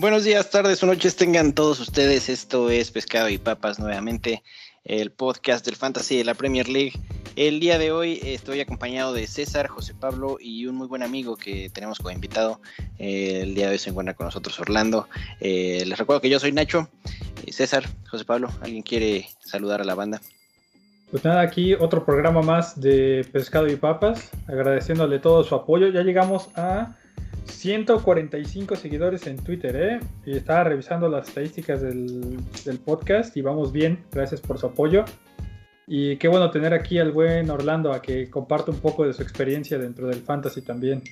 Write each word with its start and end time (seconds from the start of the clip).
Buenos 0.00 0.22
días, 0.22 0.48
tardes 0.48 0.80
o 0.84 0.86
noches 0.86 1.16
tengan 1.16 1.52
todos 1.52 1.80
ustedes. 1.80 2.28
Esto 2.28 2.70
es 2.70 2.92
Pescado 2.92 3.28
y 3.30 3.36
Papas 3.36 3.80
nuevamente, 3.80 4.44
el 4.84 5.10
podcast 5.10 5.66
del 5.66 5.74
Fantasy 5.74 6.16
de 6.16 6.24
la 6.24 6.34
Premier 6.34 6.68
League. 6.68 6.92
El 7.34 7.58
día 7.58 7.78
de 7.78 7.90
hoy 7.90 8.20
estoy 8.22 8.60
acompañado 8.60 9.12
de 9.12 9.26
César, 9.26 9.66
José 9.66 9.94
Pablo 9.98 10.36
y 10.40 10.66
un 10.66 10.76
muy 10.76 10.86
buen 10.86 11.02
amigo 11.02 11.36
que 11.36 11.68
tenemos 11.70 11.98
como 11.98 12.12
invitado. 12.12 12.60
el 13.00 13.56
día 13.56 13.66
de 13.66 13.72
hoy 13.72 13.78
se 13.80 13.90
encuentra 13.90 14.14
con 14.14 14.26
nosotros 14.26 14.60
Orlando. 14.60 15.08
Eh, 15.40 15.82
les 15.84 15.98
recuerdo 15.98 16.20
que 16.20 16.30
yo 16.30 16.38
soy 16.38 16.52
Nacho. 16.52 16.88
Eh, 17.44 17.52
César, 17.52 17.82
José 18.08 18.24
Pablo, 18.24 18.50
¿alguien 18.60 18.84
quiere 18.84 19.26
saludar 19.40 19.80
a 19.80 19.84
la 19.84 19.96
banda? 19.96 20.20
Pues 21.10 21.24
nada, 21.24 21.40
aquí 21.40 21.74
otro 21.74 22.04
programa 22.04 22.40
más 22.40 22.80
de 22.80 23.26
Pescado 23.32 23.66
y 23.66 23.74
Papas, 23.74 24.30
agradeciéndole 24.46 25.18
todo 25.18 25.42
su 25.42 25.56
apoyo. 25.56 25.88
Ya 25.88 26.02
llegamos 26.02 26.50
a 26.54 26.94
145 27.48 28.76
seguidores 28.76 29.26
en 29.26 29.36
Twitter, 29.36 29.76
¿eh? 29.76 30.00
Y 30.24 30.36
estaba 30.36 30.64
revisando 30.64 31.08
las 31.08 31.28
estadísticas 31.28 31.82
del, 31.82 32.38
podcast 32.84 33.36
y 33.36 33.42
vamos 33.42 33.72
bien, 33.72 34.04
gracias 34.12 34.40
por 34.40 34.58
su 34.58 34.66
apoyo. 34.66 35.04
Y 35.86 36.16
qué 36.16 36.28
bueno 36.28 36.50
tener 36.50 36.74
aquí 36.74 36.98
al 36.98 37.12
buen 37.12 37.50
Orlando 37.50 37.92
a 37.92 38.02
que 38.02 38.28
comparte 38.30 38.70
un 38.70 38.78
poco 38.78 39.06
de 39.06 39.14
su 39.14 39.22
experiencia 39.22 39.78
dentro 39.78 40.06
del 40.06 40.20
fantasy 40.20 40.62
también. 40.62 41.02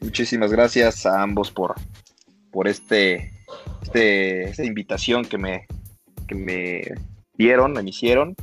Muchísimas 0.00 0.52
gracias 0.52 1.06
a 1.06 1.22
ambos 1.22 1.50
por, 1.50 1.74
por 2.52 2.68
este, 2.68 3.32
este 3.82 4.44
esta 4.44 4.64
invitación 4.64 5.24
que 5.24 5.38
me, 5.38 5.66
que 6.28 6.34
me 6.34 6.82
dieron, 7.36 7.72
me 7.72 7.82
hicieron. 7.82 8.36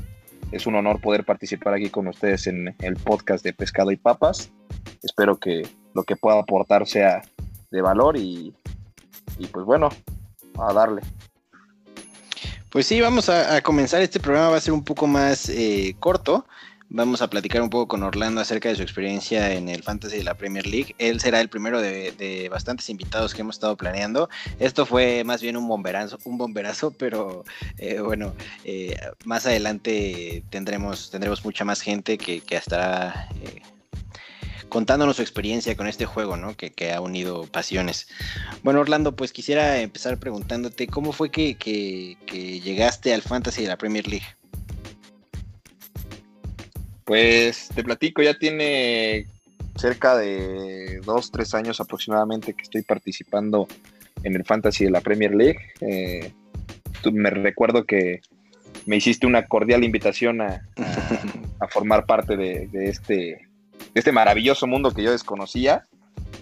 Es 0.52 0.68
un 0.68 0.76
honor 0.76 1.00
poder 1.00 1.24
participar 1.24 1.74
aquí 1.74 1.90
con 1.90 2.08
ustedes 2.08 2.48
en 2.48 2.76
el 2.80 2.96
podcast 2.98 3.44
de 3.44 3.54
Pescado 3.54 3.92
y 3.92 3.96
Papas 3.96 4.52
espero 5.02 5.38
que 5.38 5.68
lo 5.94 6.04
que 6.04 6.16
pueda 6.16 6.40
aportar 6.40 6.88
sea 6.88 7.22
de 7.70 7.82
valor 7.82 8.18
y, 8.18 8.54
pues 9.52 9.66
bueno, 9.66 9.90
a 10.60 10.74
darle. 10.74 11.02
Pues 12.70 12.88
sí, 12.88 13.02
vamos 13.02 13.30
a, 13.30 13.62
comenzar. 13.62 14.02
Este 14.02 14.20
programa 14.20 14.50
va 14.50 14.58
a 14.58 14.62
ser 14.62 14.74
un 14.74 14.84
poco 14.84 15.08
más 15.08 15.50
eh, 15.50 15.96
corto. 16.00 16.46
Vamos 16.94 17.22
a 17.22 17.30
platicar 17.30 17.62
un 17.62 17.70
poco 17.70 17.88
con 17.88 18.04
Orlando 18.04 18.42
acerca 18.42 18.68
de 18.68 18.76
su 18.76 18.82
experiencia 18.82 19.54
en 19.54 19.70
el 19.70 19.82
Fantasy 19.82 20.18
de 20.18 20.24
la 20.26 20.34
Premier 20.34 20.68
League. 20.68 20.94
Él 20.98 21.22
será 21.22 21.40
el 21.40 21.48
primero 21.48 21.82
de, 21.82 22.50
bastantes 22.52 22.90
invitados 22.90 23.34
que 23.34 23.42
hemos 23.42 23.56
estado 23.56 23.78
planeando. 23.78 24.30
Esto 24.60 24.86
fue 24.86 25.24
más 25.24 25.42
bien 25.42 25.56
un 25.56 25.70
bomberazo, 25.70 26.18
un 26.26 26.38
bomberazo 26.38 26.92
pero 26.98 27.46
eh, 27.78 28.02
bueno, 28.02 28.34
eh, 28.66 28.98
más 29.24 29.46
adelante 29.46 30.44
tendremos, 30.50 31.10
tendremos 31.10 31.46
mucha 31.46 31.64
más 31.64 31.80
gente 31.80 32.18
que, 32.18 32.42
que 32.42 32.58
estará 32.58 33.30
contándonos 34.72 35.18
su 35.18 35.22
experiencia 35.22 35.76
con 35.76 35.86
este 35.86 36.06
juego, 36.06 36.38
¿no? 36.38 36.56
Que, 36.56 36.94
ha 36.94 37.02
unido 37.02 37.46
pasiones. 37.46 38.08
Bueno, 38.64 38.80
Orlando, 38.80 39.18
pues 39.18 39.34
quisiera 39.34 39.82
empezar 39.82 40.18
preguntándote, 40.18 40.88
¿cómo 40.88 41.12
fue 41.12 41.30
que, 41.30 42.18
llegaste 42.64 43.14
al 43.14 43.22
Fantasy 43.22 43.64
de 43.64 43.68
la 43.68 43.78
Premier 43.78 44.08
League? 44.08 44.26
Pues 47.04 47.68
te 47.76 47.84
platico, 47.84 48.22
ya 48.22 48.40
tiene 48.40 49.28
cerca 49.76 50.16
de 50.16 51.02
dos, 51.04 51.32
tres 51.32 51.54
años 51.54 51.82
aproximadamente 51.82 52.54
que 52.54 52.64
estoy 52.64 52.84
participando 52.84 53.68
en 54.24 54.36
el 54.36 54.46
Fantasy 54.46 54.86
de 54.86 54.92
la 54.92 55.02
Premier 55.02 55.36
League. 55.36 55.60
Eh, 55.82 56.32
me 57.12 57.30
recuerdo 57.30 57.84
que 57.84 58.22
me 58.86 58.96
hiciste 58.96 59.28
una 59.28 59.48
cordial 59.48 59.84
invitación 59.84 60.40
a, 60.40 60.62
formar 61.70 62.06
parte 62.06 62.38
de, 62.38 62.70
este 62.88 63.51
este 63.94 64.12
maravilloso 64.12 64.68
mundo 64.68 64.92
que 64.92 65.04
yo 65.04 65.12
desconocía. 65.12 65.88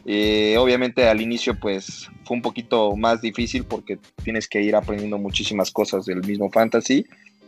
Eh, 0.06 0.56
obviamente 0.58 1.08
al 1.08 1.22
inicio 1.22 1.60
pues 1.60 2.10
fue 2.26 2.38
un 2.38 2.42
poquito 2.42 2.96
más 2.96 3.22
difícil 3.22 3.64
porque 3.66 4.00
tienes 4.24 4.48
que 4.48 4.62
ir 4.62 4.76
aprendiendo 4.76 5.18
muchísimas 5.18 5.72
cosas 5.72 6.06
del 6.06 6.22
mismo 6.26 6.50
fantasy. 6.50 7.06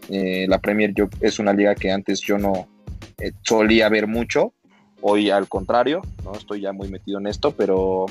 Eh, 0.09 0.45
la 0.47 0.59
Premier 0.59 0.93
yo, 0.93 1.07
es 1.21 1.39
una 1.39 1.53
liga 1.53 1.75
que 1.75 1.91
antes 1.91 2.21
yo 2.21 2.37
no 2.37 2.67
eh, 3.19 3.31
solía 3.43 3.87
ver 3.89 4.07
mucho, 4.07 4.53
hoy 5.01 5.29
al 5.29 5.47
contrario, 5.47 6.01
no 6.23 6.33
estoy 6.33 6.61
ya 6.61 6.73
muy 6.73 6.89
metido 6.89 7.19
en 7.19 7.27
esto, 7.27 7.51
pero, 7.51 8.07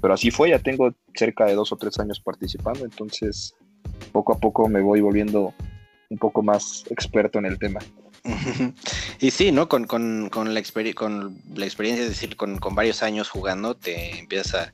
pero 0.00 0.14
así 0.14 0.30
fue, 0.30 0.50
ya 0.50 0.58
tengo 0.58 0.94
cerca 1.14 1.44
de 1.44 1.54
dos 1.54 1.72
o 1.72 1.76
tres 1.76 1.98
años 1.98 2.20
participando, 2.20 2.84
entonces 2.84 3.54
poco 4.12 4.32
a 4.32 4.38
poco 4.38 4.68
me 4.68 4.80
voy 4.80 5.00
volviendo 5.00 5.52
un 6.08 6.18
poco 6.18 6.42
más 6.42 6.84
experto 6.90 7.38
en 7.38 7.46
el 7.46 7.58
tema. 7.58 7.80
Y 9.20 9.30
sí, 9.30 9.52
¿no? 9.52 9.68
Con, 9.68 9.86
con, 9.86 10.28
con, 10.30 10.54
la, 10.54 10.62
con 10.94 11.38
la 11.54 11.64
experiencia, 11.64 12.04
es 12.04 12.10
decir, 12.10 12.36
con, 12.36 12.58
varios 12.74 13.02
años 13.02 13.30
jugando, 13.30 13.74
te 13.74 14.18
empiezas 14.18 14.54
a, 14.54 14.72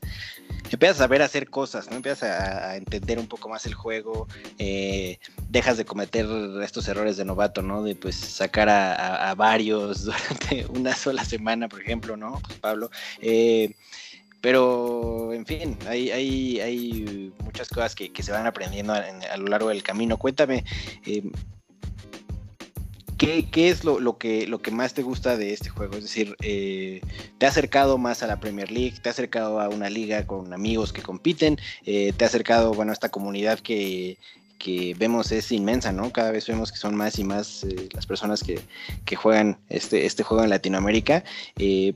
empiezas 0.70 1.00
a 1.00 1.06
ver 1.06 1.22
hacer 1.22 1.48
cosas, 1.48 1.90
¿no? 1.90 1.96
Empiezas 1.96 2.22
a, 2.22 2.76
entender 2.76 3.18
un 3.18 3.26
poco 3.26 3.48
más 3.48 3.66
el 3.66 3.74
juego, 3.74 4.26
eh, 4.58 5.18
dejas 5.48 5.76
de 5.76 5.84
cometer 5.84 6.26
estos 6.62 6.88
errores 6.88 7.16
de 7.16 7.24
novato, 7.24 7.62
¿no? 7.62 7.82
De 7.82 7.94
pues 7.94 8.16
sacar 8.16 8.68
a, 8.68 9.34
varios 9.36 10.04
durante 10.04 10.66
una 10.66 10.94
sola 10.94 11.24
semana, 11.24 11.68
por 11.68 11.80
ejemplo, 11.80 12.16
¿no? 12.16 12.40
Pues, 12.44 12.58
Pablo. 12.58 12.90
Eh, 13.20 13.74
pero, 14.40 15.32
en 15.32 15.46
fin, 15.46 15.78
hay, 15.86 16.10
hay, 16.10 16.60
hay 16.60 17.32
muchas 17.44 17.68
cosas 17.68 17.94
que, 17.94 18.10
se 18.20 18.32
van 18.32 18.44
aprendiendo 18.44 18.92
a, 18.92 19.36
lo 19.36 19.46
largo 19.46 19.68
del 19.68 19.84
camino. 19.84 20.16
Cuéntame, 20.16 20.64
eh, 21.06 21.22
¿Qué, 23.22 23.68
es 23.68 23.84
lo, 23.84 24.18
que, 24.18 24.48
lo 24.48 24.62
que 24.62 24.72
más 24.72 24.94
te 24.94 25.02
gusta 25.02 25.36
de 25.36 25.52
este 25.52 25.68
juego? 25.68 25.94
Es 25.94 26.02
decir, 26.02 26.34
eh, 26.42 27.00
¿te 27.38 27.46
ha 27.46 27.50
acercado 27.50 27.96
más 27.96 28.24
a 28.24 28.26
la 28.26 28.40
Premier 28.40 28.72
League? 28.72 28.96
¿Te 29.00 29.08
ha 29.08 29.12
acercado 29.12 29.60
a 29.60 29.68
una 29.68 29.88
liga 29.88 30.26
con 30.26 30.52
amigos 30.52 30.92
que 30.92 31.02
compiten? 31.02 31.56
Eh, 31.86 32.12
¿Te 32.16 32.24
ha 32.24 32.26
acercado, 32.26 32.74
bueno, 32.74 32.90
a 32.90 32.94
esta 32.94 33.10
comunidad 33.10 33.60
que, 33.60 34.18
vemos 34.98 35.30
es 35.30 35.52
inmensa, 35.52 35.92
¿no? 35.92 36.10
Cada 36.12 36.32
vez 36.32 36.48
vemos 36.48 36.72
que 36.72 36.78
son 36.78 36.96
más 36.96 37.16
y 37.20 37.22
más 37.22 37.62
eh, 37.62 37.88
las 37.92 38.06
personas 38.06 38.42
que, 38.42 38.60
juegan 39.14 39.56
este, 39.68 40.04
este 40.04 40.24
juego 40.24 40.42
en 40.42 40.50
Latinoamérica. 40.50 41.22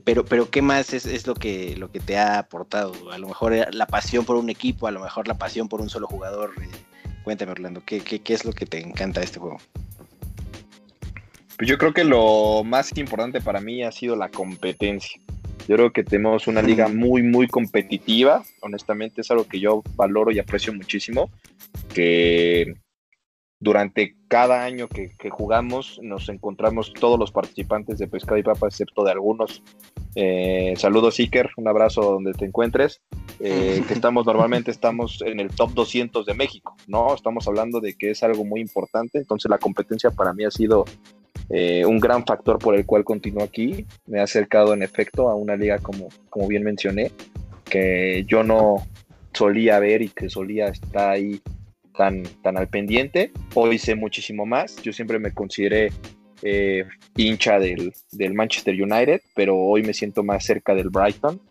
pero, 0.05 0.23
pero, 0.23 0.49
¿qué 0.49 0.61
más 0.61 0.93
es, 0.93 1.27
lo, 1.27 1.33
que, 1.33 1.77
que 1.91 1.99
te 1.99 2.17
ha 2.17 2.39
aportado? 2.39 3.11
A 3.11 3.17
lo 3.17 3.27
mejor 3.27 3.75
la 3.75 3.87
pasión 3.87 4.23
por 4.23 4.37
un 4.37 4.49
equipo, 4.49 4.87
a 4.87 4.91
lo 4.91 5.01
mejor 5.01 5.27
la 5.27 5.37
pasión 5.37 5.67
por 5.67 5.81
un 5.81 5.89
solo 5.89 6.07
jugador. 6.07 6.53
cuéntame, 7.25 7.51
Orlando, 7.51 7.83
¿qué, 7.85 7.99
qué, 7.99 8.19
qué 8.19 8.33
es 8.33 8.45
lo 8.45 8.53
que 8.53 8.65
te 8.65 8.79
encanta 8.79 9.19
de 9.19 9.25
este 9.25 9.39
juego? 9.39 9.59
Pues 11.57 11.69
yo 11.69 11.77
creo 11.77 11.93
que 11.93 12.03
lo 12.03 12.63
más 12.63 12.95
importante 12.97 13.41
para 13.41 13.59
mí 13.59 13.83
ha 13.83 13.91
sido 13.91 14.15
la 14.15 14.29
competencia. 14.29 15.19
Yo 15.67 15.75
creo 15.75 15.91
que 15.91 16.03
tenemos 16.03 16.47
una 16.47 16.61
liga 16.61 16.87
muy, 16.87 17.23
muy 17.23 17.47
competitiva. 17.47 18.43
Honestamente 18.61 19.21
es 19.21 19.31
algo 19.31 19.47
que 19.47 19.59
yo 19.59 19.83
valoro 19.95 20.31
y 20.31 20.39
aprecio 20.39 20.71
muchísimo. 20.71 21.29
Que 21.93 22.75
durante 23.59 24.15
cada 24.27 24.63
año 24.63 24.87
que, 24.87 25.15
jugamos 25.29 25.99
nos 26.01 26.29
encontramos 26.29 26.93
todos 26.93 27.19
los 27.19 27.31
participantes 27.31 27.97
de 27.97 28.07
Pescado 28.07 28.37
y 28.37 28.43
Papa, 28.43 28.67
excepto 28.67 29.03
de 29.03 29.11
algunos. 29.11 29.63
Eh, 30.15 30.73
saludos, 30.77 31.19
Iker, 31.19 31.49
un 31.57 31.67
abrazo 31.67 32.01
donde 32.01 32.33
te 32.33 32.45
encuentres. 32.45 33.01
Eh, 33.39 33.83
que 33.87 33.93
estamos 33.93 34.25
normalmente 34.25 34.71
estamos 34.71 35.21
en 35.25 35.39
el 35.39 35.49
top 35.49 35.73
200 35.73 36.25
de 36.25 36.33
México, 36.33 36.75
¿no? 36.87 37.13
Estamos 37.13 37.47
hablando 37.47 37.79
de 37.79 37.95
que 37.95 38.11
es 38.11 38.23
algo 38.23 38.45
muy 38.45 38.61
importante. 38.61 39.17
Entonces 39.17 39.49
la 39.49 39.57
competencia 39.57 40.11
para 40.11 40.33
mí 40.33 40.43
ha 40.45 40.51
sido 40.51 40.85
eh, 41.49 41.85
un 41.85 41.99
gran 41.99 42.25
factor 42.25 42.59
por 42.59 42.75
el 42.75 42.85
cual 42.85 43.03
continúo 43.03 43.43
aquí. 43.43 43.85
Me 44.05 44.19
ha 44.19 44.23
acercado 44.23 44.73
en 44.73 44.83
efecto 44.83 45.29
a 45.29 45.35
una 45.35 45.55
liga 45.55 45.79
como, 45.79 46.09
como 46.29 46.47
bien 46.47 46.63
mencioné, 46.63 47.11
que 47.65 48.23
yo 48.27 48.43
no 48.43 48.85
solía 49.33 49.79
ver 49.79 50.01
y 50.01 50.09
que 50.09 50.29
solía 50.29 50.67
estar 50.67 51.11
ahí 51.11 51.41
tan, 51.97 52.23
tan 52.41 52.57
al 52.57 52.67
pendiente. 52.67 53.31
Hoy 53.53 53.77
sé 53.77 53.95
muchísimo 53.95 54.45
más. 54.45 54.75
Yo 54.81 54.93
siempre 54.93 55.19
me 55.19 55.33
consideré 55.33 55.91
eh, 56.43 56.85
hincha 57.15 57.59
del, 57.59 57.93
del, 58.11 58.33
Manchester 58.33 58.75
United, 58.81 59.21
pero 59.35 59.57
hoy 59.57 59.83
me 59.83 59.93
siento 59.93 60.23
más 60.23 60.45
cerca 60.45 60.75
del 60.75 60.89
Brighton 60.89 61.41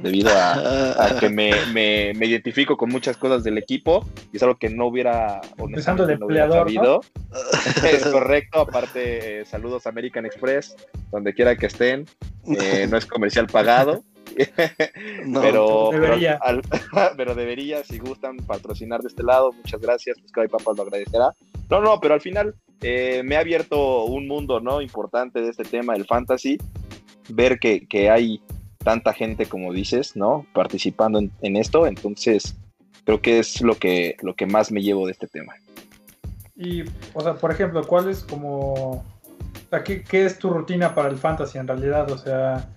debido 0.00 0.30
a, 0.32 1.16
que 1.18 1.28
me, 1.28 1.50
me, 1.72 2.26
identifico 2.26 2.76
con 2.76 2.88
muchas 2.88 3.16
cosas 3.16 3.42
del 3.42 3.58
equipo 3.58 4.06
y 4.32 4.36
es 4.36 4.42
algo 4.42 4.56
que 4.56 4.68
no 4.68 4.86
hubiera, 4.86 5.40
Empezando 5.58 6.06
de 6.06 6.14
empleador, 6.14 6.58
sabido. 6.58 7.00
es 7.84 8.06
correcto, 8.06 8.60
aparte, 8.60 9.40
eh, 9.40 9.44
saludos 9.44 9.86
American 9.86 10.26
Express, 10.26 10.76
donde 11.10 11.34
quiera 11.34 11.56
que 11.56 11.66
estén, 11.66 12.06
eh, 12.60 12.86
no 12.88 12.96
es 12.96 13.06
comercial 13.06 13.46
pagado. 13.46 14.04
pero, 15.42 15.90
debería. 15.92 16.38
Pero, 17.16 17.34
debería, 17.34 17.84
si 17.84 17.98
gustan 17.98 18.36
patrocinar 18.38 19.00
de 19.00 19.08
este 19.08 19.22
lado, 19.22 19.52
muchas 19.52 19.80
gracias, 19.80 20.18
Pescado 20.20 20.46
y 20.46 20.48
Papas 20.48 20.76
lo 20.76 20.82
agradecerá. 20.82 21.34
No, 21.70 21.80
no, 21.80 22.00
pero 22.00 22.14
al 22.14 22.20
final 22.20 22.54
eh, 22.80 23.22
me 23.24 23.36
ha 23.36 23.40
abierto 23.40 24.04
un 24.04 24.26
mundo 24.26 24.60
no 24.60 24.80
importante 24.80 25.40
de 25.42 25.50
este 25.50 25.64
tema 25.64 25.92
del 25.92 26.06
fantasy, 26.06 26.56
ver 27.28 27.58
que, 27.58 27.86
que 27.86 28.08
hay 28.08 28.40
tanta 28.84 29.12
gente 29.12 29.46
como 29.46 29.72
dices, 29.72 30.16
¿no? 30.16 30.46
Participando 30.54 31.20
en, 31.42 31.56
esto, 31.56 31.86
entonces 31.86 32.56
creo 33.04 33.20
que 33.20 33.38
es 33.38 33.60
lo 33.60 33.74
que, 33.74 34.16
lo 34.22 34.34
que 34.34 34.46
más 34.46 34.72
me 34.72 34.82
llevo 34.82 35.06
de 35.06 35.12
este 35.12 35.26
tema. 35.26 35.54
Y, 36.56 36.84
o 37.14 37.20
sea, 37.20 37.34
por 37.34 37.50
ejemplo, 37.50 37.86
¿cuál 37.86 38.08
es 38.08 38.24
como, 38.24 39.04
o 39.70 39.84
¿qué, 39.84 40.04
es 40.10 40.38
tu 40.38 40.50
rutina 40.50 40.94
para 40.94 41.08
el 41.08 41.16
fantasy 41.16 41.58
en 41.58 41.68
realidad? 41.68 42.10
O 42.10 42.18
sea, 42.18 42.68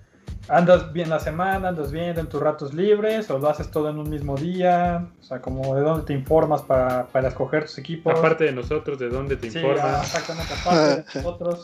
¿Andas 0.48 0.92
bien 0.92 1.10
la 1.10 1.20
semana? 1.20 1.70
¿Andas 1.70 1.92
bien 1.92 2.18
en 2.20 2.28
tus 2.28 2.42
ratos 2.42 2.74
libres? 2.74 3.30
¿O 3.30 3.38
lo 3.40 3.48
haces 3.48 3.70
todo 3.72 3.90
en 3.90 4.00
un 4.00 4.10
mismo 4.10 4.36
día? 4.36 5.08
O 5.20 5.24
sea, 5.24 5.40
como 5.42 5.76
de 5.76 5.82
dónde 5.82 6.06
te 6.06 6.14
informas 6.14 6.62
para, 6.64 7.06
para 7.08 7.30
escoger 7.30 7.66
tus 7.66 7.78
equipos. 7.78 8.18
Aparte 8.18 8.46
de 8.46 8.52
nosotros, 8.52 9.00
¿de 9.00 9.10
dónde 9.10 9.38
te 9.38 9.50
Sí, 9.50 9.60
informas? 9.60 10.06
exactamente, 10.08 10.54
aparte 10.54 10.90
de 10.90 11.06
nosotros. 11.16 11.64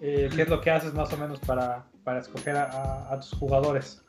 eh, 0.00 0.28
¿Qué 0.34 0.42
es 0.42 0.48
lo 0.48 0.60
que 0.60 0.70
haces 0.70 0.94
más 0.94 1.12
o 1.12 1.16
menos 1.16 1.40
para, 1.40 1.84
para 2.04 2.20
escoger 2.20 2.56
a, 2.56 2.64
a- 2.64 3.12
a 3.14 3.20
tus 3.20 3.32
jugadores? 3.32 4.02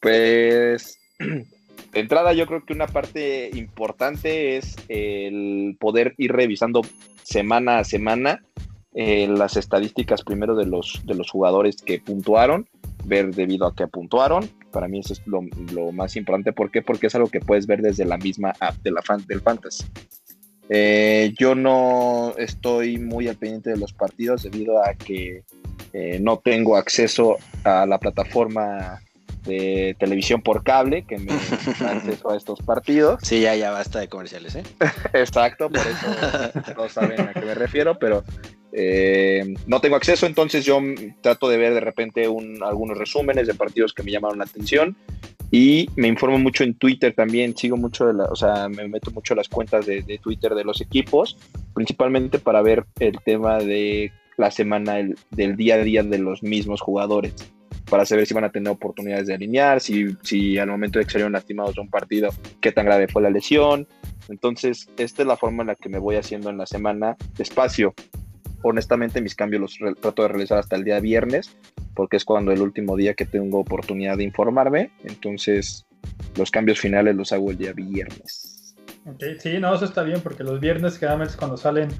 Pues 0.00 0.98
de 1.18 2.00
entrada 2.00 2.32
yo 2.32 2.46
creo 2.46 2.64
que 2.64 2.72
una 2.72 2.86
parte 2.86 3.50
importante 3.54 4.56
es 4.56 4.74
el 4.88 5.76
poder 5.78 6.14
ir 6.18 6.32
revisando 6.32 6.80
semana 7.22 7.78
a 7.78 7.84
semana 7.84 8.42
eh, 8.94 9.26
las 9.28 9.56
estadísticas 9.56 10.22
primero 10.22 10.54
de 10.54 10.66
los, 10.66 11.02
de 11.04 11.14
los 11.14 11.30
jugadores 11.30 11.76
que 11.82 11.98
puntuaron, 12.00 12.68
ver 13.04 13.34
debido 13.34 13.66
a 13.66 13.74
qué 13.74 13.86
puntuaron. 13.86 14.48
Para 14.70 14.88
mí 14.88 15.00
eso 15.00 15.12
es 15.12 15.26
lo, 15.26 15.42
lo 15.72 15.92
más 15.92 16.16
importante. 16.16 16.52
¿Por 16.52 16.70
qué? 16.70 16.82
Porque 16.82 17.08
es 17.08 17.14
algo 17.14 17.28
que 17.28 17.40
puedes 17.40 17.66
ver 17.66 17.82
desde 17.82 18.04
la 18.04 18.18
misma 18.18 18.54
app 18.60 18.76
de 18.82 18.90
la 18.90 19.02
fan, 19.02 19.24
del 19.26 19.40
Fantasy. 19.40 19.84
Eh, 20.68 21.34
yo 21.38 21.54
no 21.54 22.34
estoy 22.38 22.98
muy 22.98 23.28
al 23.28 23.36
pendiente 23.36 23.70
de 23.70 23.76
los 23.76 23.92
partidos 23.92 24.44
debido 24.44 24.82
a 24.82 24.94
que 24.94 25.42
eh, 25.92 26.18
no 26.20 26.38
tengo 26.38 26.76
acceso 26.76 27.36
a 27.64 27.84
la 27.86 27.98
plataforma 27.98 29.00
de 29.44 29.94
televisión 29.98 30.40
por 30.40 30.62
cable 30.62 31.02
que 31.02 31.18
me 31.18 31.26
da 31.26 31.90
acceso 31.90 32.30
a 32.30 32.36
estos 32.36 32.60
partidos. 32.60 33.20
Sí, 33.22 33.40
ya, 33.40 33.54
ya 33.54 33.70
basta 33.70 34.00
de 34.00 34.08
comerciales, 34.08 34.54
¿eh? 34.54 34.62
Exacto, 35.12 35.68
por 35.68 35.80
eso 35.80 36.72
no 36.76 36.88
saben 36.88 37.20
a 37.20 37.34
qué 37.34 37.40
me 37.42 37.54
refiero, 37.54 37.98
pero 37.98 38.24
eh, 38.76 39.54
no 39.66 39.80
tengo 39.80 39.94
acceso, 39.96 40.26
entonces 40.26 40.64
yo 40.64 40.80
trato 41.20 41.48
de 41.48 41.56
ver 41.56 41.74
de 41.74 41.80
repente 41.80 42.26
un- 42.28 42.62
algunos 42.62 42.98
resúmenes 42.98 43.46
de 43.46 43.54
partidos 43.54 43.92
que 43.94 44.02
me 44.02 44.10
llamaron 44.10 44.38
la 44.38 44.44
atención 44.44 44.96
y 45.50 45.88
me 45.94 46.08
informo 46.08 46.38
mucho 46.38 46.64
en 46.64 46.74
Twitter 46.74 47.14
también, 47.14 47.56
sigo 47.56 47.76
mucho, 47.76 48.06
de 48.06 48.14
la- 48.14 48.24
o 48.24 48.34
sea, 48.34 48.68
me 48.68 48.88
meto 48.88 49.12
mucho 49.12 49.34
a 49.34 49.36
las 49.36 49.48
cuentas 49.48 49.86
de, 49.86 50.02
de 50.02 50.18
Twitter 50.18 50.54
de 50.54 50.64
los 50.64 50.80
equipos, 50.80 51.36
principalmente 51.72 52.38
para 52.40 52.62
ver 52.62 52.84
el 52.98 53.18
tema 53.24 53.58
de 53.58 54.10
la 54.36 54.50
semana, 54.50 54.98
el- 54.98 55.16
del 55.30 55.54
día 55.56 55.76
a 55.76 55.78
día 55.78 56.02
de 56.02 56.18
los 56.18 56.42
mismos 56.42 56.80
jugadores 56.80 57.32
para 57.88 58.04
saber 58.06 58.26
si 58.26 58.34
van 58.34 58.44
a 58.44 58.50
tener 58.50 58.72
oportunidades 58.72 59.26
de 59.28 59.34
alinear, 59.34 59.80
si, 59.80 60.06
si 60.22 60.58
al 60.58 60.68
momento 60.68 60.98
de 60.98 61.04
que 61.04 61.12
salieron 61.12 61.32
lastimados 61.34 61.74
de 61.76 61.82
un 61.82 61.90
partido, 61.90 62.30
qué 62.60 62.72
tan 62.72 62.86
grave 62.86 63.06
fue 63.06 63.22
la 63.22 63.30
lesión. 63.30 63.86
Entonces, 64.28 64.88
esta 64.96 65.22
es 65.22 65.28
la 65.28 65.36
forma 65.36 65.62
en 65.62 65.66
la 65.68 65.74
que 65.74 65.90
me 65.90 65.98
voy 65.98 66.16
haciendo 66.16 66.48
en 66.50 66.56
la 66.56 66.66
semana 66.66 67.14
despacio. 67.36 67.94
Honestamente, 68.66 69.20
mis 69.20 69.34
cambios 69.34 69.60
los 69.60 69.94
trato 70.00 70.22
de 70.22 70.28
realizar 70.28 70.58
hasta 70.58 70.74
el 70.74 70.84
día 70.84 70.98
viernes, 70.98 71.54
porque 71.94 72.16
es 72.16 72.24
cuando 72.24 72.50
el 72.50 72.62
último 72.62 72.96
día 72.96 73.12
que 73.12 73.26
tengo 73.26 73.60
oportunidad 73.60 74.16
de 74.16 74.24
informarme. 74.24 74.90
Entonces, 75.04 75.86
los 76.36 76.50
cambios 76.50 76.80
finales 76.80 77.14
los 77.14 77.30
hago 77.32 77.50
el 77.50 77.58
día 77.58 77.74
viernes. 77.74 78.74
Ok, 79.06 79.22
sí, 79.38 79.58
no, 79.58 79.74
eso 79.74 79.84
está 79.84 80.02
bien 80.02 80.22
porque 80.22 80.44
los 80.44 80.60
viernes 80.60 80.96
generalmente 80.96 81.32
es 81.32 81.36
cuando 81.36 81.58
salen 81.58 81.90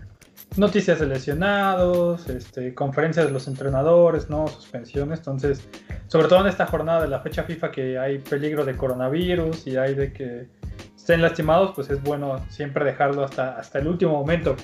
noticias 0.56 1.00
de 1.00 1.06
lesionados, 1.06 2.30
este, 2.30 2.74
conferencias 2.74 3.26
de 3.26 3.32
los 3.32 3.46
entrenadores, 3.46 4.30
¿no? 4.30 4.48
Suspensiones. 4.48 5.18
Entonces, 5.18 5.68
sobre 6.06 6.28
todo 6.28 6.40
en 6.40 6.46
esta 6.46 6.64
jornada 6.64 7.02
de 7.02 7.08
la 7.08 7.20
fecha 7.20 7.42
FIFA 7.42 7.70
que 7.70 7.98
hay 7.98 8.20
peligro 8.20 8.64
de 8.64 8.74
coronavirus 8.74 9.66
y 9.66 9.76
hay 9.76 9.94
de 9.94 10.14
que 10.14 10.48
estén 10.96 11.20
lastimados, 11.20 11.72
pues 11.74 11.90
es 11.90 12.02
bueno 12.02 12.42
siempre 12.48 12.86
dejarlo 12.86 13.22
hasta, 13.22 13.58
hasta 13.58 13.80
el 13.80 13.88
último 13.88 14.12
momento. 14.12 14.56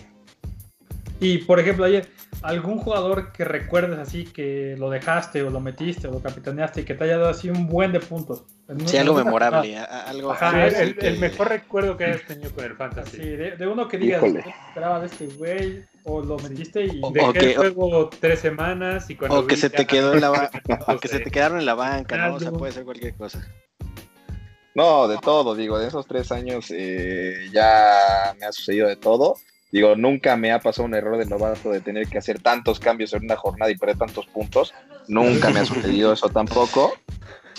Y 1.22 1.38
por 1.38 1.61
ejemplo, 1.61 1.84
ayer, 1.84 2.08
algún 2.43 2.78
jugador 2.78 3.31
que 3.32 3.44
recuerdes 3.44 3.99
así 3.99 4.25
que 4.25 4.75
lo 4.78 4.88
dejaste 4.88 5.43
o 5.43 5.50
lo 5.50 5.61
metiste 5.61 6.08
o 6.08 6.12
lo 6.12 6.22
capitaneaste 6.22 6.81
y 6.81 6.84
que 6.84 6.94
te 6.94 7.05
haya 7.05 7.19
dado 7.19 7.28
así 7.31 7.50
un 7.50 7.67
buen 7.69 7.93
de 7.93 8.00
puntos. 8.00 8.44
Sí, 8.87 8.96
algo 8.96 9.14
memorable, 9.14 9.76
algo 9.78 10.32
Ajá, 10.32 10.67
el, 10.67 10.75
así 10.75 10.82
el- 10.82 10.96
que- 10.96 11.08
el 11.08 11.19
mejor 11.19 11.49
recuerdo 11.50 11.96
que 11.99 12.05
hayas 12.05 12.25
tenido 12.26 12.50
con 12.55 12.64
el 12.64 12.75
Fantasy. 12.75 13.17
Sí, 13.19 13.28
de, 13.28 13.56
de 13.56 13.67
uno 13.67 13.87
que 13.87 13.99
digas, 13.99 14.22
Híjole. 14.22 14.43
"No 14.44 14.50
esperaba 14.69 15.00
de 15.00 15.06
este 15.06 15.26
güey, 15.26 15.84
o 16.05 16.22
lo 16.22 16.38
metiste 16.38 16.87
y... 16.87 17.00
O- 17.02 17.11
Dejé 17.12 17.52
el 17.52 17.75
juego 17.75 18.08
tres 18.19 18.38
semanas 18.40 19.11
y 19.11 19.17
cuando 19.17 19.40
O 19.40 19.46
que 19.46 19.56
vi 19.56 19.61
se 19.61 19.69
ya- 19.69 19.76
te 19.76 19.87
quedó 19.87 20.14
en 20.14 20.20
la 20.22 20.31
o 20.87 20.99
que 20.99 21.08
se 21.08 21.19
te 21.20 21.31
quedaron 21.31 21.58
en 21.58 21.67
la 21.67 21.75
banca, 21.75 22.17
¿no? 22.28 22.37
O 22.37 22.40
sea, 22.40 22.50
puede 22.52 22.72
ser 22.72 22.84
cualquier 22.84 23.14
cosa. 23.14 23.46
No, 24.75 25.08
de 25.08 25.19
todo, 25.19 25.55
digo, 25.55 25.78
de 25.78 25.88
esos 25.88 26.06
tres 26.06 26.31
años 26.32 26.67
eh, 26.70 27.49
ya 27.52 28.32
me 28.38 28.46
ha 28.46 28.52
sucedido 28.52 28.88
de 28.88 28.96
todo. 28.96 29.34
Digo, 29.72 29.94
nunca 29.94 30.37
me 30.37 30.50
ha 30.50 30.58
pasado 30.58 30.87
un 30.87 30.94
error 30.94 31.17
de 31.17 31.26
novato 31.26 31.70
de 31.70 31.81
tener 31.81 32.08
que 32.08 32.19
hacer 32.19 32.40
tantos 32.43 32.81
cambios 32.81 33.12
en 33.12 33.25
una 33.25 33.37
jornada 33.37 33.70
y 33.70 33.76
perder 33.76 33.99
tantos 33.99 34.26
puntos. 34.26 34.75
Nunca 35.06 35.50
me 35.50 35.61
ha 35.61 35.64
sucedido 35.64 36.12
eso 36.12 36.28
tampoco. 36.28 36.93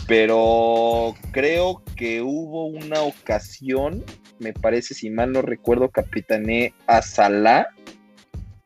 Pero 0.08 1.16
creo 1.32 1.82
que 1.96 2.22
hubo 2.22 2.66
una 2.66 3.02
ocasión, 3.02 4.04
me 4.40 4.52
parece, 4.52 4.94
si 4.94 5.10
mal 5.10 5.32
no 5.32 5.42
recuerdo, 5.42 5.90
capitané 5.90 6.74
a 6.86 7.02
Salah. 7.02 7.70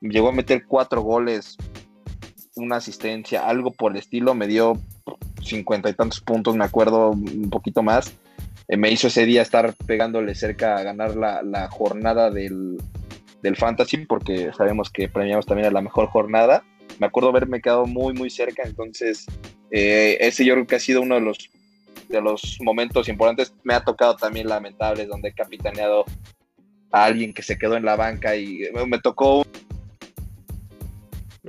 Llegó 0.02 0.30
a 0.30 0.32
meter 0.32 0.66
cuatro 0.66 1.02
goles, 1.02 1.58
una 2.56 2.78
asistencia, 2.78 3.46
algo 3.46 3.72
por 3.72 3.92
el 3.92 4.00
estilo. 4.00 4.34
Me 4.34 4.48
dio 4.48 4.74
cincuenta 5.44 5.90
y 5.90 5.94
tantos 5.94 6.22
puntos, 6.22 6.56
me 6.56 6.66
acuerdo 6.66 7.12
un 7.12 7.50
poquito 7.52 7.84
más. 7.84 8.14
Eh, 8.68 8.78
me 8.78 8.90
hizo 8.90 9.08
ese 9.08 9.26
día 9.26 9.44
estar 9.44 9.76
pegándole 9.86 10.34
cerca 10.34 10.78
a 10.78 10.84
ganar 10.84 11.16
la, 11.16 11.44
la 11.44 11.68
jornada 11.70 12.32
del, 12.32 12.78
del 13.46 13.56
Fantasy, 13.56 13.98
porque 14.06 14.52
sabemos 14.58 14.90
que 14.90 15.08
premiamos 15.08 15.46
también 15.46 15.68
a 15.68 15.72
la 15.72 15.82
mejor 15.82 16.08
jornada. 16.08 16.64
Me 17.00 17.06
acuerdo 17.06 17.30
haberme 17.30 17.62
quedado 17.62 17.86
muy, 17.86 18.14
muy 18.14 18.32
cerca, 18.32 18.64
entonces 18.64 19.28
eh, 19.70 20.18
ese 20.20 20.44
yo 20.44 20.56
creo 20.56 20.68
que 20.68 20.76
ha 20.76 20.80
sido 20.80 21.02
uno 21.02 21.16
de 21.16 21.22
los, 21.22 21.50
de 22.10 22.22
los 22.22 22.58
momentos 22.62 23.08
importantes. 23.08 23.54
Me 23.64 23.76
ha 23.76 23.84
tocado 23.84 24.16
también 24.16 24.48
lamentables, 24.48 25.08
donde 25.08 25.30
he 25.30 25.34
capitaneado 25.34 26.06
a 26.92 27.06
alguien 27.06 27.34
que 27.34 27.44
se 27.44 27.58
quedó 27.58 27.78
en 27.78 27.86
la 27.86 27.96
banca 27.96 28.36
y 28.36 28.64
eh, 28.64 28.72
me 28.88 29.00
tocó 29.00 29.46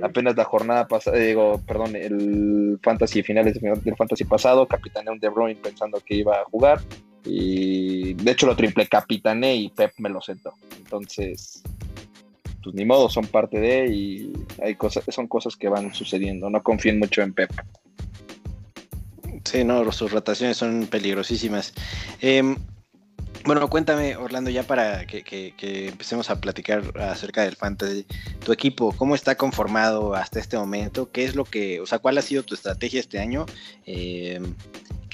apenas 0.03 0.35
la 0.35 0.43
jornada 0.43 0.87
pasada, 0.87 1.17
digo, 1.17 1.59
perdón, 1.65 1.95
el 1.95 2.79
fantasy 2.83 3.23
finales 3.23 3.59
del 3.59 3.81
del 3.81 3.95
fantasy 3.95 4.23
pasado, 4.23 4.67
capitaneé 4.67 5.11
un 5.11 5.19
De 5.19 5.29
Bruyne 5.29 5.59
pensando 5.59 5.99
que 6.05 6.13
iba 6.13 6.35
a 6.35 6.45
jugar 6.45 6.79
y 7.25 8.13
de 8.13 8.31
hecho 8.31 8.45
lo 8.45 8.55
triple 8.55 8.87
capitané 8.87 9.55
y 9.55 9.69
Pep 9.69 9.93
me 9.97 10.09
lo 10.09 10.21
sentó. 10.21 10.53
Entonces, 10.77 11.63
pues 12.67 12.75
ni 12.75 12.83
modo, 12.83 13.07
son 13.09 13.25
parte 13.27 13.61
de 13.61 13.87
y 13.87 14.33
hay 14.61 14.75
cosas, 14.75 15.05
son 15.07 15.25
cosas 15.27 15.55
que 15.55 15.69
van 15.69 15.93
sucediendo. 15.93 16.49
No 16.49 16.61
confíen 16.61 16.99
mucho 16.99 17.21
en 17.21 17.31
Pep. 17.31 17.49
Sí, 19.45 19.63
no, 19.63 19.89
sus 19.93 20.11
rotaciones 20.11 20.57
son 20.57 20.85
peligrosísimas. 20.87 21.73
Em, 22.19 22.57
bueno, 23.45 23.65
cuéntame, 23.69 24.17
Orlando, 24.17 24.49
ya 24.49 24.63
para 24.63 25.07
que, 25.07 25.23
que- 25.23 25.87
empecemos 25.87 26.29
a 26.29 26.41
platicar 26.41 26.83
acerca 26.99 27.43
del 27.43 27.55
fantasy. 27.55 28.05
Tu 28.43 28.51
equipo, 28.51 28.91
¿cómo 28.91 29.15
está 29.15 29.35
conformado 29.35 30.13
hasta 30.13 30.41
este 30.41 30.57
momento? 30.57 31.09
¿Qué 31.09 31.23
es 31.23 31.35
lo 31.35 31.45
que, 31.45 31.79
o 31.79 31.85
sea, 31.85 31.99
cuál 31.99 32.17
ha 32.17 32.21
sido 32.21 32.43
tu 32.43 32.53
estrategia 32.53 32.99
este 32.99 33.19
año? 33.19 33.45
Em, 33.85 34.55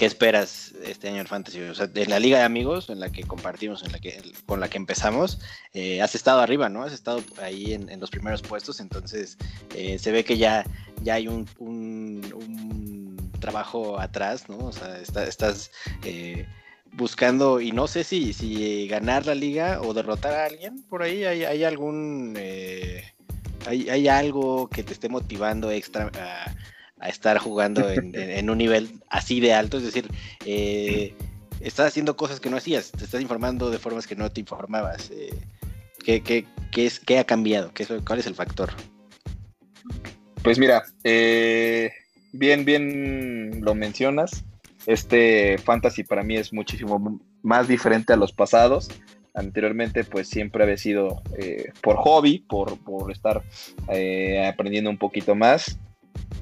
¿Qué 0.04 0.08
esperas 0.08 0.74
este 0.84 1.08
año 1.08 1.20
del 1.20 1.30
fantasy? 1.30 1.62
O 1.62 1.74
sea, 1.74 1.90
en 1.96 2.10
la 2.10 2.20
liga 2.20 2.38
de 2.38 2.44
amigos, 2.44 2.90
en 2.90 3.00
la 3.00 3.10
que 3.10 3.24
compartimos, 3.24 3.84
en 3.84 3.94
la 3.94 4.00
que, 4.00 4.22
con 4.46 4.60
la 4.60 4.68
que 4.68 4.76
empezamos, 4.76 5.40
eh, 5.74 6.02
has 6.02 6.14
estado 6.14 6.42
arriba, 6.42 6.68
¿no? 6.68 6.84
Has 6.84 6.92
estado 6.92 7.24
ahí 7.42 7.74
en, 7.74 7.88
en 7.90 8.02
los 8.02 8.10
primeros 8.10 8.42
puestos, 8.42 8.82
entonces 8.82 9.38
eh, 9.74 9.98
se 9.98 10.12
ve 10.12 10.26
que 10.26 10.38
ya, 10.38 10.66
ya 11.04 11.14
hay 11.14 11.30
un, 11.30 11.48
trabajo 13.40 13.98
atrás, 13.98 14.50
¿no? 14.50 14.58
O 14.58 14.74
sea, 14.74 15.00
está- 15.00 15.26
estás 15.26 15.72
eh, 16.04 16.48
buscando, 16.92 17.62
y 17.62 17.72
no 17.72 17.88
sé 17.88 18.04
si, 18.04 18.34
si 18.34 18.90
ganar 18.90 19.26
la 19.26 19.36
liga 19.36 19.80
o 19.82 19.94
derrotar 19.94 20.34
a 20.34 20.46
alguien, 20.48 20.84
por 20.90 21.02
ahí 21.02 21.24
hay, 21.24 21.46
hay 21.46 21.64
algún... 21.64 22.38
hay, 23.66 23.90
hay 23.90 24.08
algo 24.10 24.68
que 24.68 24.84
te 24.84 24.92
esté 24.92 25.08
motivando 25.08 25.72
extra 25.72 26.12
a, 27.04 27.10
estar 27.10 27.38
jugando 27.38 27.90
en, 27.90 28.50
un 28.50 28.58
nivel 28.58 28.90
así 29.10 29.40
de 29.40 29.54
alto, 29.54 29.78
es 29.78 29.84
decir, 29.84 30.10
eh, 30.46 31.14
estás 31.60 31.88
haciendo 31.88 32.16
cosas 32.16 32.40
que 32.40 32.50
no 32.50 32.58
hacías, 32.58 32.92
te 32.92 33.04
estás 33.04 33.22
informando 33.22 33.70
de 33.70 33.80
formas 33.80 34.08
que 34.08 34.16
no 34.16 34.32
te 34.32 34.42
informabas. 34.42 35.12
eh, 35.12 35.34
¿qué, 36.04 36.22
qué- 36.22 36.46
qué 36.72 36.86
es, 36.86 37.00
¿Qué 37.00 37.20
ha 37.20 37.24
cambiado? 37.24 37.72
¿Qué 37.74 37.86
¿Cuál 37.86 38.20
es 38.20 38.28
el 38.28 38.36
factor? 38.36 38.72
Pues 40.44 40.60
mira, 40.60 40.84
eh, 41.04 41.92
bien, 42.32 42.66
bien 42.66 43.62
lo 43.62 43.76
mencionas. 43.76 44.44
Este 44.86 45.58
fantasy 45.60 46.04
para 46.04 46.24
mí 46.24 46.36
es 46.36 46.52
muchísimo 46.52 47.22
más 47.42 47.68
diferente 47.68 48.12
a 48.12 48.18
los 48.18 48.34
pasados. 48.34 48.90
Anteriormente, 49.34 50.04
pues 50.04 50.28
siempre 50.28 50.64
había 50.64 50.78
sido 50.78 51.22
eh, 51.38 51.72
por 51.82 51.96
hobby, 51.98 52.40
por, 52.40 52.78
por 52.80 53.12
estar 53.12 53.42
aprendiendo 54.50 54.90
un 54.90 54.98
poquito 54.98 55.36
más. 55.36 55.78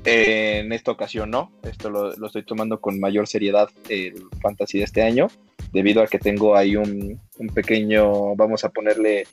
Eh, 0.04 0.60
en 0.60 0.72
esta 0.72 0.92
ocasión 0.92 1.30
no, 1.30 1.52
esto 1.62 1.90
lo, 1.90 2.26
estoy 2.26 2.44
tomando 2.44 2.82
con 2.82 3.00
mayor 3.00 3.28
seriedad 3.28 3.70
el 3.88 4.16
fantasy 4.42 4.80
de 4.80 4.86
este 4.86 5.04
año, 5.04 5.28
debido 5.72 6.02
a 6.02 6.08
que 6.08 6.18
tengo 6.18 6.56
ahí 6.56 6.76
un, 6.76 7.20
pequeño, 7.54 8.36
vamos 8.36 8.64
a 8.64 8.70
ponerle 8.70 9.28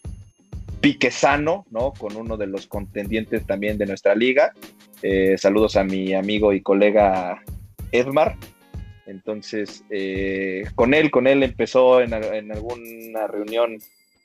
pique 0.81 1.11
sano, 1.11 1.65
¿no? 1.71 1.93
Con 1.93 2.17
uno 2.17 2.37
de 2.37 2.47
los 2.47 2.67
contendientes 2.67 3.47
también 3.47 3.79
de 3.79 3.87
nuestra 3.87 4.15
liga. 4.15 4.53
Eh, 5.03 5.37
saludos 5.39 5.77
a 5.77 5.85
mi 5.85 6.15
amigo 6.15 6.53
y 6.53 6.61
colega 6.61 7.43
Edmar. 7.91 8.37
Entonces, 9.07 9.85
eh, 9.89 10.65
con 10.75 10.93
él, 10.93 11.11
con 11.11 11.27
él 11.27 11.43
empezó 11.43 12.03
en, 12.03 12.13
alguna 12.13 13.27
reunión 13.27 13.79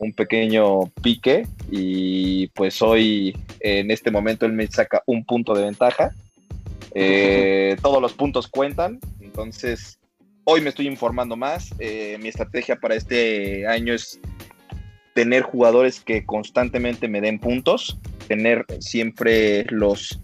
un 0.04 0.14
pequeño 0.14 0.88
pique 1.02 1.48
y 1.72 2.48
pues 2.48 2.82
hoy, 2.82 3.36
en 3.60 3.92
este 3.92 4.12
momento, 4.12 4.46
él 4.46 4.54
me 4.54 4.68
saca 4.68 5.02
un 5.06 5.26
punto 5.26 5.54
de 5.54 5.64
ventaja. 5.64 6.12
Eh, 6.94 7.76
todos 7.82 8.02
los 8.02 8.14
puntos 8.14 8.48
cuentan, 8.48 9.00
entonces 9.20 10.00
hoy 10.44 10.62
me 10.62 10.70
estoy 10.70 10.88
informando 10.88 11.36
más. 11.36 11.74
mi 11.80 12.28
estrategia 12.28 12.76
para 12.76 12.96
este 12.96 13.66
año 13.66 13.94
es 13.94 14.20
tener 15.14 15.44
jugadores 15.44 16.00
que 16.00 16.26
constantemente 16.26 17.08
me 17.08 17.22
den 17.22 17.40
puntos, 17.40 17.98
tener 18.28 18.66
siempre 18.80 19.66
los 19.70 20.20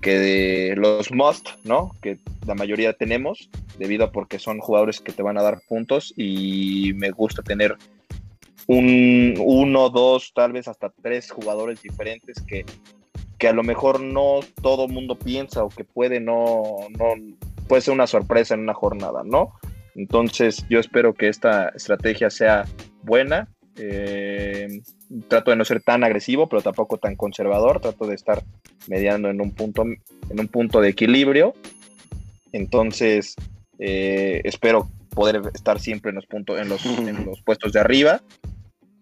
que 0.00 0.74
los 0.76 1.10
must, 1.12 1.48
¿no? 1.64 1.96
Que 2.02 2.18
la 2.46 2.54
mayoría 2.54 2.92
tenemos, 2.92 3.48
debido 3.78 4.04
a 4.04 4.12
porque 4.12 4.38
son 4.38 4.58
jugadores 4.58 5.00
que 5.00 5.12
te 5.12 5.22
van 5.22 5.38
a 5.38 5.42
dar 5.42 5.62
puntos 5.66 6.12
y 6.14 6.92
me 6.96 7.10
gusta 7.10 7.42
tener 7.42 7.76
un 8.66 9.34
uno, 9.38 9.90
dos, 9.90 10.32
tal 10.34 10.52
vez 10.52 10.68
hasta 10.68 10.90
tres 11.02 11.30
jugadores 11.30 11.82
diferentes 11.82 12.40
que, 12.42 12.64
que 13.38 13.48
a 13.48 13.52
lo 13.52 13.62
mejor 13.62 14.00
no 14.00 14.40
todo 14.62 14.88
mundo 14.88 15.18
piensa 15.18 15.64
o 15.64 15.68
que 15.68 15.84
puede 15.84 16.20
no, 16.20 16.76
no 16.98 17.14
puede 17.68 17.82
ser 17.82 17.94
una 17.94 18.06
sorpresa 18.06 18.54
en 18.54 18.60
una 18.60 18.74
jornada, 18.74 19.22
¿no? 19.24 19.52
Entonces 19.94 20.64
yo 20.68 20.80
espero 20.80 21.14
que 21.14 21.28
esta 21.28 21.68
estrategia 21.68 22.30
sea 22.30 22.64
buena 23.02 23.48
eh, 23.76 24.80
trato 25.28 25.50
de 25.50 25.56
no 25.56 25.64
ser 25.64 25.82
tan 25.82 26.04
agresivo, 26.04 26.48
pero 26.48 26.62
tampoco 26.62 26.98
tan 26.98 27.16
conservador. 27.16 27.80
Trato 27.80 28.06
de 28.06 28.14
estar 28.14 28.42
mediando 28.86 29.28
en 29.28 29.40
un 29.40 29.50
punto, 29.52 29.82
en 29.82 30.40
un 30.40 30.48
punto 30.48 30.80
de 30.80 30.90
equilibrio. 30.90 31.54
Entonces, 32.52 33.34
eh, 33.78 34.40
espero 34.44 34.88
poder 35.10 35.42
estar 35.54 35.80
siempre 35.80 36.10
en 36.10 36.16
los, 36.16 36.26
puntos, 36.26 36.58
en 36.60 36.68
los, 36.68 36.84
en 36.86 37.24
los 37.24 37.40
puestos 37.42 37.72
de 37.72 37.80
arriba. 37.80 38.22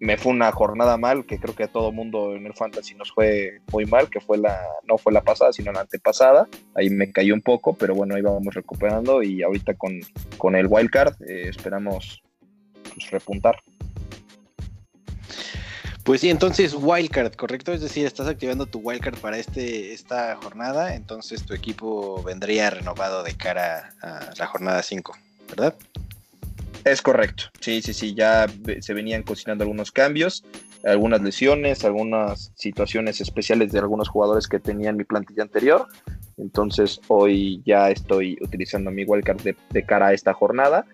Me 0.02 0.16
fue 0.16 0.32
una 0.32 0.50
jornada 0.50 0.96
mal, 0.96 1.24
que 1.24 1.38
creo 1.38 1.54
que 1.54 1.62
a 1.62 1.68
todo 1.68 1.92
mundo 1.92 2.34
en 2.34 2.44
el 2.44 2.54
fantasy 2.54 2.96
nos 2.96 3.12
fue 3.12 3.60
muy 3.70 3.86
mal, 3.86 4.10
que 4.10 4.18
fue 4.18 4.36
la, 4.36 4.60
no 4.82 4.98
fue 4.98 5.12
la 5.12 5.22
pasada, 5.22 5.52
sino 5.52 5.70
la 5.70 5.82
antepasada. 5.82 6.48
Ahí 6.74 6.90
me 6.90 7.12
cayó 7.12 7.34
un 7.34 7.40
poco, 7.40 7.74
pero 7.74 7.94
bueno, 7.94 8.16
ahí 8.16 8.20
vamos 8.20 8.52
recuperando 8.52 9.22
y 9.22 9.44
ahorita 9.44 9.74
con, 9.74 10.00
con 10.38 10.56
el 10.56 10.66
wildcard 10.68 11.14
eh, 11.22 11.44
esperamos 11.48 12.20
pues, 12.92 13.12
repuntar. 13.12 13.62
Pues 16.02 16.20
sí, 16.20 16.30
entonces 16.30 16.74
wildcard, 16.76 17.34
¿correcto? 17.36 17.72
Es 17.72 17.80
decir, 17.80 18.04
estás 18.04 18.26
activando 18.26 18.66
tu 18.66 18.80
wildcard 18.80 19.18
para 19.18 19.38
este, 19.38 19.92
esta 19.92 20.34
jornada, 20.34 20.96
entonces 20.96 21.46
tu 21.46 21.54
equipo 21.54 22.20
vendría 22.24 22.70
renovado 22.70 23.22
de 23.22 23.36
cara 23.36 23.94
a 24.02 24.30
la 24.36 24.46
jornada 24.48 24.82
5, 24.82 25.16
¿verdad? 25.48 25.76
Es 26.84 27.00
correcto, 27.00 27.44
sí, 27.60 27.80
sí, 27.80 27.94
sí, 27.94 28.14
ya 28.14 28.46
se 28.80 28.94
venían 28.94 29.22
cocinando 29.22 29.62
algunos 29.62 29.92
cambios, 29.92 30.44
algunas 30.84 31.22
lesiones, 31.22 31.84
algunas 31.84 32.52
situaciones 32.56 33.20
especiales 33.20 33.70
de 33.70 33.78
algunos 33.78 34.08
jugadores 34.08 34.48
que 34.48 34.58
tenían 34.58 34.96
mi 34.96 35.04
plantilla 35.04 35.44
anterior, 35.44 35.86
entonces 36.38 37.00
hoy 37.08 37.62
ya 37.64 37.90
estoy 37.90 38.36
utilizando 38.40 38.90
mi 38.90 39.04
wildcard 39.04 39.42
de, 39.42 39.86
cara 39.86 40.08
a 40.08 40.12
esta 40.12 40.32
jornada, 40.32 40.86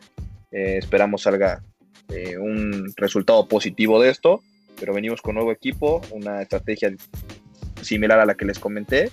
eh, 0.53 0.77
esperamos 0.79 1.23
salga 1.23 1.63
eh, 2.11 2.37
un 2.37 2.93
resultado 2.97 3.49
positivo 3.49 4.01
de 4.01 4.11
esto 4.11 4.43
pero 4.79 4.95
venimos 4.95 5.23
con 5.23 5.35
nuevo 5.35 5.53
equipo, 5.53 6.01
una 6.11 6.43
estrategia 6.43 6.95
similar 7.83 8.21
a 8.21 8.27
la 8.27 8.35
que 8.35 8.45
les 8.45 8.59
comenté 8.59 9.11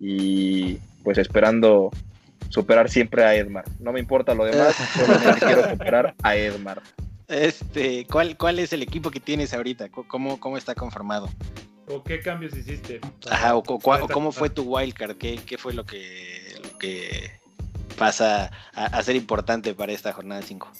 y 0.00 0.78
pues 1.02 1.18
esperando 1.18 1.90
superar 2.48 2.88
siempre 2.90 3.24
a 3.24 3.34
Edmar. 3.34 3.64
No 3.80 3.92
me 3.92 4.00
importa 4.00 4.34
lo 4.34 4.44
demás, 4.44 4.74
solamente 4.94 5.46
quiero 5.46 5.70
superar 5.70 6.14
a 6.22 6.36
Edmar. 6.36 6.82
Este, 7.28 8.06
¿cuál, 8.06 8.36
¿Cuál 8.36 8.58
es 8.58 8.72
el 8.72 8.82
equipo 8.82 9.10
que 9.10 9.20
tienes 9.20 9.54
ahorita? 9.54 9.88
¿Cómo, 9.88 10.38
cómo 10.38 10.56
está 10.56 10.74
conformado? 10.74 11.28
¿O 11.86 12.02
qué 12.02 12.20
cambios 12.20 12.56
hiciste? 12.56 13.00
Ajá, 13.30 13.56
o, 13.56 13.62
cómo 13.62 14.32
fue 14.32 14.50
tu 14.50 14.62
wildcard, 14.62 15.16
¿Qué, 15.16 15.38
qué 15.44 15.58
fue 15.58 15.74
lo 15.74 15.84
que, 15.84 16.54
lo 16.62 16.78
que 16.78 17.30
pasa 17.94 18.50
a, 18.74 18.86
a, 18.86 19.02
ser 19.02 19.16
importante 19.16 19.74
para 19.74 19.92
esta 19.92 20.12
jornada 20.12 20.42
5. 20.42 20.70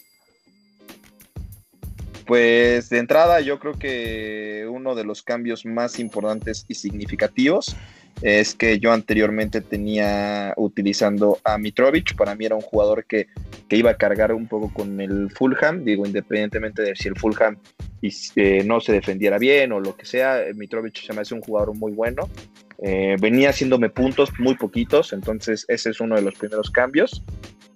Pues 2.27 2.89
de 2.89 2.99
entrada 2.99 3.41
yo 3.41 3.59
creo 3.59 3.79
que 3.79 4.67
uno 4.71 4.95
de 4.95 5.05
los 5.05 5.23
cambios 5.23 5.67
más 5.67 5.99
importantes 5.99 6.65
y 6.69 6.75
significativos 6.75 7.77
es 8.23 8.55
que 8.55 8.79
yo 8.79 8.93
anteriormente 8.93 9.61
tenía 9.61 10.55
utilizando 10.57 11.39
a 11.45 11.59
Mitrovic, 11.59 12.17
para 12.17 12.35
mí 12.35 12.47
era 12.47 12.55
un 12.55 12.63
jugador 12.63 13.05
que, 13.05 13.27
iba 13.71 13.91
a 13.91 13.97
cargar 13.97 14.33
un 14.33 14.47
poco 14.47 14.73
con 14.73 15.01
el 15.01 15.33
Fulham, 15.33 15.83
digo, 15.83 16.07
independientemente 16.07 16.81
de 16.83 16.95
si 16.95 17.09
el 17.09 17.17
Fulham 17.17 17.59
eh, 18.37 18.63
no 18.65 18.81
se 18.81 18.93
defendiera 18.93 19.37
bien 19.37 19.73
o 19.73 19.81
lo 19.81 19.97
que 19.97 20.07
sea, 20.07 20.45
Mitrovic 20.55 21.05
se 21.05 21.13
me 21.13 21.23
hace 21.23 21.35
un 21.35 21.41
jugador 21.41 21.75
muy 21.75 21.91
bueno, 21.91 22.29
eh, 22.79 23.17
venía 23.21 23.51
haciéndome 23.51 23.89
puntos 23.89 24.31
muy 24.39 24.55
poquitos, 24.55 25.13
entonces 25.13 25.65
ese 25.69 25.91
es 25.91 26.01
uno 26.01 26.17
de 26.17 26.23
los 26.23 26.35
primeros 26.35 26.71
cambios 26.71 27.23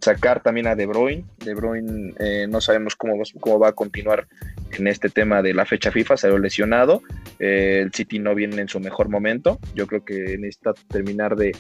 sacar 0.01 0.43
también 0.43 0.67
a 0.67 0.75
De 0.75 0.87
Bruyne. 0.87 1.25
De 1.45 1.55
Bruyne 1.55 2.15
eh, 2.19 2.47
no 2.49 2.61
sabemos 2.61 2.97
cómo, 2.97 3.15
cómo 3.41 3.59
va 3.59 3.69
a 3.69 3.73
continuar 3.73 4.27
en 4.73 4.87
este 4.87 5.09
tema 5.09 5.43
de 5.43 5.55
la 5.55 5.67
fecha 5.67 5.91
FIFA, 5.91 6.17
se 6.17 6.29
ha 6.29 6.39
lesionado. 6.39 7.03
Eh, 7.39 7.81
el 7.83 7.93
City 7.93 8.19
no 8.19 8.35
viene 8.35 8.61
en 8.61 8.69
su 8.69 8.81
mejor 8.81 9.09
momento. 9.09 9.59
Yo 9.75 9.87
creo 9.87 10.05
que 10.05 10.39
necesita 10.39 10.75
terminar 10.89 11.37
de, 11.37 11.55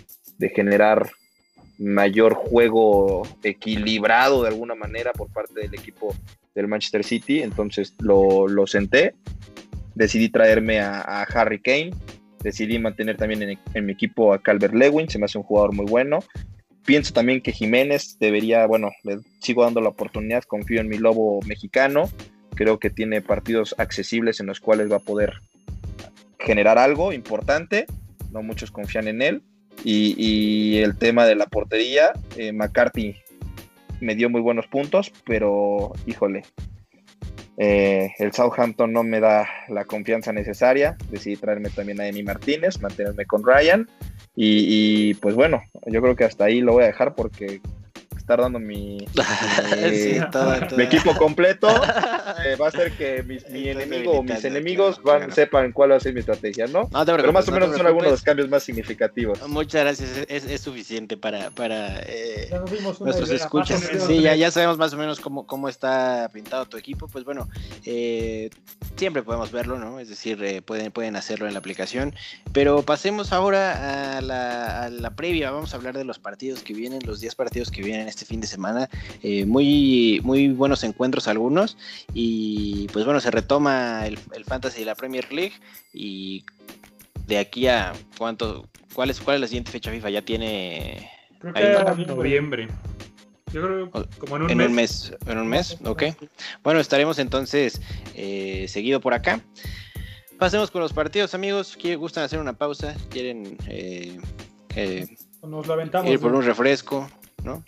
generar 0.54 1.10
mayor 1.78 2.34
juego 2.34 3.22
equilibrado 3.42 4.42
de 4.42 4.48
alguna 4.48 4.74
manera 4.74 5.12
por 5.12 5.32
parte 5.32 5.60
del 5.60 5.74
equipo 5.74 6.14
del 6.54 6.68
Manchester 6.68 7.04
City. 7.04 7.42
Entonces 7.42 7.94
lo, 8.00 8.66
senté. 8.66 9.14
Decidí 9.94 10.28
traerme 10.28 10.80
a, 10.80 11.22
Harry 11.22 11.60
Kane. 11.60 11.90
Decidí 12.42 12.78
mantener 12.78 13.16
también 13.16 13.58
en, 13.74 13.86
mi 13.86 13.92
equipo 13.92 14.32
a 14.32 14.40
Calvert 14.40 14.74
Lewin, 14.74 15.08
se 15.08 15.18
me 15.18 15.24
hace 15.24 15.38
un 15.38 15.44
jugador 15.44 15.74
muy 15.74 15.86
bueno. 15.86 16.20
Pienso 16.84 17.12
también 17.12 17.42
que 17.42 17.52
Jiménez 17.52 18.16
debería, 18.18 18.66
bueno, 18.66 18.90
le 19.02 19.18
sigo 19.40 19.64
dando 19.64 19.80
la 19.80 19.90
oportunidad, 19.90 20.44
confío 20.44 20.80
en 20.80 20.88
mi 20.88 20.96
lobo 20.96 21.40
mexicano, 21.42 22.08
creo 22.54 22.78
que 22.78 22.90
tiene 22.90 23.20
partidos 23.20 23.74
accesibles 23.78 24.40
en 24.40 24.46
los 24.46 24.60
cuales 24.60 24.90
va 24.90 24.96
a 24.96 25.00
poder 25.00 25.34
generar 26.38 26.78
algo 26.78 27.12
importante, 27.12 27.86
no 28.32 28.42
muchos 28.42 28.70
confían 28.70 29.08
en 29.08 29.22
él. 29.22 29.42
Y, 29.84 30.78
el 30.78 30.96
tema 30.96 31.24
de 31.24 31.36
la 31.36 31.46
portería, 31.46 32.12
eh, 32.36 32.52
McCarthy 32.52 33.14
me 34.00 34.16
dio 34.16 34.28
muy 34.28 34.40
buenos 34.40 34.66
puntos, 34.66 35.12
pero 35.24 35.92
híjole, 36.06 36.42
eh, 37.60 38.12
el 38.18 38.32
Southampton 38.32 38.92
no 38.92 39.02
me 39.02 39.18
da 39.18 39.48
la 39.68 39.84
confianza 39.84 40.32
necesaria. 40.32 40.96
Decidí 41.10 41.36
traerme 41.36 41.70
también 41.70 42.00
a 42.00 42.06
Emi 42.06 42.22
Martínez, 42.22 42.80
mantenerme 42.80 43.26
con 43.26 43.44
Ryan. 43.44 43.88
Y, 44.36 45.14
pues 45.14 45.34
bueno, 45.34 45.62
yo 45.86 46.00
creo 46.00 46.14
que 46.14 46.22
hasta 46.22 46.44
ahí 46.44 46.60
lo 46.60 46.74
voy 46.74 46.84
a 46.84 46.88
dejar 46.88 47.16
porque 47.16 47.60
estar 48.28 48.42
dando 48.42 48.58
mi, 48.58 48.98
mi, 50.76 50.82
equipo 50.82 51.16
completo, 51.16 51.66
eh, 52.44 52.56
va 52.56 52.68
a 52.68 52.70
ser 52.70 52.92
que 52.92 53.22
mis, 53.26 53.48
mi 53.48 53.70
enemigo 53.70 54.12
o 54.12 54.22
mis 54.22 54.44
enemigos 54.44 55.02
van, 55.02 55.32
sepan 55.32 55.72
cuál 55.72 55.92
va 55.92 55.96
a 55.96 56.00
ser 56.00 56.12
mi 56.12 56.20
estrategia, 56.20 56.66
¿no? 56.66 56.90
Pero 57.06 57.32
más 57.32 57.48
o 57.48 57.52
menos 57.52 57.74
son 57.74 57.86
algunos 57.86 58.04
de 58.04 58.10
los 58.10 58.22
cambios 58.22 58.50
más 58.50 58.62
significativos. 58.62 59.40
Muchas 59.48 59.82
gracias, 59.82 60.26
es, 60.28 60.44
es 60.44 60.60
suficiente 60.60 61.16
para, 61.16 61.50
para 61.52 62.00
eh, 62.00 62.50
nuestros 63.00 63.30
escuchas. 63.30 63.80
Sí, 64.06 64.20
ya, 64.20 64.34
ya 64.34 64.50
sabemos 64.50 64.76
más 64.76 64.92
o 64.92 64.98
menos 64.98 65.20
cómo, 65.20 65.46
cómo 65.46 65.70
está 65.70 66.28
pintado 66.30 66.66
tu 66.66 66.76
equipo. 66.76 67.08
Pues 67.08 67.24
bueno, 67.24 67.48
eh, 67.86 68.50
siempre 68.96 69.22
podemos 69.22 69.50
verlo, 69.52 69.78
¿no? 69.78 70.00
Es 70.00 70.10
decir, 70.10 70.62
pueden, 70.64 70.92
pueden 70.92 71.16
hacerlo 71.16 71.46
en 71.46 71.54
la 71.54 71.60
aplicación. 71.60 72.14
Pero 72.52 72.82
pasemos 72.82 73.32
ahora 73.32 74.18
a 74.18 74.20
la, 74.20 74.82
a 74.82 74.90
la 74.90 75.16
previa. 75.16 75.50
Vamos 75.50 75.72
a 75.72 75.78
hablar 75.78 75.96
de 75.96 76.04
los 76.04 76.18
partidos 76.18 76.62
que 76.62 76.74
vienen, 76.74 77.00
los 77.06 77.20
10 77.20 77.34
partidos 77.34 77.70
que 77.70 77.80
vienen 77.82 78.06
este 78.18 78.26
fin 78.26 78.40
de 78.40 78.48
semana. 78.48 78.88
Eh, 79.22 79.46
muy, 79.46 80.20
muy 80.24 80.48
buenos 80.48 80.82
encuentros 80.82 81.28
algunos. 81.28 81.76
Y 82.12 82.88
pues 82.92 83.04
bueno, 83.04 83.20
se 83.20 83.30
retoma 83.30 84.06
el, 84.06 84.18
Fantasy 84.44 84.80
de 84.80 84.86
la 84.86 84.94
Premier 84.96 85.32
League. 85.32 85.54
Y 85.92 86.44
de 87.26 87.38
aquí 87.38 87.68
a 87.68 87.92
cuánto, 88.16 88.68
¿cuál 88.92 89.10
es, 89.10 89.20
cuál 89.20 89.36
es 89.36 89.40
la 89.42 89.46
siguiente 89.46 89.70
fecha 89.70 89.92
FIFA? 89.92 90.10
Ya 90.10 90.22
tiene... 90.22 91.10
Creo 91.38 91.54
que 91.54 92.02
en 92.02 92.06
noviembre. 92.08 92.68
Yo 93.52 93.62
creo 93.62 93.90
como 94.18 94.36
en 94.36 94.60
un 94.60 94.74
mes. 94.74 95.14
En 95.26 95.38
un 95.38 95.46
mes, 95.46 95.78
ok. 95.84 96.02
Bueno, 96.64 96.80
estaremos 96.80 97.18
entonces 97.20 97.80
eh, 98.14 98.66
seguido 98.68 99.00
por 99.00 99.14
acá. 99.14 99.40
Pasemos 100.38 100.70
con 100.70 100.82
los 100.82 100.92
partidos, 100.92 101.34
amigos. 101.34 101.76
¿Quieren, 101.80 102.00
¿Gustan 102.00 102.24
hacer 102.24 102.40
una 102.40 102.52
pausa? 102.52 102.94
¿Quieren 103.08 103.56
eh, 103.68 104.18
Nos 105.42 105.66
lo 105.66 106.06
ir 106.06 106.20
por 106.20 106.34
un 106.34 106.44
refresco? 106.44 107.08
¿no? 107.44 107.64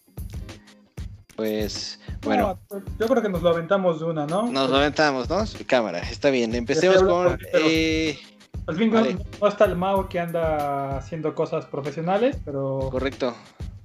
Pues 1.40 1.98
bueno. 2.22 2.58
yo 2.98 3.06
creo 3.06 3.22
que 3.22 3.30
nos 3.30 3.40
lo 3.40 3.48
aventamos 3.48 3.98
de 3.98 4.04
una, 4.04 4.26
¿no? 4.26 4.52
Nos 4.52 4.68
lo 4.68 4.76
aventamos, 4.76 5.30
¿no? 5.30 5.42
Cámara, 5.66 6.00
está 6.00 6.28
bien. 6.28 6.54
Empecemos 6.54 7.02
con. 7.02 7.38
Eh, 7.54 8.18
Al 8.66 8.76
fin, 8.76 8.92
no 9.40 9.48
está 9.48 9.64
el 9.64 9.74
Mao 9.74 10.06
que 10.06 10.20
anda 10.20 10.98
haciendo 10.98 11.34
cosas 11.34 11.64
profesionales, 11.64 12.36
pero. 12.44 12.90
Correcto. 12.90 13.34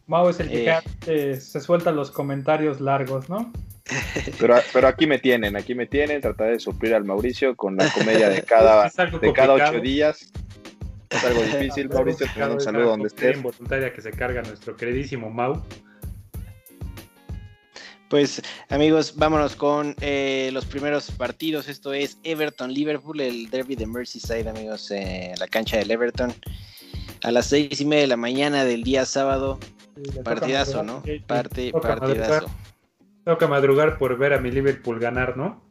Mao 0.06 0.30
es 0.30 0.42
el 0.42 0.50
que 0.50 0.78
eh. 1.08 1.40
se 1.40 1.62
suelta 1.62 1.94
los 1.94 2.12
comentarios 2.12 2.82
largos, 2.82 3.30
¿no? 3.30 3.54
Pero, 4.40 4.56
pero 4.74 4.88
aquí 4.88 5.06
me 5.06 5.20
tienen, 5.20 5.56
aquí 5.56 5.76
me 5.76 5.86
tienen, 5.86 6.20
tratar 6.20 6.50
de 6.50 6.60
suplir 6.60 6.96
al 6.96 7.06
Mauricio 7.06 7.56
con 7.56 7.78
la 7.78 7.88
comedia 7.92 8.30
de 8.30 8.42
cada, 8.42 8.90
de 9.22 9.32
cada 9.32 9.54
ocho 9.54 9.80
días. 9.80 10.32
Es 11.12 11.24
algo 11.24 11.42
difícil, 11.60 11.88
Mauricio, 11.90 12.26
te 12.34 12.44
un 12.44 12.60
saludo 12.60 12.90
donde 12.90 13.08
estés. 13.08 13.40
voluntaria 13.42 13.94
que 13.94 14.02
se 14.02 14.12
carga 14.12 14.42
nuestro 14.42 14.76
queridísimo 14.76 15.30
Mau. 15.30 15.62
Pues 18.10 18.42
amigos, 18.70 19.16
vámonos 19.16 19.56
con 19.56 19.96
eh, 20.00 20.50
los 20.54 20.66
primeros 20.66 21.10
partidos. 21.12 21.68
Esto 21.68 21.94
es 21.94 22.20
Everton-Liverpool, 22.24 23.20
el 23.20 23.50
derby 23.50 23.76
de 23.76 23.88
Merseyside, 23.88 24.48
amigos, 24.48 24.92
en 24.92 25.38
la 25.40 25.48
cancha 25.48 25.78
del 25.78 25.90
Everton. 25.90 26.34
A 27.24 27.32
las 27.32 27.48
seis 27.48 27.82
y 27.82 27.86
media 27.86 28.02
de 28.02 28.08
la 28.08 28.18
mañana 28.18 28.64
del 28.64 28.84
día 28.84 29.06
sábado. 29.06 29.60
partidazo, 30.24 30.84
¿no? 30.84 31.02
Parte, 31.26 31.72
partidazo. 31.72 32.46
Tengo 33.24 33.38
que 33.40 33.48
madrugar 33.48 33.98
por 33.98 34.18
ver 34.18 34.34
a 34.34 34.40
mi 34.40 34.52
Liverpool 34.52 35.00
ganar, 35.00 35.36
¿no? 35.36 35.64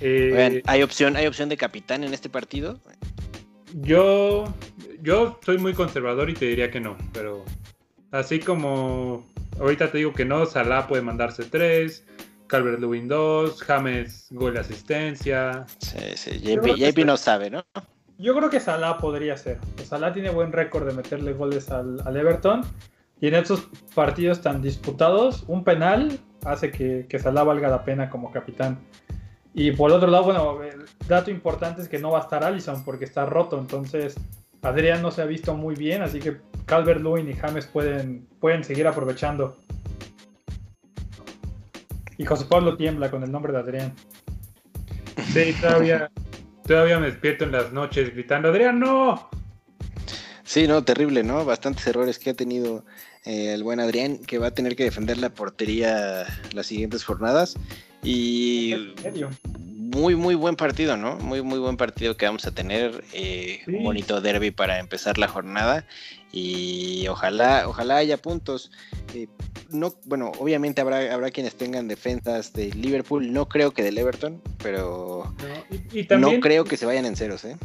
Eh, 0.00 0.62
¿hay 0.66 0.82
opción, 0.82 1.16
¿hay 1.16 1.26
opción 1.26 1.48
de 1.48 1.56
capitán 1.56 2.04
en 2.04 2.14
este 2.14 2.28
partido? 2.28 2.78
Yo, 3.74 4.54
yo 5.02 5.40
soy 5.44 5.58
muy 5.58 5.74
conservador 5.74 6.30
y 6.30 6.34
te 6.34 6.44
diría 6.44 6.70
que 6.70 6.80
no, 6.80 6.96
pero 7.12 7.44
así 8.10 8.40
como 8.40 9.26
ahorita 9.60 9.90
te 9.90 9.98
digo 9.98 10.12
que 10.12 10.24
no, 10.24 10.46
Salah 10.46 10.86
puede 10.86 11.02
mandarse 11.02 11.44
tres, 11.44 12.04
Calvert 12.46 12.80
Lewin 12.80 13.08
2, 13.08 13.62
James 13.62 14.26
gol 14.30 14.54
de 14.54 14.60
asistencia. 14.60 15.66
Sí, 15.78 15.98
sí, 16.14 16.40
JP, 16.40 17.04
no 17.04 17.16
sabe, 17.16 17.50
¿no? 17.50 17.64
Yo 18.18 18.34
creo 18.34 18.50
que 18.50 18.60
Salah 18.60 18.98
podría 18.98 19.36
ser. 19.36 19.58
Salah 19.84 20.12
tiene 20.12 20.30
buen 20.30 20.52
récord 20.52 20.86
de 20.86 20.94
meterle 20.94 21.32
goles 21.32 21.70
al, 21.70 22.00
Everton. 22.16 22.62
Y 23.20 23.28
en 23.28 23.34
estos 23.34 23.68
partidos 23.94 24.42
tan 24.42 24.60
disputados, 24.60 25.44
un 25.48 25.64
penal 25.64 26.18
hace 26.44 26.70
que, 26.70 27.06
que 27.08 27.18
Salah 27.18 27.44
valga 27.44 27.68
la 27.68 27.84
pena 27.84 28.10
como 28.10 28.30
capitán. 28.30 28.78
Y 29.54 29.72
por 29.72 29.90
otro 29.90 30.08
lado, 30.08 30.24
bueno, 30.24 30.62
el 30.62 30.84
dato 31.08 31.30
importante 31.30 31.80
es 31.80 31.88
que 31.88 31.98
no 31.98 32.10
va 32.10 32.18
a 32.18 32.22
estar 32.22 32.44
Allison 32.44 32.84
porque 32.84 33.06
está 33.06 33.24
roto. 33.24 33.58
Entonces, 33.58 34.14
Adrián 34.62 35.00
no 35.00 35.10
se 35.10 35.22
ha 35.22 35.26
visto 35.26 35.54
muy 35.54 35.74
bien, 35.74 36.02
así 36.02 36.20
que 36.20 36.36
Calvert 36.66 37.00
Lewin 37.00 37.30
y 37.30 37.34
James 37.34 37.66
pueden, 37.66 38.26
pueden 38.40 38.64
seguir 38.64 38.86
aprovechando. 38.86 39.56
Y 42.18 42.24
José 42.24 42.44
Pablo 42.46 42.76
tiembla 42.76 43.10
con 43.10 43.22
el 43.22 43.30
nombre 43.30 43.52
de 43.52 43.58
Adrián. 43.58 43.94
Sí, 45.32 45.54
todavía, 45.60 46.10
todavía 46.66 46.98
me 46.98 47.06
despierto 47.06 47.44
en 47.44 47.52
las 47.52 47.72
noches 47.72 48.12
gritando, 48.12 48.48
Adrián, 48.48 48.80
no. 48.80 49.30
Sí, 50.44 50.66
no, 50.66 50.82
terrible, 50.84 51.22
¿no? 51.22 51.44
Bastantes 51.44 51.86
errores 51.86 52.18
que 52.18 52.30
ha 52.30 52.34
tenido 52.34 52.84
eh, 53.24 53.52
el 53.52 53.62
buen 53.62 53.80
Adrián, 53.80 54.18
que 54.18 54.38
va 54.38 54.48
a 54.48 54.50
tener 54.52 54.76
que 54.76 54.84
defender 54.84 55.18
la 55.18 55.30
portería 55.30 56.24
las 56.52 56.66
siguientes 56.66 57.04
jornadas. 57.04 57.56
Y 58.02 58.94
muy, 59.96 60.14
muy 60.14 60.34
buen 60.34 60.56
partido, 60.56 60.96
¿no? 60.96 61.16
Muy, 61.16 61.42
muy 61.42 61.58
buen 61.58 61.76
partido 61.76 62.16
que 62.16 62.26
vamos 62.26 62.46
a 62.46 62.52
tener. 62.52 63.02
Eh, 63.12 63.62
un 63.66 63.82
bonito 63.82 64.20
derby 64.20 64.52
para 64.52 64.78
empezar 64.78 65.18
la 65.18 65.26
jornada. 65.26 65.84
Y 66.38 67.08
ojalá, 67.08 67.66
ojalá 67.66 67.96
haya 67.96 68.18
puntos. 68.18 68.70
Eh, 69.14 69.26
no, 69.70 69.94
bueno, 70.04 70.32
obviamente 70.38 70.82
habrá, 70.82 71.14
habrá 71.14 71.30
quienes 71.30 71.56
tengan 71.56 71.88
defensas 71.88 72.52
de 72.52 72.74
Liverpool. 72.74 73.32
No 73.32 73.48
creo 73.48 73.70
que 73.70 73.82
del 73.82 73.96
Everton, 73.96 74.42
pero 74.62 75.34
no, 76.18 76.40
creo 76.40 76.64
que 76.64 76.76
se 76.76 76.84
vayan 76.84 77.06
en 77.06 77.16
ceros, 77.16 77.46
¿eh? 77.46 77.56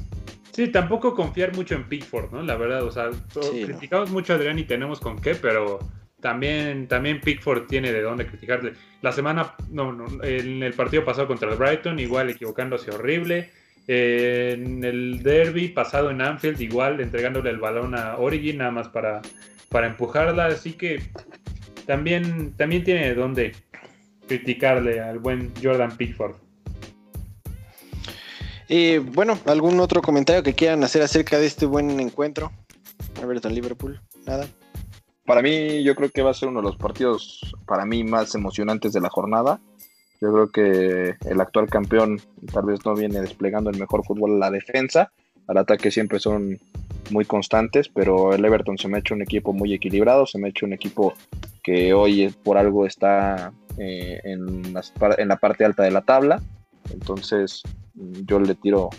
Sí, 0.53 0.69
tampoco 0.69 1.13
confiar 1.15 1.53
mucho 1.53 1.75
en 1.75 1.89
Pickford, 1.89 2.31
¿no? 2.31 2.43
La 2.43 2.55
verdad, 2.55 2.83
o 2.83 2.91
sea, 2.93 3.09
criticamos 3.51 4.09
mucho 4.09 4.31
a 4.31 4.35
Adrián 4.37 4.57
y 4.57 4.63
tenemos 4.63 5.01
con 5.01 5.19
qué, 5.19 5.35
pero 5.35 5.79
también, 6.21 6.87
también 6.87 7.19
Pickford 7.19 7.67
tiene 7.67 7.91
de 7.91 8.01
dónde 8.01 8.25
criticarle. 8.25 8.71
La 9.01 9.11
semana, 9.11 9.53
no, 9.69 9.91
no, 9.91 10.23
en 10.23 10.63
el 10.63 10.73
partido 10.73 11.03
pasado 11.03 11.27
contra 11.27 11.51
el 11.51 11.57
Brighton, 11.57 11.99
igual 11.99 12.29
equivocándose 12.29 12.89
horrible. 12.89 13.51
En 13.87 14.83
el 14.83 15.23
derby 15.23 15.69
pasado 15.69 16.11
en 16.11 16.21
Anfield, 16.21 16.61
igual 16.61 16.99
entregándole 17.01 17.49
el 17.49 17.57
balón 17.57 17.95
a 17.95 18.17
Origin, 18.17 18.59
nada 18.59 18.71
más 18.71 18.87
para, 18.89 19.21
para 19.69 19.87
empujarla. 19.87 20.47
Así 20.47 20.73
que 20.73 21.01
también, 21.85 22.53
también 22.57 22.83
tiene 22.83 23.07
de 23.07 23.15
dónde 23.15 23.55
criticarle 24.27 24.99
al 24.99 25.19
buen 25.19 25.51
Jordan 25.61 25.95
Pickford. 25.97 26.35
Y 28.67 28.99
bueno, 28.99 29.37
¿algún 29.45 29.79
otro 29.81 30.01
comentario 30.01 30.43
que 30.43 30.53
quieran 30.53 30.83
hacer 30.83 31.01
acerca 31.01 31.37
de 31.37 31.45
este 31.45 31.65
buen 31.65 31.99
encuentro? 31.99 32.51
Everton 33.21 33.53
Liverpool, 33.53 33.99
nada. 34.25 34.47
Para 35.25 35.41
mí, 35.41 35.83
yo 35.83 35.95
creo 35.95 36.09
que 36.09 36.21
va 36.21 36.31
a 36.31 36.33
ser 36.33 36.49
uno 36.49 36.61
de 36.61 36.67
los 36.67 36.77
partidos 36.77 37.53
para 37.65 37.85
mí 37.85 38.03
más 38.03 38.33
emocionantes 38.33 38.93
de 38.93 39.01
la 39.01 39.09
jornada. 39.09 39.59
Yo 40.21 40.31
creo 40.31 40.49
que 40.49 41.15
el 41.27 41.41
actual 41.41 41.67
campeón 41.67 42.21
tal 42.53 42.65
vez 42.65 42.85
no 42.85 42.95
viene 42.95 43.19
desplegando 43.21 43.71
el 43.71 43.79
mejor 43.79 44.05
fútbol 44.05 44.35
a 44.35 44.37
la 44.37 44.51
defensa. 44.51 45.11
Al 45.47 45.57
ataque 45.57 45.89
siempre 45.89 46.19
son 46.19 46.59
muy 47.09 47.25
constantes, 47.25 47.89
pero 47.89 48.33
el 48.33 48.45
Everton 48.45 48.77
se 48.77 48.87
me 48.87 48.97
ha 48.97 48.99
hecho 48.99 49.15
un 49.15 49.23
equipo 49.23 49.51
muy 49.51 49.73
equilibrado, 49.73 50.27
se 50.27 50.37
me 50.37 50.47
ha 50.47 50.49
hecho 50.51 50.67
un 50.67 50.73
equipo 50.73 51.13
que 51.63 51.93
hoy 51.93 52.33
por 52.43 52.57
algo 52.57 52.85
está 52.85 53.51
eh, 53.77 54.21
en, 54.23 54.63
en 55.17 55.27
la 55.27 55.37
parte 55.37 55.65
alta 55.65 55.83
de 55.83 55.91
la 55.91 56.01
tabla. 56.01 56.41
Entonces 56.91 57.63
yo 57.95 58.39
le 58.39 58.55
tiro 58.55 58.89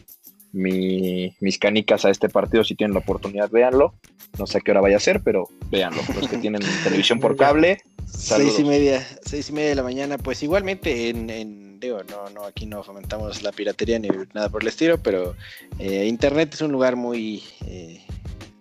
mis 0.53 1.59
canicas 1.59 2.05
a 2.05 2.11
este 2.11 2.29
partido. 2.29 2.65
Si 2.65 2.75
tienen 2.75 2.95
la 2.95 3.01
oportunidad, 3.01 3.51
véanlo. 3.51 3.95
No 4.39 4.47
sé 4.47 4.59
a 4.59 4.61
qué 4.61 4.71
hora 4.71 4.81
vaya 4.81 4.97
a 4.97 5.01
ser, 5.01 5.21
pero 5.23 5.49
véanlo. 5.71 6.03
Los 6.15 6.29
que 6.29 6.39
tienen 6.39 6.63
televisión 6.85 7.21
por 7.21 7.37
cable. 7.37 7.83
Seis 8.07 8.59
y 8.59 8.65
media, 8.65 9.07
seis 9.25 9.49
y 9.51 9.53
media 9.53 9.71
de 9.71 9.75
la 9.77 9.83
mañana. 9.83 10.19
Pues 10.19 10.43
igualmente 10.43 11.09
en, 11.09 11.81
digo, 11.81 12.03
no, 12.05 12.31
no, 12.31 12.45
aquí 12.45 12.67
no 12.67 12.83
fomentamos 12.83 13.43
la 13.43 13.53
piratería 13.53 13.99
ni 13.99 14.09
nada 14.35 14.49
por 14.49 14.63
el 14.63 14.69
estilo, 14.69 15.03
pero 15.03 15.35
eh, 15.79 16.07
internet 16.07 16.55
es 16.55 16.61
un 16.61 16.73
lugar 16.73 16.97
muy 16.97 17.43
eh, 17.67 18.01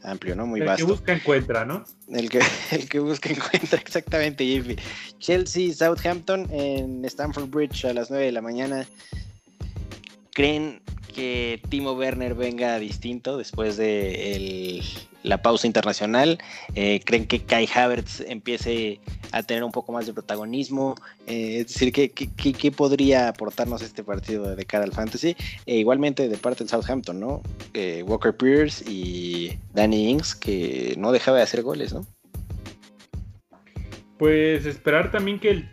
amplio, 0.04 0.36
¿no? 0.36 0.46
Muy 0.46 0.62
vasto. 0.62 0.84
El 0.84 0.88
que 0.88 0.92
busca 0.94 1.14
encuentra, 1.14 1.66
¿no? 1.66 1.86
El 2.10 2.30
que, 2.30 2.40
el 2.72 2.90
que 2.90 3.00
busca 3.00 3.30
encuentra, 3.30 3.80
exactamente, 3.86 4.76
Chelsea, 5.20 5.74
Southampton 5.74 6.48
en 6.52 7.06
Stamford 7.06 7.50
Bridge 7.50 7.86
a 7.86 7.94
las 7.94 8.10
9 8.10 8.26
de 8.26 8.32
la 8.32 8.42
mañana. 8.42 8.88
¿Creen 10.34 10.82
que 11.14 11.62
Timo 11.70 11.92
Werner 11.92 12.36
venga 12.36 12.80
distinto 12.80 13.38
después 13.38 13.76
de 13.76 14.82
la 15.24 15.42
pausa 15.42 15.68
internacional? 15.68 16.40
Eh, 16.74 17.02
¿Creen 17.04 17.28
que 17.28 17.42
Kai 17.42 17.68
Havertz 17.74 18.22
empiece 18.22 19.02
a 19.32 19.44
tener 19.44 19.64
un 19.64 19.72
poco 19.72 19.92
más 19.92 20.06
de 20.06 20.14
protagonismo? 20.14 20.96
Eh, 21.28 21.60
es 21.60 21.68
decir, 21.68 21.92
¿qué, 21.92 22.10
¿qué, 22.12 22.72
podría 22.72 23.28
aportarnos 23.28 23.82
este 23.82 24.04
partido 24.04 24.56
de 24.56 24.66
cara 24.66 24.86
al 24.86 24.94
fantasy? 24.94 25.36
E 25.66 25.78
igualmente 25.78 26.30
de 26.30 26.38
parte 26.38 26.60
del 26.60 26.70
Southampton, 26.70 27.20
¿no? 27.20 27.42
Eh, 27.74 28.04
Walker 28.08 28.34
Pierce 28.34 28.90
y 28.90 29.60
Danny 29.74 30.10
Ings, 30.12 30.36
que 30.36 30.96
no 30.98 31.12
dejaba 31.12 31.38
de 31.38 31.44
hacer 31.44 31.62
goles, 31.62 31.94
¿no? 31.94 32.06
Pues 34.18 34.66
esperar 34.66 35.12
también 35.12 35.40
que 35.40 35.50
el... 35.50 35.70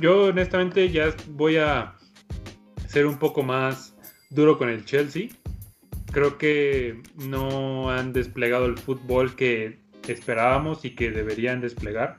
Yo 0.00 0.24
honestamente 0.24 0.90
ya 0.90 1.14
voy 1.30 1.56
a 1.56 1.97
ser 2.88 3.06
un 3.06 3.18
poco 3.18 3.42
más 3.42 3.94
duro 4.30 4.58
con 4.58 4.68
el 4.68 4.84
Chelsea. 4.84 5.28
Creo 6.10 6.38
que 6.38 7.00
no 7.16 7.90
han 7.90 8.12
desplegado 8.12 8.66
el 8.66 8.78
fútbol 8.78 9.36
que 9.36 9.78
esperábamos 10.08 10.84
y 10.84 10.94
que 10.94 11.10
deberían 11.10 11.60
desplegar. 11.60 12.18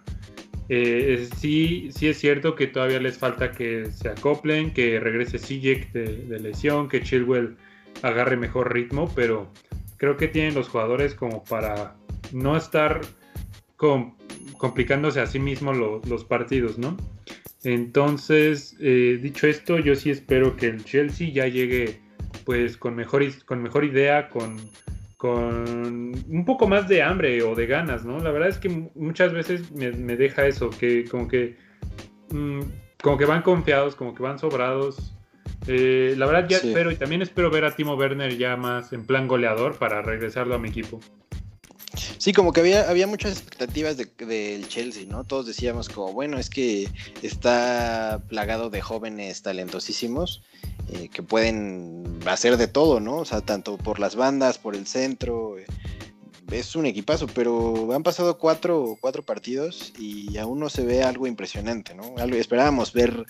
Eh, 0.70 1.28
sí, 1.38 1.90
sí 1.92 2.10
es 2.10 2.20
cierto 2.20 2.54
que 2.54 2.68
todavía 2.68 3.00
les 3.00 3.18
falta 3.18 3.52
que 3.52 3.88
se 3.88 4.10
acoplen, 4.10 4.72
que 4.72 5.00
regrese 5.00 5.40
Sijek 5.40 5.92
de, 5.92 6.40
lesión, 6.40 6.88
que 6.88 7.02
Chilwell 7.02 7.58
agarre 8.04 8.38
mejor 8.38 8.72
ritmo, 8.72 9.12
pero 9.16 9.52
creo 9.98 10.16
que 10.16 10.28
tienen 10.28 10.54
los 10.54 10.70
jugadores 10.70 11.16
como 11.16 11.44
para 11.44 11.96
no 12.32 12.56
estar 12.56 13.02
complicándose 14.58 15.20
a 15.22 15.26
sí 15.26 15.40
mismos 15.40 16.06
los 16.06 16.24
partidos, 16.24 16.78
¿no? 16.78 16.96
Entonces, 17.64 18.76
eh, 18.80 19.20
dicho 19.22 19.48
esto, 19.48 19.80
yo 19.80 19.96
sí 19.96 20.10
espero 20.10 20.56
que 20.56 20.68
el 20.68 20.84
Chelsea 20.86 21.30
ya 21.32 21.48
llegue 21.48 22.00
pues 22.46 22.78
con 22.78 22.96
mejor, 22.96 23.24
con 23.46 23.62
mejor 23.62 23.84
idea, 23.84 24.30
con, 24.30 24.58
con 25.18 26.14
un 26.30 26.46
poco 26.46 26.68
más 26.68 26.88
de 26.88 27.04
hambre 27.04 27.44
o 27.44 27.56
de 27.56 27.68
ganas, 27.68 28.06
¿no? 28.06 28.20
La 28.20 28.32
verdad 28.32 28.50
es 28.50 28.58
que 28.58 28.70
muchas 28.96 29.34
veces 29.34 29.72
me, 29.72 29.92
deja 29.92 30.48
eso, 30.48 30.70
que 30.70 31.06
como 31.06 31.28
que 31.28 31.58
mm, 32.32 32.62
como 33.02 33.18
que 33.18 33.26
van 33.26 33.42
confiados, 33.42 33.96
como 33.96 34.16
que 34.16 34.24
van 34.24 34.40
sobrados. 34.40 35.16
Eh, 35.68 36.16
la 36.18 36.26
verdad 36.26 36.48
ya 36.48 36.58
espero 36.58 36.92
y 36.92 36.96
también 36.96 37.22
espero 37.22 37.50
ver 37.52 37.66
a 37.66 37.76
Timo 37.76 37.96
Werner 37.96 38.38
ya 38.38 38.56
más 38.56 38.94
en 38.94 39.06
plan 39.06 39.28
goleador 39.28 39.78
para 39.78 40.02
regresarlo 40.02 40.56
a 40.56 40.60
mi 40.60 40.70
equipo. 40.70 41.00
Sí, 42.18 42.34
como 42.34 42.54
que 42.54 42.62
había, 42.62 42.90
había 42.90 43.08
muchas 43.08 43.32
expectativas 43.32 43.98
del 43.98 44.68
Chelsea, 44.68 45.06
¿no? 45.08 45.24
Todos 45.24 45.46
decíamos 45.48 45.90
como, 45.90 46.14
bueno, 46.14 46.38
es 46.38 46.50
que 46.50 46.90
está 47.22 48.22
plagado 48.28 48.70
de 48.70 48.82
jóvenes 48.82 49.42
talentosísimos 49.42 50.44
eh, 50.92 51.10
que 51.10 51.24
pueden 51.24 52.20
hacer 52.26 52.58
de 52.58 52.68
todo, 52.68 53.00
¿no? 53.00 53.18
O 53.18 53.26
sea, 53.26 53.42
tanto 53.42 53.78
por 53.78 54.00
las 54.00 54.16
bandas, 54.16 54.58
por 54.58 54.76
el 54.76 54.88
centro. 54.88 55.56
Es 56.52 56.76
un 56.76 56.88
equipazo, 56.88 57.28
pero 57.28 57.94
han 57.94 58.02
pasado 58.02 58.38
cuatro, 58.38 58.98
cuatro 59.00 59.22
partidos 59.22 59.94
y 60.00 60.38
aún 60.38 60.60
no 60.60 60.70
se 60.70 60.84
ve 60.84 61.04
algo 61.04 61.28
impresionante, 61.28 61.94
¿no? 61.94 62.16
esperábamos 62.36 62.92
ver 62.94 63.26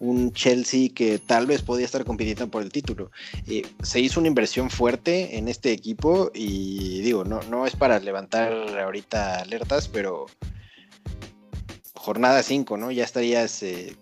un 0.00 0.32
Chelsea 0.32 0.88
que 0.92 1.18
tal 1.18 1.46
vez 1.46 1.62
podía 1.62 1.84
estar 1.84 2.04
compitiendo 2.04 2.48
por 2.48 2.62
el 2.62 2.72
título. 2.72 3.10
Eh, 3.46 3.62
se 3.82 4.00
hizo 4.00 4.18
una 4.18 4.28
inversión 4.28 4.70
fuerte 4.70 5.38
en 5.38 5.48
este 5.48 5.70
equipo 5.70 6.32
y 6.34 7.00
digo, 7.02 7.24
no, 7.24 7.42
no 7.42 7.66
es 7.66 7.76
para 7.76 8.00
levantar 8.00 8.52
ahorita 8.52 9.40
alertas, 9.40 9.88
pero 9.88 10.26
jornada 11.94 12.42
5, 12.42 12.76
¿no? 12.76 12.90
Ya 12.90 13.04
estarías 13.04 13.62
eh, 13.62 13.96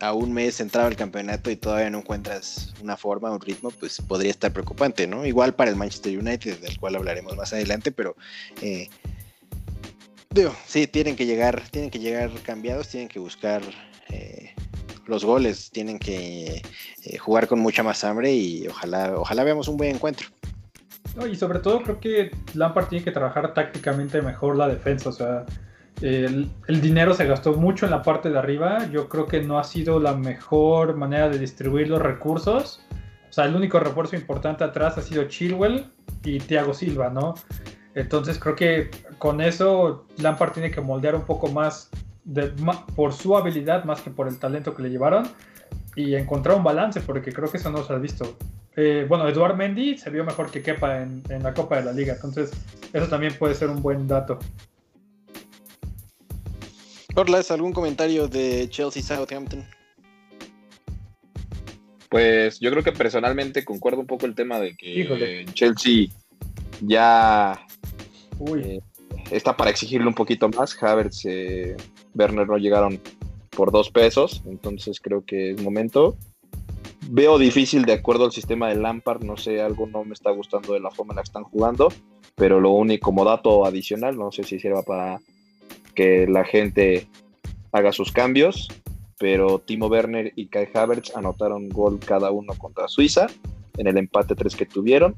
a 0.00 0.12
un 0.12 0.32
mes 0.32 0.60
entrado 0.60 0.88
el 0.88 0.96
campeonato 0.96 1.50
y 1.50 1.56
todavía 1.56 1.90
no 1.90 1.98
encuentras 1.98 2.74
una 2.82 2.96
forma, 2.96 3.30
un 3.30 3.40
ritmo, 3.40 3.70
pues 3.70 4.00
podría 4.00 4.30
estar 4.30 4.52
preocupante, 4.52 5.06
¿no? 5.06 5.24
Igual 5.24 5.54
para 5.54 5.70
el 5.70 5.76
Manchester 5.76 6.18
United, 6.18 6.58
del 6.60 6.78
cual 6.78 6.96
hablaremos 6.96 7.36
más 7.36 7.52
adelante, 7.52 7.92
pero 7.92 8.16
eh, 8.60 8.88
sí, 10.66 10.86
tienen 10.86 11.16
que 11.16 11.26
llegar, 11.26 11.62
tienen 11.70 11.90
que 11.90 11.98
llegar 11.98 12.30
cambiados, 12.42 12.88
tienen 12.88 13.08
que 13.08 13.18
buscar 13.18 13.62
eh, 14.10 14.54
los 15.06 15.24
goles, 15.24 15.70
tienen 15.70 15.98
que 15.98 16.62
eh, 17.04 17.18
jugar 17.18 17.48
con 17.48 17.60
mucha 17.60 17.82
más 17.82 18.04
hambre 18.04 18.32
y 18.32 18.66
ojalá, 18.68 19.14
ojalá 19.16 19.44
veamos 19.44 19.68
un 19.68 19.76
buen 19.76 19.94
encuentro. 19.94 20.28
y 21.30 21.36
sobre 21.36 21.60
todo 21.60 21.82
creo 21.82 22.00
que 22.00 22.30
Lampard 22.54 22.88
tiene 22.88 23.04
que 23.04 23.12
trabajar 23.12 23.54
tácticamente 23.54 24.20
mejor 24.20 24.56
la 24.56 24.68
defensa, 24.68 25.08
o 25.08 25.12
sea, 25.12 25.46
el, 26.02 26.50
dinero 26.80 27.14
se 27.14 27.26
gastó 27.26 27.54
mucho 27.54 27.86
en 27.86 27.90
la 27.90 28.02
parte 28.02 28.30
de 28.30 28.38
arriba. 28.38 28.86
Yo 28.90 29.08
creo 29.08 29.26
que 29.26 29.42
no 29.42 29.58
ha 29.58 29.64
sido 29.64 29.98
la 29.98 30.14
mejor 30.14 30.96
manera 30.96 31.28
de 31.28 31.38
distribuir 31.38 31.88
los 31.88 32.02
recursos. 32.02 32.80
O 33.28 33.32
sea, 33.32 33.44
el 33.44 33.56
único 33.56 33.78
refuerzo 33.78 34.16
importante 34.16 34.64
atrás 34.64 34.98
ha 34.98 35.02
sido 35.02 35.24
Chilwell 35.24 35.86
y 36.24 36.38
Thiago 36.38 36.74
Silva, 36.74 37.10
¿no? 37.10 37.34
Entonces 37.94 38.38
creo 38.38 38.54
que 38.54 38.90
con 39.18 39.40
eso 39.40 40.06
Lampard 40.18 40.52
tiene 40.52 40.70
que 40.70 40.80
moldear 40.80 41.14
un 41.14 41.24
poco 41.24 41.48
más 41.48 41.90
por 42.94 43.12
su 43.12 43.36
habilidad 43.36 43.84
más 43.84 44.02
que 44.02 44.10
por 44.10 44.28
el 44.28 44.38
talento 44.38 44.74
que 44.74 44.82
le 44.82 44.90
llevaron 44.90 45.28
y 45.94 46.14
encontrar 46.14 46.56
un 46.56 46.64
balance, 46.64 47.00
porque 47.00 47.32
creo 47.32 47.50
que 47.50 47.56
eso 47.56 47.70
no 47.70 47.82
se 47.84 47.92
ha 47.92 47.96
visto. 47.96 48.36
Eh, 48.74 49.06
bueno, 49.08 49.26
Eduard 49.26 49.56
Mendy 49.56 49.96
se 49.96 50.10
vio 50.10 50.24
mejor 50.24 50.50
que 50.50 50.62
Kepa 50.62 50.98
en, 50.98 51.22
en 51.30 51.42
la 51.42 51.54
Copa 51.54 51.76
de 51.76 51.84
la 51.84 51.92
Liga, 51.92 52.14
entonces 52.14 52.50
eso 52.92 53.06
también 53.06 53.34
puede 53.38 53.54
ser 53.54 53.70
un 53.70 53.80
buen 53.80 54.06
dato. 54.06 54.38
Orlas, 57.18 57.50
¿algún 57.50 57.72
comentario 57.72 58.28
de 58.28 58.68
Chelsea 58.68 59.02
Southampton? 59.02 59.64
Pues 62.10 62.60
yo 62.60 62.70
creo 62.70 62.82
que 62.82 62.92
personalmente 62.92 63.64
concuerdo 63.64 64.00
un 64.00 64.06
poco 64.06 64.26
el 64.26 64.34
tema 64.34 64.60
de 64.60 64.76
que 64.76 65.46
Chelsea 65.54 66.08
ya 66.82 67.58
eh, 68.58 68.80
está 69.30 69.56
para 69.56 69.70
exigirle 69.70 70.06
un 70.06 70.12
poquito 70.12 70.50
más. 70.50 70.76
Havertz, 70.82 71.24
eh, 71.24 71.74
Werner 72.14 72.46
no 72.46 72.58
llegaron 72.58 73.00
por 73.48 73.72
dos 73.72 73.90
pesos, 73.90 74.42
entonces 74.44 75.00
creo 75.00 75.24
que 75.24 75.52
es 75.52 75.62
momento. 75.62 76.18
Veo 77.08 77.38
difícil 77.38 77.86
de 77.86 77.94
acuerdo 77.94 78.26
al 78.26 78.32
sistema 78.32 78.68
de 78.68 78.76
Lampard, 78.76 79.22
no 79.22 79.38
sé, 79.38 79.62
algo 79.62 79.86
no 79.86 80.04
me 80.04 80.12
está 80.12 80.32
gustando 80.32 80.74
de 80.74 80.80
la 80.80 80.90
forma 80.90 81.14
en 81.14 81.16
la 81.16 81.22
que 81.22 81.28
están 81.28 81.44
jugando, 81.44 81.88
pero 82.34 82.60
lo 82.60 82.72
único 82.72 83.06
como 83.06 83.24
dato 83.24 83.64
adicional, 83.64 84.18
no 84.18 84.30
sé 84.32 84.42
si 84.42 84.58
sirva 84.58 84.82
para 84.82 85.18
que 85.96 86.28
la 86.28 86.44
gente 86.44 87.08
haga 87.72 87.90
sus 87.90 88.12
cambios, 88.12 88.68
pero 89.18 89.58
Timo 89.58 89.88
Werner 89.88 90.32
y 90.36 90.46
Kai 90.46 90.68
Havertz 90.72 91.16
anotaron 91.16 91.68
gol 91.68 91.98
cada 91.98 92.30
uno 92.30 92.54
contra 92.54 92.86
Suiza 92.86 93.26
en 93.76 93.88
el 93.88 93.96
empate 93.96 94.36
3 94.36 94.54
que 94.54 94.66
tuvieron. 94.66 95.16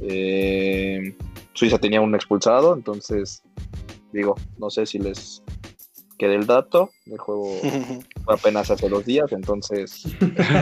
Eh, 0.00 1.14
Suiza 1.54 1.78
tenía 1.78 2.02
un 2.02 2.14
expulsado, 2.14 2.74
entonces 2.74 3.42
digo, 4.12 4.36
no 4.58 4.68
sé 4.68 4.84
si 4.84 4.98
les 4.98 5.42
quede 6.18 6.34
el 6.34 6.46
dato. 6.46 6.90
El 7.06 7.18
juego 7.18 7.50
fue 8.24 8.34
apenas 8.34 8.70
hace 8.70 8.88
dos 8.88 9.06
días, 9.06 9.32
entonces 9.32 10.06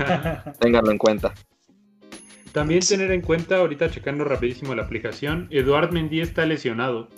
ténganlo 0.61 0.93
en 0.93 0.99
cuenta. 0.99 1.35
También 2.53 2.81
tener 2.81 3.11
en 3.11 3.21
cuenta, 3.21 3.57
ahorita 3.57 3.91
checando 3.91 4.25
rapidísimo 4.25 4.77
la 4.77 4.85
aplicación, 4.85 5.49
Eduard 5.51 5.91
Mendy 5.91 6.21
está 6.21 6.47
lesionado. 6.47 7.09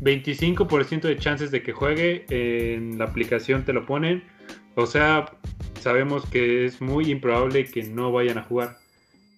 25% 0.00 1.02
de 1.02 1.16
chances 1.16 1.50
de 1.50 1.62
que 1.62 1.72
juegue, 1.72 2.24
en 2.28 2.98
la 2.98 3.04
aplicación 3.04 3.64
te 3.64 3.72
lo 3.72 3.86
ponen. 3.86 4.24
O 4.74 4.86
sea, 4.86 5.26
sabemos 5.80 6.24
que 6.26 6.64
es 6.64 6.80
muy 6.80 7.10
improbable 7.10 7.64
que 7.64 7.82
no 7.82 8.12
vayan 8.12 8.38
a 8.38 8.42
jugar. 8.42 8.78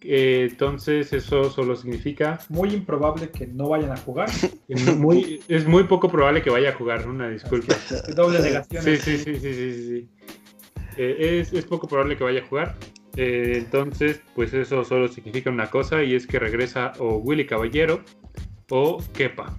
Eh, 0.04 0.48
entonces 0.50 1.12
eso 1.12 1.50
solo 1.50 1.76
significa... 1.76 2.40
Muy 2.48 2.70
improbable 2.70 3.30
que 3.30 3.46
no 3.46 3.68
vayan 3.68 3.92
a 3.92 3.96
jugar. 3.96 4.28
Muy, 4.96 5.40
es 5.48 5.66
muy 5.66 5.84
poco 5.84 6.08
probable 6.08 6.42
que 6.42 6.50
vaya 6.50 6.70
a 6.70 6.72
jugar, 6.72 7.06
una 7.06 7.28
disculpa. 7.28 7.74
Doble 8.14 8.40
negación. 8.40 8.82
Sí, 8.82 8.96
sí, 8.96 9.18
sí, 9.18 9.34
sí, 9.36 9.54
sí, 9.54 9.72
sí. 9.72 10.08
Eh, 10.96 11.44
es, 11.52 11.64
poco 11.66 11.86
probable 11.86 12.16
que 12.16 12.24
vaya 12.24 12.40
a 12.40 12.46
jugar. 12.46 12.74
Eh, 13.16 13.54
entonces, 13.56 14.20
pues 14.34 14.54
eso 14.54 14.84
solo 14.84 15.08
significa 15.08 15.50
una 15.50 15.68
cosa 15.68 16.02
y 16.02 16.14
es 16.14 16.26
que 16.26 16.38
regresa 16.38 16.92
o 16.98 17.16
Willy 17.16 17.46
Caballero 17.46 18.02
o 18.70 19.02
Kepa 19.12 19.58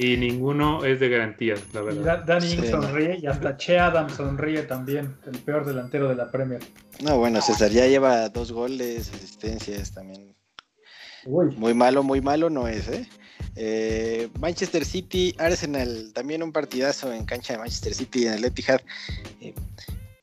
y 0.00 0.16
ninguno 0.16 0.82
es 0.82 0.98
de 0.98 1.10
garantías, 1.10 1.60
la 1.74 1.82
verdad. 1.82 2.22
Y 2.24 2.26
Danny 2.26 2.68
sonríe 2.68 3.18
y 3.20 3.26
hasta 3.26 3.58
Che 3.58 3.78
Adams 3.78 4.14
sonríe 4.14 4.62
también, 4.62 5.14
el 5.26 5.38
peor 5.40 5.66
delantero 5.66 6.08
de 6.08 6.14
la 6.14 6.30
Premier. 6.30 6.62
No, 7.02 7.18
bueno, 7.18 7.42
César 7.42 7.70
ya 7.70 7.86
lleva 7.86 8.30
dos 8.30 8.50
goles, 8.50 9.12
asistencias 9.12 9.92
también. 9.92 10.34
Muy 11.26 11.74
malo, 11.74 12.02
muy 12.02 12.22
malo 12.22 12.48
no 12.48 12.66
es, 12.66 12.88
¿eh? 12.88 13.06
¿eh? 13.56 14.30
Manchester 14.40 14.86
City, 14.86 15.34
Arsenal, 15.38 16.12
también 16.14 16.42
un 16.42 16.52
partidazo 16.52 17.12
en 17.12 17.26
cancha 17.26 17.52
de 17.52 17.58
Manchester 17.58 17.92
City 17.92 18.26
en 18.26 18.32
el 18.32 18.44
Etihad. 18.46 18.80
Eh, 19.42 19.52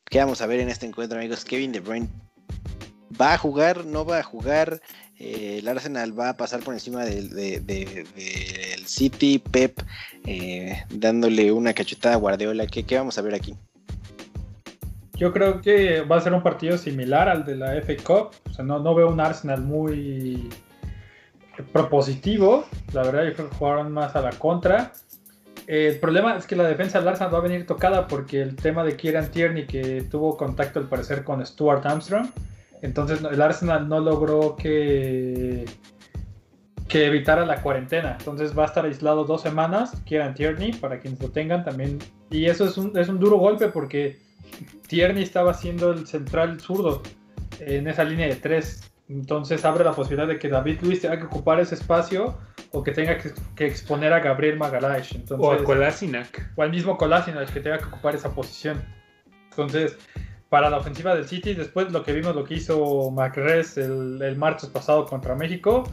¿Qué 0.09 0.17
vamos 0.17 0.41
a 0.41 0.47
ver 0.47 0.59
en 0.59 0.69
este 0.69 0.87
encuentro, 0.87 1.19
amigos? 1.19 1.45
Kevin 1.45 1.71
De 1.71 1.81
Bruyne 1.81 2.09
va 3.21 3.33
a 3.33 3.37
jugar, 3.37 3.85
no 3.85 4.05
va 4.05 4.19
a 4.19 4.23
jugar. 4.23 4.81
Eh, 5.19 5.57
el 5.59 5.67
Arsenal 5.67 6.17
va 6.17 6.29
a 6.29 6.37
pasar 6.37 6.59
por 6.59 6.73
encima 6.75 7.03
del, 7.03 7.29
City, 8.85 9.39
Pep 9.39 9.79
eh, 10.25 10.83
dándole 10.89 11.51
una 11.51 11.73
cachetada 11.73 12.15
a 12.15 12.17
Guardiola. 12.17 12.67
¿Qué, 12.67 12.85
vamos 12.95 13.17
a 13.17 13.21
ver 13.21 13.33
aquí? 13.33 13.55
Yo 15.15 15.33
creo 15.33 15.61
que 15.61 16.01
va 16.01 16.17
a 16.17 16.21
ser 16.21 16.33
un 16.33 16.43
partido 16.43 16.77
similar 16.77 17.27
al 17.27 17.43
de 17.45 17.55
la 17.55 17.81
FA 17.81 17.95
Cup. 18.03 18.31
O 18.49 18.53
sea, 18.53 18.63
no, 18.63 18.93
veo 18.93 19.09
un 19.09 19.19
Arsenal 19.19 19.61
muy 19.61 20.47
propositivo. 21.73 22.65
La 22.93 23.01
verdad, 23.01 23.25
yo 23.25 23.33
creo 23.33 23.49
que 23.49 23.55
jugaron 23.55 23.91
más 23.91 24.15
a 24.15 24.21
la 24.21 24.29
contra. 24.29 24.93
el 25.65 25.99
problema 25.99 26.37
es 26.37 26.45
que 26.45 26.55
la 26.55 26.67
defensa 26.67 26.99
del 26.99 27.07
Arsenal 27.07 27.33
va 27.33 27.39
a 27.39 27.41
venir 27.41 27.65
tocada 27.65 28.07
porque 28.07 28.43
el 28.43 28.55
tema 28.55 28.83
de 28.83 28.95
Kieran 28.95 29.31
Tierney, 29.31 29.65
que 29.65 30.03
tuvo 30.03 30.37
contacto 30.37 30.77
al 30.77 30.87
parecer 30.87 31.23
con 31.23 31.43
Stuart 31.43 31.83
Armstrong, 31.87 32.29
entonces 32.81 33.21
el 33.23 33.41
Arsenal 33.41 33.87
no 33.87 33.99
logró 33.99 34.55
que, 34.55 35.65
que 36.87 37.05
evitara 37.05 37.45
la 37.45 37.61
cuarentena. 37.61 38.15
Entonces 38.19 38.57
va 38.57 38.63
a 38.63 38.67
estar 38.67 38.85
aislado 38.85 39.25
dos 39.25 39.41
semanas, 39.41 40.01
quieran 40.05 40.33
Tierney, 40.33 40.73
para 40.73 40.99
quienes 40.99 41.21
lo 41.21 41.29
tengan 41.29 41.63
también. 41.63 41.99
Y 42.29 42.45
eso 42.45 42.65
es 42.65 42.77
un, 42.77 42.97
es 42.97 43.09
un 43.09 43.19
duro 43.19 43.37
golpe 43.37 43.67
porque 43.67 44.19
Tierney 44.87 45.23
estaba 45.23 45.53
siendo 45.53 45.91
el 45.91 46.07
central 46.07 46.59
zurdo 46.59 47.01
en 47.59 47.87
esa 47.87 48.03
línea 48.03 48.27
de 48.27 48.35
tres. 48.35 48.91
Entonces 49.09 49.63
abre 49.63 49.85
la 49.85 49.93
posibilidad 49.93 50.27
de 50.27 50.37
que 50.37 50.49
David 50.49 50.79
Luis 50.81 51.01
tenga 51.01 51.17
que 51.17 51.25
ocupar 51.25 51.59
ese 51.59 51.75
espacio 51.75 52.37
o 52.71 52.83
que 52.83 52.91
tenga 52.91 53.17
que, 53.17 53.65
exponer 53.65 54.11
a 54.11 54.19
Gabriel 54.19 54.57
Magalhaes. 54.57 55.15
o 55.31 55.51
a 55.51 55.63
Kolasinac. 55.63 56.51
O 56.55 56.61
al 56.61 56.71
mismo 56.71 56.97
Kolasinac 56.97 57.51
que 57.51 57.61
tenga 57.61 57.77
que 57.77 57.85
ocupar 57.85 58.15
esa 58.15 58.33
posición. 58.33 58.83
Entonces, 59.49 59.97
para 60.49 60.69
la 60.69 60.77
ofensiva 60.77 61.15
del 61.15 61.27
City. 61.27 61.53
Después 61.53 61.91
lo 61.91 62.03
que 62.03 62.13
vimos, 62.13 62.35
lo 62.35 62.43
que 62.43 62.55
hizo 62.55 63.11
Macres 63.11 63.77
el, 63.77 64.21
el 64.21 64.37
martes 64.37 64.69
pasado 64.69 65.05
contra 65.05 65.35
México, 65.35 65.83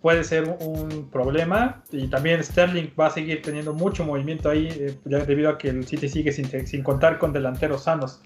puede 0.00 0.24
ser 0.24 0.56
un 0.60 1.08
problema. 1.10 1.82
Y 1.92 2.08
también 2.08 2.42
Sterling 2.42 2.88
va 2.98 3.06
a 3.06 3.10
seguir 3.10 3.42
teniendo 3.42 3.72
mucho 3.72 4.04
movimiento 4.04 4.50
ahí 4.50 4.68
eh, 4.68 4.96
debido 5.04 5.50
a 5.50 5.58
que 5.58 5.68
el 5.68 5.86
City 5.86 6.08
sigue 6.08 6.32
sin, 6.32 6.66
sin, 6.66 6.82
contar 6.82 7.18
con 7.18 7.32
delanteros 7.32 7.84
sanos. 7.84 8.20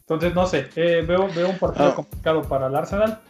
Entonces, 0.00 0.34
no 0.34 0.46
sé, 0.46 0.68
eh, 0.76 1.04
veo, 1.06 1.28
veo 1.34 1.50
un 1.50 1.58
partido 1.58 1.88
ah. 1.88 1.94
complicado 1.94 2.42
para 2.42 2.68
el 2.68 2.74
Arsenal. 2.74 3.20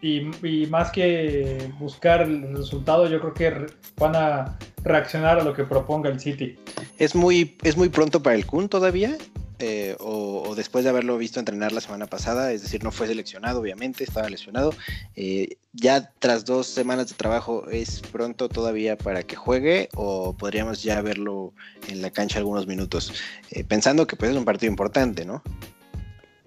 Y, 0.00 0.30
y, 0.46 0.66
más 0.68 0.92
que 0.92 1.72
buscar 1.80 2.22
el 2.22 2.56
resultado, 2.56 3.08
yo 3.08 3.20
creo 3.20 3.34
que 3.34 3.66
van 3.98 4.14
a 4.14 4.56
reaccionar 4.84 5.40
a 5.40 5.42
lo 5.42 5.52
que 5.52 5.64
proponga 5.64 6.08
el 6.08 6.20
City. 6.20 6.56
Es 6.98 7.16
muy, 7.16 7.56
es 7.64 7.76
muy 7.76 7.88
pronto 7.88 8.22
para 8.22 8.36
el 8.36 8.46
Kun 8.46 8.68
todavía. 8.68 9.16
Eh, 9.60 9.96
o, 9.98 10.54
después 10.54 10.84
de 10.84 10.90
haberlo 10.90 11.18
visto 11.18 11.40
entrenar 11.40 11.72
la 11.72 11.80
semana 11.80 12.06
pasada, 12.06 12.52
es 12.52 12.62
decir, 12.62 12.84
no 12.84 12.92
fue 12.92 13.08
seleccionado, 13.08 13.60
obviamente, 13.60 14.04
estaba 14.04 14.28
lesionado. 14.28 14.72
Eh, 15.16 15.56
ya 15.72 16.12
tras 16.18 16.44
dos 16.44 16.66
semanas 16.66 17.08
de 17.08 17.14
trabajo, 17.14 17.68
¿es 17.68 18.00
pronto 18.00 18.48
todavía 18.48 18.96
para 18.96 19.24
que 19.24 19.34
juegue 19.34 19.88
o 19.96 20.32
podríamos 20.36 20.82
ya 20.82 21.02
verlo 21.02 21.52
en 21.88 22.02
la 22.02 22.10
cancha 22.10 22.38
algunos 22.38 22.66
minutos? 22.66 23.12
Eh, 23.50 23.64
pensando 23.64 24.06
que 24.06 24.16
pues 24.16 24.30
es 24.30 24.36
un 24.36 24.44
partido 24.44 24.70
importante, 24.70 25.24
¿no? 25.24 25.42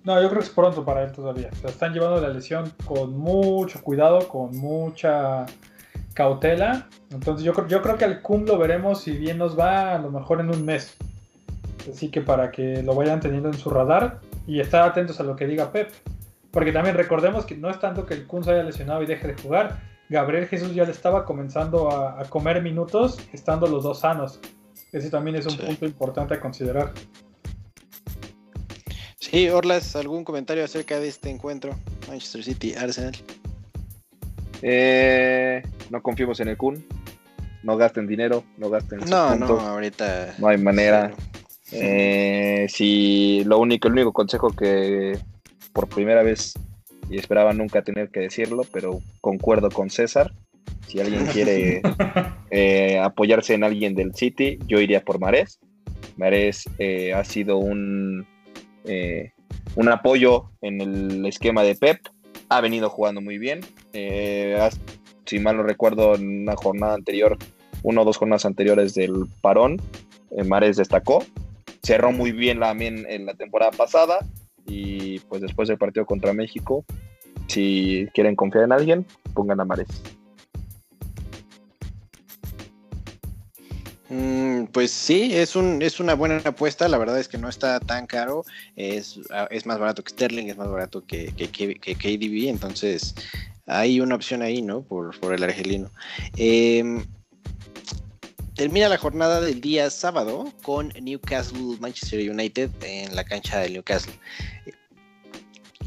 No, 0.04 0.20
yo 0.20 0.30
creo 0.30 0.40
que 0.40 0.48
es 0.48 0.54
pronto 0.54 0.84
para 0.84 1.04
él 1.04 1.12
todavía. 1.12 1.50
O 1.64 1.68
están 1.68 1.94
llevando 1.94 2.20
la 2.22 2.30
lesión 2.30 2.74
con 2.86 3.18
mucho 3.18 3.82
cuidado, 3.84 4.28
con 4.28 4.58
mucha 4.58 5.46
cautela. 6.14 6.88
Entonces 7.12 7.46
yo, 7.46 7.68
yo 7.68 7.82
creo 7.82 7.98
que 7.98 8.06
al 8.06 8.22
Kun 8.22 8.46
lo 8.46 8.58
veremos 8.58 9.02
si 9.02 9.12
bien 9.12 9.38
nos 9.38 9.60
va 9.60 9.96
a 9.96 10.00
lo 10.00 10.10
mejor 10.10 10.40
en 10.40 10.50
un 10.50 10.66
mes. 10.66 10.98
Así 11.90 12.10
que 12.10 12.22
para 12.22 12.52
que 12.52 12.84
lo 12.84 12.96
vayan 12.96 13.20
teniendo 13.20 13.50
en 13.50 13.58
su 13.58 13.70
radar 13.70 14.20
y 14.48 14.60
estar 14.60 14.88
atentos 14.88 15.20
a 15.20 15.24
lo 15.24 15.36
que 15.36 15.48
diga 15.48 15.72
Pep. 15.72 15.90
Porque 16.52 16.72
también 16.72 16.96
recordemos 16.96 17.46
que 17.46 17.56
no 17.56 17.70
es 17.70 17.80
tanto 17.80 18.06
que 18.06 18.14
el 18.14 18.28
Kun 18.28 18.44
se 18.44 18.52
haya 18.52 18.64
lesionado 18.64 19.02
y 19.02 19.06
deje 19.06 19.28
de 19.28 19.42
jugar. 19.42 19.80
Gabriel 20.10 20.48
Jesús 20.48 20.76
ya 20.76 20.84
le 20.84 20.92
estaba 20.92 21.24
comenzando 21.24 21.90
a, 21.90 22.26
comer 22.26 22.62
minutos 22.62 23.18
estando 23.32 23.68
los 23.68 23.84
dos 23.84 24.02
sanos. 24.02 24.40
Ese 24.92 25.10
también 25.10 25.38
es 25.38 25.46
un 25.46 25.58
punto 25.58 25.86
importante 25.86 26.34
a 26.34 26.40
considerar. 26.42 26.92
Sí, 29.20 29.48
Orlas, 29.48 29.96
¿algún 29.96 30.26
comentario 30.26 30.66
acerca 30.66 31.00
de 31.00 31.08
este 31.08 31.30
encuentro? 31.30 31.74
Manchester 32.10 32.44
City, 32.44 32.76
Arsenal. 32.76 33.16
Eh, 34.62 35.62
no 35.90 36.02
confiemos 36.02 36.42
en 36.42 36.50
el 36.50 36.58
Kun. 36.58 36.86
No 37.64 37.78
gasten 37.78 38.08
dinero, 38.08 38.44
no 38.58 38.70
gasten. 38.70 39.00
No, 39.10 39.36
no, 39.36 39.60
ahorita. 39.60 40.36
No 40.40 40.48
hay 40.48 40.58
manera. 40.58 41.14
Eh, 41.72 42.68
si 42.70 43.44
lo 43.46 43.60
único, 43.60 43.88
el 43.88 43.94
único 43.94 44.14
consejo 44.14 44.50
que 44.50 45.18
por 45.74 45.88
primera 45.88 46.22
vez 46.24 46.54
y 47.10 47.18
esperaba 47.18 47.54
nunca 47.54 47.82
tener 47.82 48.10
que 48.10 48.22
decirlo, 48.22 48.64
pero 48.72 49.00
concuerdo 49.22 49.70
con 49.70 49.90
César. 49.90 50.34
Si 50.88 51.00
alguien 51.00 51.26
quiere 51.28 51.82
eh, 52.52 53.00
apoyarse 53.00 53.54
en 53.54 53.64
alguien 53.64 53.96
del 53.96 54.14
City, 54.14 54.60
yo 54.68 54.80
iría 54.80 55.02
por 55.04 55.20
Marés. 55.20 55.60
Marés 56.18 56.66
eh, 56.78 57.14
ha 57.14 57.24
sido 57.24 57.58
un, 57.58 58.26
un 59.76 59.90
apoyo 59.90 60.52
en 60.62 60.82
el 60.82 61.26
esquema 61.26 61.64
de 61.64 61.76
Pep. 61.76 62.00
Ha 62.50 62.62
venido 62.62 62.90
jugando 62.90 63.22
muy 63.22 63.38
bien. 63.38 63.62
si 65.26 65.40
mal 65.40 65.58
no 65.58 65.64
recuerdo, 65.64 66.16
en 66.16 66.44
una 66.44 66.56
jornada 66.56 66.96
anterior, 66.96 67.38
una 67.84 68.02
o 68.02 68.06
dos 68.06 68.18
jornadas 68.18 68.46
anteriores 68.46 68.94
del 68.94 69.26
parón, 69.42 69.82
Marés 70.46 70.78
destacó 70.78 71.24
cerró 71.84 72.12
muy 72.12 72.32
bien 72.32 72.60
la, 72.60 72.72
en 72.72 73.26
la 73.26 73.34
temporada 73.34 73.72
pasada 73.72 74.20
y 74.66 75.20
pues 75.20 75.42
después 75.42 75.68
del 75.68 75.78
partido 75.78 76.06
contra 76.06 76.34
México, 76.34 76.86
si 77.48 78.08
quieren 78.14 78.36
confiar 78.36 78.64
en 78.66 78.72
alguien, 78.72 79.06
pongan 79.34 79.60
a 79.60 79.66
Mares. 79.66 79.88
Mm, 84.14 84.66
pues 84.66 84.92
sí, 84.92 85.34
es, 85.34 85.56
un, 85.56 85.82
es 85.82 86.02
una 86.02 86.16
buena 86.16 86.42
apuesta, 86.44 86.90
la 86.90 86.98
verdad 86.98 87.18
es 87.18 87.30
que 87.30 87.38
no 87.38 87.48
está 87.48 87.80
tan 87.80 88.08
caro, 88.08 88.44
es, 88.76 89.20
es 89.50 89.66
más 89.66 89.80
barato 89.80 90.04
que 90.04 90.12
Sterling, 90.12 90.48
es 90.48 90.58
más 90.58 90.70
barato 90.70 91.06
que, 91.06 91.34
que, 91.34 91.50
que, 91.50 91.96
KDB, 91.96 92.50
entonces 92.50 93.16
hay 93.68 94.02
una 94.02 94.16
opción 94.16 94.42
ahí, 94.42 94.62
¿no? 94.62 94.82
Por, 94.82 95.18
por 95.22 95.34
el 95.34 95.44
argelino. 95.44 95.90
Eh, 96.36 97.06
Termina 98.62 98.90
la 98.90 99.00
jornada 99.00 99.42
del 99.42 99.60
día 99.60 99.90
sábado 99.90 100.54
con 100.62 100.90
Newcastle 101.02 101.78
Manchester 101.80 102.30
United 102.30 102.70
en 102.84 103.16
la 103.16 103.24
cancha 103.24 103.58
del 103.58 103.74
Newcastle. 103.74 104.14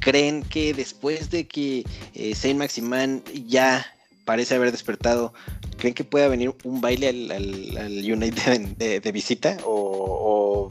¿Creen 0.00 0.42
que 0.42 0.74
después 0.74 1.30
de 1.30 1.46
que 1.46 1.84
eh, 2.14 2.34
Saint 2.34 2.58
Maximan 2.58 3.22
ya 3.46 3.86
parece 4.24 4.56
haber 4.56 4.72
despertado, 4.72 5.32
creen 5.76 5.94
que 5.94 6.02
pueda 6.02 6.26
venir 6.26 6.52
un 6.64 6.80
baile 6.80 7.10
al, 7.10 8.12
United 8.12 8.76
de, 8.76 9.12
visita? 9.12 9.56
O, 9.64 10.68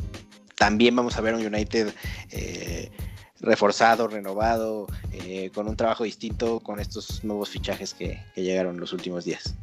también 0.58 0.98
vamos 0.98 1.16
a 1.16 1.22
ver 1.22 1.36
un 1.36 1.46
United 1.46 1.94
eh, 2.32 2.92
reforzado, 3.39 4.10
renovado, 4.10 4.88
eh, 5.13 5.52
con 5.56 5.70
un 5.70 5.78
trabajo 5.78 6.04
distinto 6.04 6.60
con 6.60 6.82
estos 6.82 7.24
nuevos 7.24 7.48
fichajes 7.48 7.94
que 7.94 8.20
llegaron 8.36 8.78
los 8.78 8.92
últimos 8.92 9.24
días? 9.24 9.56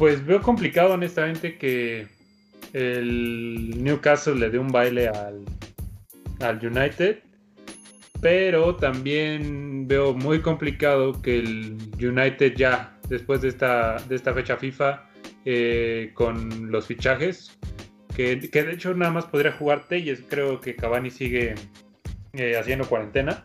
Pues 0.00 0.24
veo 0.24 0.40
complicado 0.40 0.94
honestamente 0.94 1.58
que 1.58 2.06
el 2.72 3.84
Newcastle 3.84 4.36
le 4.36 4.48
dé 4.48 4.58
un 4.58 4.72
baile 4.72 5.08
al, 5.08 5.44
United, 6.64 7.18
pero 8.22 8.76
también 8.76 9.86
veo 9.86 10.14
muy 10.14 10.40
complicado 10.40 11.20
que 11.20 11.40
el 11.40 11.76
United 12.00 12.54
ya, 12.56 12.96
después 13.10 13.42
de 13.42 13.48
esta, 13.48 13.96
de 14.08 14.16
esta 14.16 14.32
fecha 14.32 14.56
FIFA, 14.56 15.06
eh, 15.44 16.12
con 16.14 16.72
los 16.72 16.86
fichajes, 16.86 17.58
que, 18.16 18.36
de 18.36 18.72
hecho 18.72 18.94
nada 18.94 19.12
más 19.12 19.26
podría 19.26 19.52
jugar 19.52 19.86
Telles, 19.86 20.24
creo 20.26 20.62
que 20.62 20.76
Cavani 20.76 21.10
sigue 21.10 21.56
eh, 22.32 22.56
haciendo 22.56 22.88
cuarentena, 22.88 23.44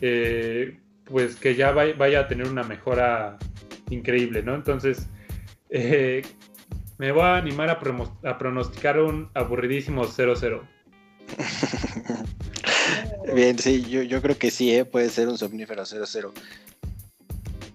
eh, 0.00 0.78
pues 1.06 1.34
que 1.34 1.56
ya 1.56 1.72
vaya 1.72 2.20
a 2.20 2.28
tener 2.28 2.46
una 2.46 2.62
mejora 2.62 3.36
increíble, 3.90 4.44
¿no? 4.44 4.54
Entonces 4.54 5.08
eh, 5.74 6.22
me 6.98 7.12
voy 7.12 7.22
a 7.22 7.36
animar 7.36 7.70
a, 7.70 8.38
pronosticar 8.38 9.00
un 9.00 9.30
aburridísimo 9.34 10.04
0-0. 10.04 10.60
Bien, 13.34 13.58
sí, 13.58 13.82
yo, 13.82 14.20
creo 14.20 14.36
que 14.36 14.50
sí, 14.50 14.74
¿eh? 14.74 14.84
puede 14.84 15.08
ser 15.08 15.28
un 15.28 15.38
somnífero 15.38 15.82
0-0. 15.82 16.30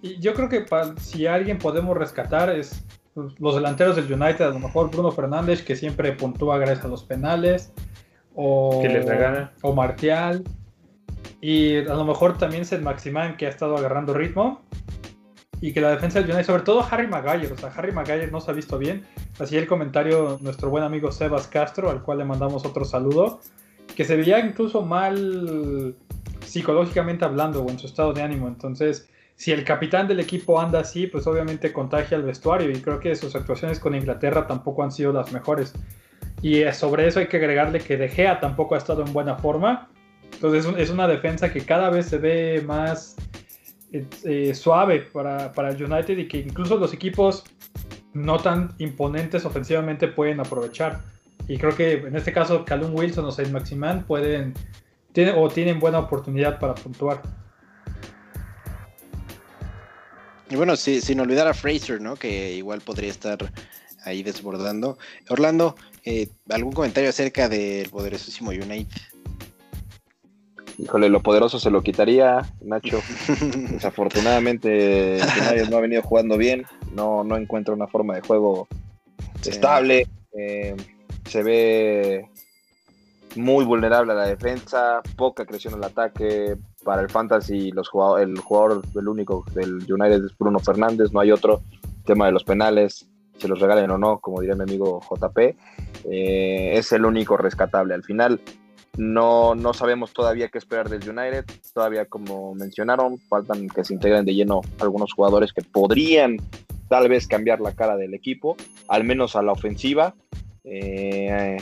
Y 0.03 0.19
yo 0.19 0.35
creo 0.35 0.47
que 0.47 0.63
si 1.01 1.25
alguien 1.25 1.57
podemos 1.57 1.97
rescatar 1.97 2.51
es 2.51 2.85
pues, 3.15 3.33
los 3.39 3.55
delanteros 3.55 3.95
del 3.95 4.13
United, 4.13 4.45
a 4.45 4.49
lo 4.49 4.59
mejor 4.59 4.91
Bruno 4.91 5.11
Fernández, 5.11 5.63
que 5.63 5.75
siempre 5.75 6.11
puntúa 6.11 6.59
gracias 6.59 6.85
a 6.85 6.87
los 6.87 7.03
penales, 7.03 7.71
o, 8.35 8.79
que 8.83 8.89
les 8.89 9.05
o 9.63 9.73
Martial, 9.73 10.43
y 11.41 11.77
a 11.77 11.95
lo 11.95 12.05
mejor 12.05 12.37
también 12.37 12.63
Seth 12.63 12.81
Maximan, 12.81 13.37
que 13.37 13.47
ha 13.47 13.49
estado 13.49 13.75
agarrando 13.75 14.13
ritmo, 14.13 14.61
y 15.59 15.73
que 15.73 15.81
la 15.81 15.89
defensa 15.89 16.19
del 16.19 16.29
United, 16.29 16.45
sobre 16.45 16.63
todo 16.63 16.85
Harry 16.89 17.07
Maguire, 17.07 17.51
o 17.51 17.57
sea, 17.57 17.69
Harry 17.75 17.91
Maguire 17.91 18.29
no 18.29 18.39
se 18.41 18.51
ha 18.51 18.53
visto 18.53 18.77
bien. 18.77 19.05
Así 19.39 19.57
el 19.57 19.67
comentario 19.67 20.37
nuestro 20.41 20.69
buen 20.69 20.83
amigo 20.83 21.11
Sebas 21.11 21.47
Castro, 21.47 21.89
al 21.89 22.03
cual 22.03 22.19
le 22.19 22.25
mandamos 22.25 22.65
otro 22.65 22.85
saludo, 22.85 23.41
que 23.95 24.05
se 24.05 24.15
veía 24.15 24.39
incluso 24.39 24.83
mal 24.83 25.95
psicológicamente 26.45 27.25
hablando 27.25 27.63
o 27.63 27.69
en 27.69 27.79
su 27.79 27.87
estado 27.87 28.13
de 28.13 28.21
ánimo. 28.21 28.47
Entonces, 28.47 29.09
si 29.35 29.51
el 29.51 29.63
capitán 29.63 30.07
del 30.07 30.19
equipo 30.19 30.59
anda 30.59 30.79
así, 30.79 31.07
pues 31.07 31.25
obviamente 31.27 31.73
contagia 31.73 32.17
al 32.17 32.23
vestuario 32.23 32.69
y 32.69 32.81
creo 32.81 32.99
que 32.99 33.15
sus 33.15 33.35
actuaciones 33.35 33.79
con 33.79 33.95
Inglaterra 33.95 34.47
tampoco 34.47 34.83
han 34.83 34.91
sido 34.91 35.11
las 35.11 35.31
mejores. 35.31 35.73
Y 36.41 36.61
eh, 36.61 36.73
sobre 36.73 37.07
eso 37.07 37.19
hay 37.19 37.27
que 37.27 37.37
agregarle 37.37 37.79
que 37.79 37.97
De 37.97 38.09
Gea 38.09 38.39
tampoco 38.39 38.75
ha 38.75 38.77
estado 38.77 39.03
en 39.03 39.11
buena 39.11 39.35
forma. 39.37 39.89
Entonces 40.33 40.71
es 40.77 40.89
una 40.89 41.07
defensa 41.07 41.51
que 41.51 41.61
cada 41.61 41.89
vez 41.89 42.07
se 42.07 42.17
ve 42.17 42.63
más 42.65 43.15
eh, 43.91 44.53
suave 44.53 45.07
para, 45.11 45.69
el 45.69 45.83
United 45.83 46.17
y 46.17 46.27
que 46.27 46.39
incluso 46.39 46.77
los 46.77 46.93
equipos 46.93 47.43
no 48.13 48.37
tan 48.37 48.73
imponentes 48.79 49.45
ofensivamente 49.45 50.07
pueden 50.07 50.39
aprovechar. 50.39 51.01
Y 51.47 51.57
creo 51.57 51.75
que 51.75 51.93
en 51.93 52.15
este 52.15 52.33
caso 52.33 52.65
Calum 52.65 52.93
Wilson 52.93 53.25
o 53.25 53.31
Saint 53.31 53.51
Maximan 53.51 54.03
pueden 54.03 54.53
o 55.35 55.49
tienen 55.49 55.79
buena 55.79 55.99
oportunidad 55.99 56.59
para 56.59 56.75
puntuar. 56.75 57.21
Y 60.49 60.55
bueno, 60.55 60.75
sin 60.75 61.19
olvidar 61.19 61.47
a 61.47 61.53
Fraser, 61.53 61.99
¿no? 61.99 62.15
Que 62.15 62.53
igual 62.53 62.81
podría 62.81 63.09
estar 63.09 63.37
ahí 64.05 64.23
desbordando. 64.23 64.97
Orlando, 65.29 65.75
eh, 66.05 66.29
¿algún 66.49 66.73
comentario 66.73 67.09
acerca 67.09 67.49
del 67.49 67.89
poderosísimo 67.89 68.51
United? 68.51 68.87
Híjole, 70.77 71.09
lo 71.09 71.21
poderoso 71.21 71.59
se 71.59 71.71
lo 71.71 71.81
quitaría, 71.81 72.41
Nacho. 72.61 73.01
Desafortunadamente, 73.71 75.19
nadie 75.39 75.67
no 75.67 75.77
ha 75.77 75.81
venido 75.81 76.03
jugando 76.03 76.37
bien. 76.37 76.65
No, 76.93 77.23
no 77.23 77.35
encuentra 77.35 77.73
una 77.73 77.87
forma 77.87 78.15
de 78.15 78.21
juego 78.21 78.67
estable. 79.43 80.07
Eh, 80.33 80.75
se 81.25 81.41
ve 81.41 82.29
muy 83.35 83.65
vulnerable 83.65 84.13
a 84.13 84.15
la 84.15 84.27
defensa, 84.27 85.01
poca 85.15 85.45
creación 85.45 85.73
en 85.73 85.79
el 85.79 85.85
ataque. 85.85 86.55
Para 86.83 87.01
el 87.01 87.09
Fantasy, 87.09 87.71
los 87.71 87.89
el 88.19 88.37
jugador, 88.39 88.81
el 88.95 89.07
único 89.07 89.43
del 89.53 89.91
United 89.91 90.25
es 90.25 90.37
Bruno 90.37 90.59
Fernández, 90.59 91.11
no 91.11 91.19
hay 91.19 91.31
otro. 91.31 91.61
tema 92.05 92.27
de 92.27 92.31
los 92.31 92.43
penales, 92.43 93.09
se 93.37 93.47
los 93.47 93.59
regalen 93.59 93.91
o 93.91 93.97
no, 93.97 94.19
como 94.19 94.39
diría 94.39 94.55
mi 94.55 94.63
amigo 94.63 95.01
JP, 95.01 95.37
eh, 96.05 96.71
es 96.73 96.91
el 96.91 97.03
único 97.03 97.35
rescatable. 97.35 97.93
Al 97.93 98.03
final, 98.03 98.39
no, 98.97 99.53
no 99.53 99.73
sabemos 99.73 100.11
todavía 100.11 100.49
qué 100.49 100.57
esperar 100.57 100.89
del 100.89 101.07
United. 101.07 101.45
Todavía, 101.73 102.05
como 102.05 102.55
mencionaron, 102.55 103.19
faltan 103.29 103.69
que 103.69 103.83
se 103.83 103.93
integren 103.93 104.25
de 104.25 104.33
lleno 104.33 104.61
algunos 104.79 105.13
jugadores 105.13 105.53
que 105.53 105.61
podrían 105.61 106.37
tal 106.89 107.07
vez 107.07 107.27
cambiar 107.27 107.61
la 107.61 107.73
cara 107.73 107.95
del 107.95 108.13
equipo, 108.13 108.57
al 108.87 109.03
menos 109.03 109.35
a 109.35 109.43
la 109.43 109.51
ofensiva. 109.51 110.15
Eh, 110.63 111.57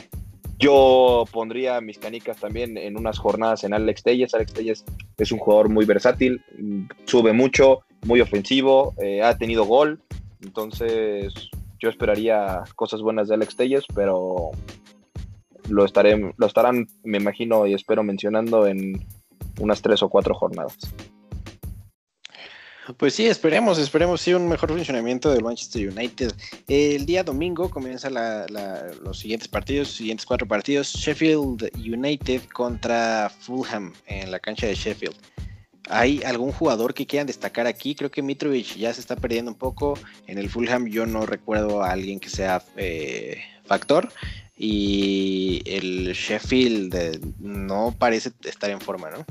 yo 0.57 1.25
pondría 1.31 1.81
mis 1.81 1.97
canicas 1.97 2.37
también 2.37 2.77
en 2.77 2.97
unas 2.97 3.19
jornadas 3.19 3.65
en 3.65 3.73
Alex 3.73 4.03
Telles. 4.03 4.33
Alex 4.33 4.53
Telles 4.53 4.85
es 5.17 5.31
un 5.31 5.39
jugador 5.39 5.69
muy 5.69 5.85
versátil, 5.85 6.41
sube 7.05 7.33
mucho, 7.33 7.81
muy 8.05 8.21
ofensivo, 8.21 8.93
eh, 9.01 9.21
ha 9.21 9.37
tenido 9.37 9.65
gol. 9.65 9.99
Entonces, 10.41 11.33
yo 11.79 11.89
esperaría 11.89 12.63
cosas 12.75 13.01
buenas 13.01 13.27
de 13.27 13.35
Alex 13.35 13.57
Telles, 13.57 13.83
pero 13.93 14.51
lo, 15.69 15.85
estaré, 15.85 16.33
lo 16.35 16.45
estarán, 16.45 16.87
me 17.03 17.17
imagino 17.17 17.65
y 17.67 17.73
espero 17.73 18.03
mencionando 18.03 18.67
en 18.67 19.05
unas 19.59 19.81
tres 19.81 20.03
o 20.03 20.09
cuatro 20.09 20.35
jornadas. 20.35 20.77
Pues 22.97 23.15
sí, 23.15 23.25
esperemos, 23.25 23.79
esperemos 23.79 24.21
sí 24.21 24.33
un 24.33 24.47
mejor 24.47 24.69
funcionamiento 24.69 25.31
del 25.31 25.43
Manchester 25.43 25.89
United. 25.89 26.33
El 26.67 27.05
día 27.07 27.23
domingo 27.23 27.69
comienzan 27.69 28.13
los 29.03 29.17
siguientes 29.17 29.47
partidos, 29.47 29.89
siguientes 29.89 30.25
cuatro 30.25 30.47
partidos. 30.47 30.93
Sheffield 30.93 31.71
United 31.77 32.43
contra 32.53 33.31
Fulham 33.39 33.91
en 34.05 34.29
la 34.29 34.39
cancha 34.39 34.67
de 34.67 34.75
Sheffield. 34.75 35.15
¿Hay 35.89 36.21
algún 36.23 36.51
jugador 36.51 36.93
que 36.93 37.07
quieran 37.07 37.27
destacar 37.27 37.65
aquí? 37.65 37.95
Creo 37.95 38.11
que 38.11 38.21
Mitrovic 38.21 38.75
ya 38.75 38.93
se 38.93 39.01
está 39.01 39.15
perdiendo 39.15 39.51
un 39.51 39.57
poco. 39.57 39.97
En 40.27 40.37
el 40.37 40.49
Fulham 40.49 40.87
yo 40.87 41.07
no 41.07 41.25
recuerdo 41.25 41.83
a 41.83 41.91
alguien 41.91 42.19
que 42.19 42.29
sea 42.29 42.63
eh, 42.75 43.39
factor. 43.65 44.11
Y 44.57 45.61
el 45.65 46.13
Sheffield 46.13 47.35
no 47.39 47.93
parece 47.97 48.31
estar 48.43 48.69
en 48.69 48.79
forma, 48.79 49.09
¿no? 49.11 49.25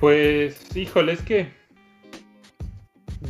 Pues, 0.00 0.76
híjole, 0.76 1.12
es 1.12 1.22
que 1.22 1.48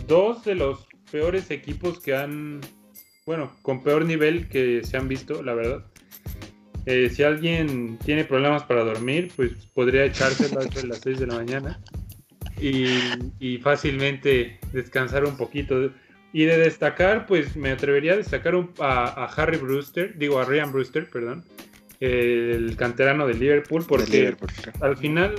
dos 0.06 0.44
de 0.44 0.54
los 0.54 0.86
peores 1.10 1.50
equipos 1.50 2.00
que 2.00 2.16
han, 2.16 2.60
bueno, 3.26 3.54
con 3.60 3.82
peor 3.82 4.06
nivel 4.06 4.48
que 4.48 4.82
se 4.82 4.96
han 4.96 5.06
visto, 5.06 5.42
la 5.42 5.52
verdad. 5.52 5.84
Eh, 6.86 7.10
si 7.10 7.22
alguien 7.22 7.98
tiene 7.98 8.24
problemas 8.24 8.64
para 8.64 8.82
dormir, 8.84 9.30
pues 9.36 9.52
podría 9.74 10.04
echarse 10.04 10.46
a 10.46 10.86
las 10.86 11.00
6 11.00 11.20
de 11.20 11.26
la 11.26 11.34
mañana 11.34 11.80
y, 12.60 13.58
fácilmente 13.58 14.58
descansar 14.72 15.24
un 15.24 15.36
poquito. 15.36 15.92
Y 16.32 16.44
de 16.44 16.56
destacar, 16.56 17.26
pues 17.26 17.56
me 17.56 17.70
atrevería 17.70 18.14
a 18.14 18.16
destacar 18.16 18.54
a, 18.80 19.24
Harry 19.36 19.58
Brewster, 19.58 20.16
digo 20.16 20.38
a 20.38 20.44
Ryan 20.44 20.72
Brewster, 20.72 21.08
perdón, 21.08 21.44
el 22.00 22.74
canterano 22.76 23.26
de 23.26 23.34
Liverpool, 23.34 23.84
porque 23.86 24.34
al 24.80 24.96
final 24.96 25.34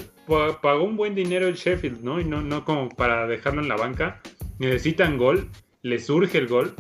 pagó 0.62 0.84
un 0.84 0.96
buen 0.96 1.16
dinero 1.16 1.48
el 1.48 1.56
Sheffield, 1.56 2.04
¿no? 2.04 2.20
Y 2.20 2.26
no, 2.26 2.42
no 2.42 2.64
como 2.64 2.90
para 2.90 3.28
dejarlo 3.28 3.62
en 3.62 3.68
la 3.68 3.76
banca. 3.76 4.22
Necesitan 4.60 5.18
gol, 5.18 5.50
le 5.82 6.00
surge 6.00 6.38
el 6.38 6.48
gol. 6.48 6.74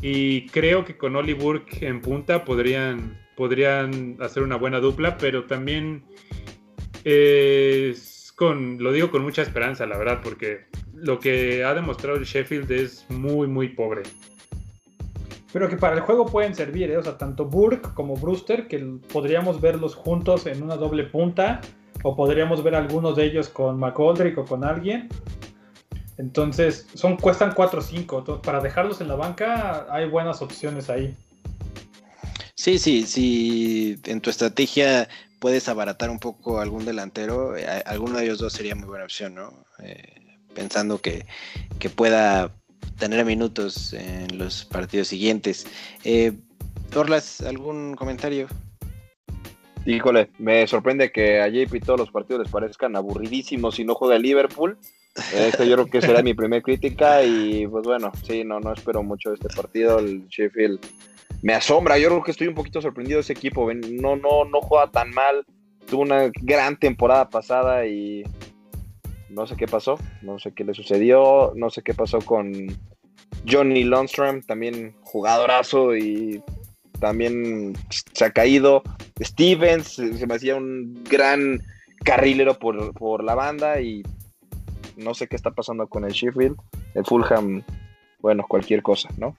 Y 0.00 0.46
creo 0.46 0.84
que 0.84 0.96
con 0.96 1.16
Oli 1.16 1.34
Burke 1.34 1.86
en 1.86 2.00
punta 2.00 2.44
podrían, 2.44 3.20
podrían 3.36 4.16
hacer 4.20 4.42
una 4.42 4.56
buena 4.56 4.80
dupla, 4.80 5.18
pero 5.18 5.44
también 5.44 6.04
es 7.04 8.09
con, 8.40 8.82
lo 8.82 8.90
digo 8.90 9.10
con 9.10 9.22
mucha 9.22 9.42
esperanza, 9.42 9.84
la 9.84 9.98
verdad, 9.98 10.20
porque 10.24 10.64
lo 10.94 11.20
que 11.20 11.62
ha 11.62 11.74
demostrado 11.74 12.16
el 12.16 12.24
Sheffield 12.24 12.72
es 12.72 13.04
muy, 13.10 13.46
muy 13.46 13.68
pobre. 13.68 14.04
Pero 15.52 15.68
que 15.68 15.76
para 15.76 15.96
el 15.96 16.00
juego 16.00 16.24
pueden 16.24 16.54
servir, 16.54 16.90
¿eh? 16.90 16.96
o 16.96 17.02
sea, 17.02 17.18
tanto 17.18 17.44
Burke 17.44 17.90
como 17.92 18.16
Brewster, 18.16 18.66
que 18.66 18.78
podríamos 19.12 19.60
verlos 19.60 19.94
juntos 19.94 20.46
en 20.46 20.62
una 20.62 20.76
doble 20.76 21.04
punta 21.04 21.60
o 22.02 22.16
podríamos 22.16 22.62
ver 22.62 22.74
algunos 22.76 23.14
de 23.14 23.26
ellos 23.26 23.50
con 23.50 23.78
McGoldrick 23.78 24.38
o 24.38 24.46
con 24.46 24.64
alguien. 24.64 25.10
Entonces, 26.16 26.86
son, 26.94 27.18
cuestan 27.18 27.52
4 27.54 27.78
o 27.78 27.82
5. 27.82 28.40
Para 28.40 28.60
dejarlos 28.60 29.02
en 29.02 29.08
la 29.08 29.16
banca, 29.16 29.86
hay 29.90 30.08
buenas 30.08 30.40
opciones 30.40 30.88
ahí. 30.88 31.14
Sí, 32.54 32.78
sí, 32.78 33.02
sí. 33.02 34.00
En 34.06 34.22
tu 34.22 34.30
estrategia 34.30 35.10
puedes 35.40 35.68
abaratar 35.68 36.10
un 36.10 36.20
poco 36.20 36.60
algún 36.60 36.84
delantero, 36.84 37.56
eh, 37.56 37.66
alguno 37.86 38.18
de 38.18 38.24
ellos 38.24 38.38
dos 38.38 38.52
sería 38.52 38.76
muy 38.76 38.86
buena 38.86 39.04
opción, 39.04 39.34
¿no? 39.34 39.64
Eh, 39.82 40.38
pensando 40.54 41.00
que, 41.00 41.26
pueda 41.96 42.54
tener 42.98 43.24
minutos 43.24 43.94
en 43.94 44.38
los 44.38 44.66
partidos 44.66 45.08
siguientes. 45.08 45.66
Eh, 46.04 46.32
Orlas, 46.94 47.40
¿algún 47.40 47.94
comentario? 47.94 48.48
Híjole, 49.86 50.30
me 50.38 50.66
sorprende 50.66 51.10
que 51.10 51.40
a 51.40 51.48
JP 51.48 51.82
todos 51.84 52.00
los 52.00 52.10
partidos 52.10 52.42
les 52.42 52.52
parezcan 52.52 52.94
aburridísimos 52.96 53.76
si 53.76 53.84
no 53.84 53.94
juega 53.94 54.18
Liverpool. 54.18 54.76
Este 55.34 55.66
yo 55.66 55.74
creo 55.74 55.86
que 55.86 56.02
será 56.02 56.22
mi 56.22 56.34
primera 56.34 56.62
crítica 56.62 57.24
y 57.24 57.66
pues 57.66 57.84
bueno, 57.84 58.12
sí, 58.26 58.44
no, 58.44 58.60
no 58.60 58.72
espero 58.72 59.02
mucho 59.02 59.32
este 59.32 59.48
partido. 59.48 59.98
El 59.98 60.28
Sheffield 60.28 60.80
me 61.42 61.54
asombra, 61.54 61.98
yo 61.98 62.08
creo 62.08 62.22
que 62.22 62.30
estoy 62.30 62.48
un 62.48 62.54
poquito 62.54 62.80
sorprendido 62.80 63.16
de 63.16 63.22
ese 63.22 63.32
equipo. 63.32 63.72
No, 63.72 64.16
no, 64.16 64.44
no 64.44 64.60
juega 64.60 64.90
tan 64.90 65.10
mal. 65.10 65.46
Tuvo 65.86 66.02
una 66.02 66.30
gran 66.42 66.78
temporada 66.78 67.28
pasada 67.28 67.86
y 67.86 68.22
no 69.30 69.46
sé 69.46 69.56
qué 69.56 69.66
pasó, 69.66 69.98
no 70.22 70.38
sé 70.38 70.52
qué 70.52 70.64
le 70.64 70.74
sucedió, 70.74 71.52
no 71.54 71.70
sé 71.70 71.82
qué 71.82 71.94
pasó 71.94 72.18
con 72.20 72.52
Johnny 73.48 73.84
Lundstrom, 73.84 74.42
también 74.42 74.94
jugadorazo 75.02 75.96
y 75.96 76.42
también 77.00 77.74
se 78.12 78.24
ha 78.24 78.30
caído. 78.30 78.82
Stevens 79.20 79.88
se 79.88 80.26
me 80.26 80.34
hacía 80.34 80.56
un 80.56 81.02
gran 81.04 81.62
carrilero 82.04 82.58
por, 82.58 83.24
la 83.24 83.34
banda 83.34 83.80
y 83.80 84.02
no 84.96 85.14
sé 85.14 85.26
qué 85.26 85.36
está 85.36 85.50
pasando 85.50 85.86
con 85.86 86.04
el 86.04 86.12
Sheffield. 86.12 86.56
El 86.94 87.04
Fulham, 87.04 87.62
bueno, 88.20 88.44
cualquier 88.48 88.82
cosa, 88.82 89.08
¿no? 89.16 89.36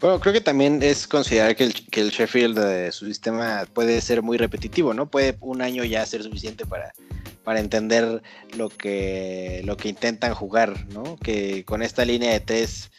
Bueno, 0.00 0.20
creo 0.20 0.32
que 0.32 0.40
también 0.40 0.80
es 0.82 1.08
considerar 1.08 1.56
que 1.56 1.64
el, 1.64 1.74
que 1.90 2.00
el 2.00 2.10
Sheffield 2.10 2.92
su 2.92 3.06
sistema 3.06 3.66
puede 3.72 4.00
ser 4.00 4.22
muy 4.22 4.38
repetitivo, 4.38 4.94
¿no? 4.94 5.10
Puede 5.10 5.36
un 5.40 5.60
año 5.60 5.82
ya 5.84 6.06
ser 6.06 6.22
suficiente 6.22 6.64
para, 6.64 6.92
para 7.42 7.58
entender 7.58 8.22
lo 8.56 8.68
que, 8.68 9.62
lo 9.64 9.76
que 9.76 9.88
intentan 9.88 10.34
jugar, 10.34 10.86
¿no? 10.92 11.16
Que 11.16 11.64
con 11.64 11.82
esta 11.82 12.04
línea 12.04 12.30
de 12.32 12.40
tres 12.40 12.90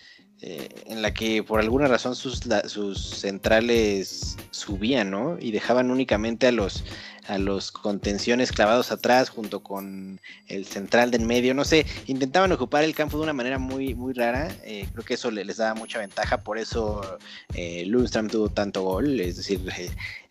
eh, 0.41 0.69
en 0.87 1.01
la 1.01 1.13
que 1.13 1.43
por 1.43 1.59
alguna 1.59 1.87
razón 1.87 2.15
sus, 2.15 2.41
sus 2.65 3.19
centrales 3.19 4.37
subían, 4.51 5.11
¿no? 5.11 5.37
Y 5.39 5.51
dejaban 5.51 5.91
únicamente 5.91 6.47
a 6.47 6.51
los, 6.51 6.83
a 7.29 7.37
los 7.37 7.71
contenciones 7.71 8.51
clavados 8.51 8.91
atrás 8.91 9.29
junto 9.29 9.61
con 9.61 10.19
el 10.47 10.65
central 10.65 11.11
de 11.11 11.17
en 11.17 11.27
medio, 11.27 11.53
no 11.53 11.65
sé, 11.65 11.85
intentaban 12.07 12.51
ocupar 12.51 12.83
el 12.83 12.95
campo 12.95 13.17
de 13.17 13.23
una 13.23 13.33
manera 13.33 13.59
muy, 13.59 13.93
muy 13.93 14.13
rara, 14.13 14.49
eh, 14.63 14.87
creo 14.91 15.05
que 15.05 15.13
eso 15.15 15.29
les 15.31 15.57
daba 15.57 15.75
mucha 15.75 15.99
ventaja, 15.99 16.43
por 16.43 16.57
eso 16.57 17.19
eh, 17.53 17.85
Lundstrom 17.85 18.29
tuvo 18.29 18.49
tanto 18.49 18.83
gol, 18.83 19.19
es 19.19 19.37
decir, 19.37 19.61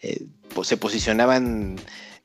eh, 0.00 0.26
pues 0.54 0.68
se 0.68 0.76
posicionaban 0.76 1.76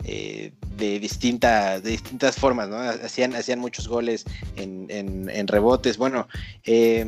de, 0.04 1.00
distinta, 1.00 1.80
de 1.80 1.92
distintas 1.92 2.36
formas, 2.36 2.68
¿no? 2.68 2.78
Hacían, 2.78 3.36
hacían 3.36 3.60
muchos 3.60 3.88
goles 3.88 4.26
en, 4.56 4.88
en, 4.90 5.30
en 5.30 5.48
rebotes, 5.48 5.98
bueno, 5.98 6.28
eh, 6.66 7.06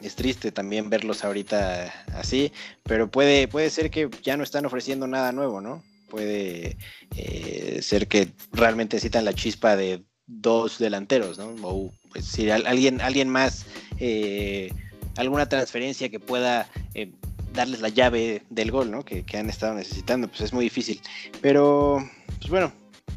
es 0.00 0.14
triste 0.16 0.52
también 0.52 0.90
verlos 0.90 1.24
ahorita 1.24 1.92
así, 2.14 2.52
pero 2.82 3.10
puede, 3.10 3.48
puede 3.48 3.70
ser 3.70 3.90
que 3.90 4.08
ya 4.22 4.36
no 4.36 4.44
están 4.44 4.64
ofreciendo 4.66 5.06
nada 5.06 5.32
nuevo, 5.32 5.60
¿no? 5.60 5.82
Puede 6.10 6.76
eh, 7.16 7.78
ser 7.82 8.08
que 8.08 8.28
realmente 8.52 8.96
necesitan 8.96 9.24
la 9.24 9.32
chispa 9.32 9.76
de 9.76 10.04
dos 10.26 10.78
delanteros, 10.78 11.38
¿no? 11.38 11.54
O 11.62 11.92
pues, 12.12 12.26
si 12.26 12.50
alguien, 12.50 13.00
alguien 13.00 13.28
más, 13.28 13.64
eh, 13.98 14.72
alguna 15.16 15.48
transferencia 15.48 16.10
que 16.10 16.20
pueda 16.20 16.68
eh, 16.94 17.12
darles 17.54 17.80
la 17.80 17.88
llave 17.88 18.42
del 18.50 18.70
gol, 18.70 18.90
¿no? 18.90 19.04
Que, 19.04 19.22
que, 19.24 19.38
han 19.38 19.48
estado 19.48 19.74
necesitando, 19.74 20.28
pues 20.28 20.42
es 20.42 20.52
muy 20.52 20.64
difícil. 20.64 21.00
Pero, 21.40 22.06
pues 22.38 22.50
bueno, 22.50 22.72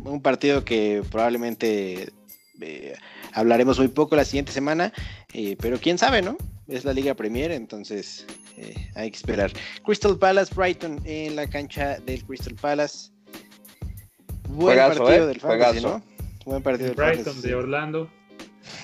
un 0.06 0.21
partido 0.21 0.63
que 0.63 1.03
probablemente 1.12 2.13
hablaremos 3.34 3.77
muy 3.77 3.89
poco 3.89 4.15
la 4.15 4.23
siguiente 4.23 4.53
semana, 4.53 4.93
pero 5.60 5.79
quién 5.79 5.97
sabe, 5.97 6.21
¿no? 6.21 6.38
es 6.67 6.86
la 6.86 6.93
Liga 6.93 7.13
Premier, 7.13 7.51
entonces 7.51 8.25
eh, 8.57 8.89
hay 8.95 9.11
que 9.11 9.17
esperar. 9.17 9.51
Crystal 9.83 10.17
Palace, 10.17 10.53
Brighton 10.53 11.01
en 11.05 11.35
la 11.35 11.47
cancha 11.47 11.99
del 11.99 12.23
Crystal 12.23 12.55
Palace. 12.55 13.09
Buen 14.49 14.77
partido 14.77 15.23
eh, 15.23 15.27
del 15.27 15.39
Fantasy, 15.39 15.81
¿no? 15.81 16.01
Buen 16.45 16.61
partido 16.61 16.89
el 16.89 16.95
Brighton 16.95 17.41
de 17.41 17.55
Orlando. 17.55 18.09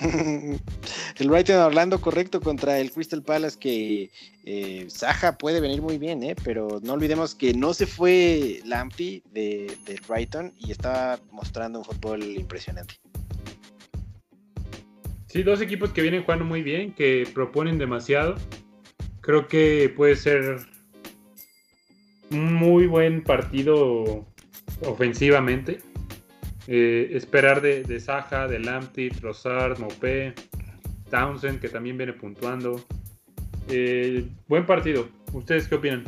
el 0.00 1.28
Brighton 1.28 1.56
de 1.56 1.62
Orlando, 1.62 2.00
correcto, 2.00 2.40
contra 2.40 2.78
el 2.78 2.90
Crystal 2.90 3.22
Palace, 3.22 3.58
que 3.58 4.10
eh, 4.44 4.86
Saja 4.88 5.36
puede 5.38 5.60
venir 5.60 5.82
muy 5.82 5.98
bien, 5.98 6.22
¿eh? 6.22 6.34
pero 6.44 6.80
no 6.82 6.94
olvidemos 6.94 7.34
que 7.34 7.52
no 7.54 7.74
se 7.74 7.86
fue 7.86 8.60
Lampy 8.64 9.22
de, 9.32 9.76
del 9.84 10.00
Brighton 10.08 10.54
y 10.58 10.72
estaba 10.72 11.18
mostrando 11.30 11.78
un 11.78 11.84
fútbol 11.84 12.22
impresionante. 12.22 12.94
Sí, 15.26 15.44
dos 15.44 15.60
equipos 15.60 15.92
que 15.92 16.02
vienen 16.02 16.24
jugando 16.24 16.44
muy 16.44 16.62
bien, 16.62 16.92
que 16.92 17.28
proponen 17.32 17.78
demasiado. 17.78 18.34
Creo 19.20 19.48
que 19.48 19.92
puede 19.94 20.16
ser 20.16 20.58
un 22.30 22.54
muy 22.54 22.86
buen 22.86 23.22
partido 23.22 24.26
ofensivamente. 24.86 25.78
Eh, 26.66 27.10
esperar 27.12 27.60
de, 27.60 27.82
de 27.82 28.00
Saja, 28.00 28.46
de 28.46 28.60
Lamptey, 28.60 29.10
Trossard, 29.10 29.78
Mopé, 29.78 30.34
Townsend, 31.10 31.60
que 31.60 31.68
también 31.68 31.96
viene 31.96 32.12
puntuando. 32.12 32.84
Eh, 33.68 34.26
buen 34.48 34.64
partido. 34.66 35.08
¿Ustedes 35.32 35.68
qué 35.68 35.74
opinan? 35.74 36.04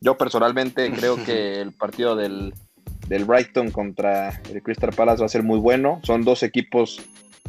Yo 0.00 0.16
personalmente 0.16 0.90
creo 0.96 1.22
que 1.24 1.60
el 1.60 1.72
partido 1.72 2.16
del 2.16 2.54
del 3.08 3.24
Brighton 3.24 3.70
contra 3.70 4.40
el 4.50 4.62
Crystal 4.62 4.90
Palace 4.94 5.20
va 5.20 5.26
a 5.26 5.30
ser 5.30 5.42
muy 5.42 5.58
bueno. 5.58 6.00
Son 6.02 6.24
dos 6.24 6.42
equipos 6.42 7.00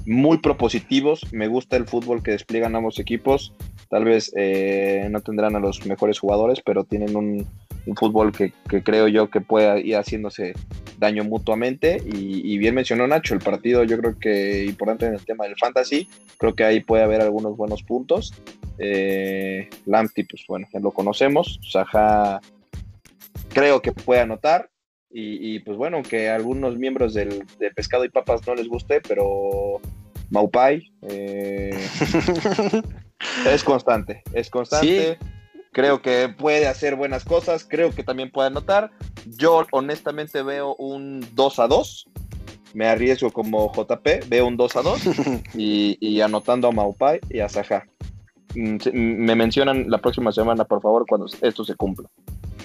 muy 0.10 0.40
propositivos. 0.40 1.32
Me 1.32 1.48
gusta 1.48 1.78
el 1.78 1.86
fútbol 1.86 2.24
que 2.24 2.32
despliegan 2.32 2.76
ambos 2.76 2.98
equipos. 2.98 3.54
Tal 3.90 4.06
vez 4.06 4.32
eh, 4.36 5.08
no 5.12 5.22
tendrán 5.22 5.56
a 5.56 5.60
los 5.60 5.86
mejores 5.86 6.18
jugadores, 6.18 6.62
pero 6.66 6.84
tienen 6.84 7.16
un, 7.16 7.48
fútbol 7.96 8.32
que, 8.32 8.52
creo 8.82 9.08
yo 9.08 9.30
que 9.30 9.42
puede 9.42 9.82
ir 9.82 9.96
haciéndose 9.96 10.54
daño 10.98 11.24
mutuamente. 11.24 12.02
Y, 12.04 12.58
bien 12.58 12.74
mencionó 12.74 13.08
Nacho, 13.08 13.36
el 13.36 13.40
partido 13.40 13.84
yo 13.84 14.00
creo 14.00 14.18
que 14.18 14.66
importante 14.66 15.06
en 15.06 15.14
el 15.14 15.24
tema 15.24 15.46
del 15.46 15.56
fantasy. 15.58 16.08
Creo 16.40 16.56
que 16.56 16.64
ahí 16.64 16.80
puede 16.80 17.04
haber 17.04 17.22
algunos 17.22 17.56
buenos 17.56 17.84
puntos. 17.84 18.34
Eh, 18.80 19.70
pues 19.86 20.44
bueno, 20.48 20.68
ya 20.74 20.80
lo 20.80 20.90
conocemos. 20.90 21.60
Saja 21.70 22.42
creo 23.50 23.80
que 23.82 23.92
puede 23.92 24.22
anotar. 24.22 24.72
Y, 25.12 25.60
pues 25.60 25.76
bueno, 25.76 26.04
que 26.04 26.30
a 26.30 26.36
algunos 26.36 26.78
miembros 26.78 27.16
del, 27.16 27.44
de 27.58 27.72
Pescado 27.72 28.06
y 28.06 28.10
Papas 28.10 28.46
no 28.46 28.54
les 28.54 28.68
guste, 28.68 29.02
pero 29.02 29.82
Maupai 30.30 30.92
eh, 31.02 31.72
es 33.48 33.64
constante, 33.64 34.24
es 34.34 34.50
constante. 34.50 35.18
Creo 35.72 36.02
que 36.02 36.30
puede 36.30 36.68
hacer 36.68 36.96
buenas 36.96 37.26
cosas, 37.26 37.64
creo 37.64 37.92
que 37.92 38.04
también 38.04 38.32
puede 38.32 38.48
anotar. 38.48 38.92
Yo 39.26 39.66
honestamente 39.72 40.42
veo 40.42 40.76
un 40.76 41.26
2 41.34 41.60
a 41.60 41.68
2. 41.68 42.10
Me 42.74 42.88
arriesgo 42.88 43.32
como 43.32 43.72
JP, 43.72 44.28
veo 44.28 44.48
un 44.48 44.58
2 44.58 44.76
a 44.76 44.82
2 44.82 45.02
y, 45.56 46.22
anotando 46.22 46.68
a 46.68 46.72
Maupai 46.72 47.20
y 47.30 47.40
a 47.40 47.50
Saja. 47.50 47.86
Mm, 48.56 48.78
me 48.94 49.36
mencionan 49.36 49.90
la 49.90 50.00
próxima 50.00 50.32
semana, 50.32 50.66
por 50.66 50.82
favor, 50.82 51.06
cuando 51.08 51.28
esto 51.42 51.64
se 51.64 51.76
cumpla. 51.76 52.10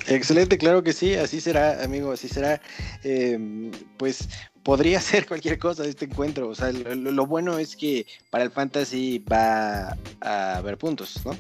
Excelente, 0.07 0.59
claro 0.59 0.83
que 0.83 0.93
sí, 0.93 1.15
así 1.15 1.41
será, 1.41 1.83
amigo, 1.83 2.13
así 2.13 2.29
será. 2.29 2.61
Em, 3.03 3.71
pues 3.97 4.29
podría 4.63 5.01
ser 5.01 5.27
cualquier 5.27 5.59
cosa 5.59 5.85
de 5.85 5.91
este 5.91 6.07
encuentro. 6.07 6.49
O 6.49 6.55
sea, 6.55 6.73
lo, 6.73 7.27
bueno 7.27 7.59
es 7.59 7.77
que 7.77 8.07
para 8.31 8.45
el 8.45 8.51
fantasy 8.51 9.19
va 9.21 9.97
a 10.21 10.57
haber 10.57 10.77
puntos, 10.79 11.25
¿no? 11.25 11.37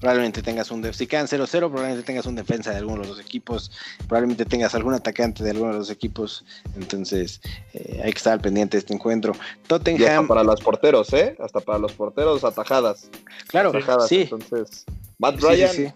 Probablemente 0.00 0.42
tengas 0.42 0.70
un 0.70 0.92
si 0.92 1.06
quedan 1.06 1.26
0-0, 1.26 1.48
probablemente 1.48 2.02
tengas 2.02 2.26
un 2.26 2.34
defensa 2.34 2.70
de 2.70 2.76
alguno 2.76 3.02
de 3.02 3.08
los 3.08 3.18
equipos, 3.18 3.72
probablemente 4.06 4.44
tengas 4.44 4.74
algún 4.74 4.92
atacante 4.92 5.42
de 5.42 5.50
alguno 5.50 5.72
de 5.72 5.78
los 5.78 5.90
equipos. 5.90 6.44
Entonces, 6.76 7.40
eh, 7.72 8.02
hay 8.04 8.12
que 8.12 8.18
estar 8.18 8.34
al 8.34 8.40
pendiente 8.40 8.76
de 8.76 8.80
este 8.80 8.92
encuentro. 8.92 9.32
Tottenham. 9.66 10.02
Y 10.02 10.04
hasta 10.04 10.26
para 10.28 10.44
los 10.44 10.60
porteros, 10.60 11.10
¿eh? 11.14 11.34
Hasta 11.40 11.60
para 11.60 11.78
los 11.78 11.94
porteros, 11.94 12.44
atajadas. 12.44 13.08
Claro, 13.48 13.70
atajadas. 13.70 14.08
Sí. 14.08 14.28
Entonces, 14.30 14.84
Matt 15.18 15.40
Ryan 15.40 15.94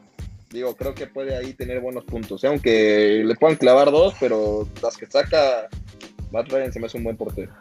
digo, 0.51 0.75
creo 0.77 0.95
que 0.95 1.07
puede 1.07 1.37
ahí 1.37 1.55
tener 1.55 1.81
buenos 1.81 2.05
puntos. 2.05 2.43
¿eh? 2.45 2.49
Aunque 2.49 3.23
le 3.25 3.35
puedan 3.37 3.57
clavar 3.57 3.91
dos, 3.91 4.15
pero 4.21 4.69
las 4.83 4.97
que 4.97 5.07
saca 5.07 5.69
Matt 6.31 6.49
Ryan 6.51 6.73
se 6.73 6.81
me 6.81 6.87
hace 6.87 6.99
un 6.99 7.05
buen 7.05 7.17
portero. 7.17 7.53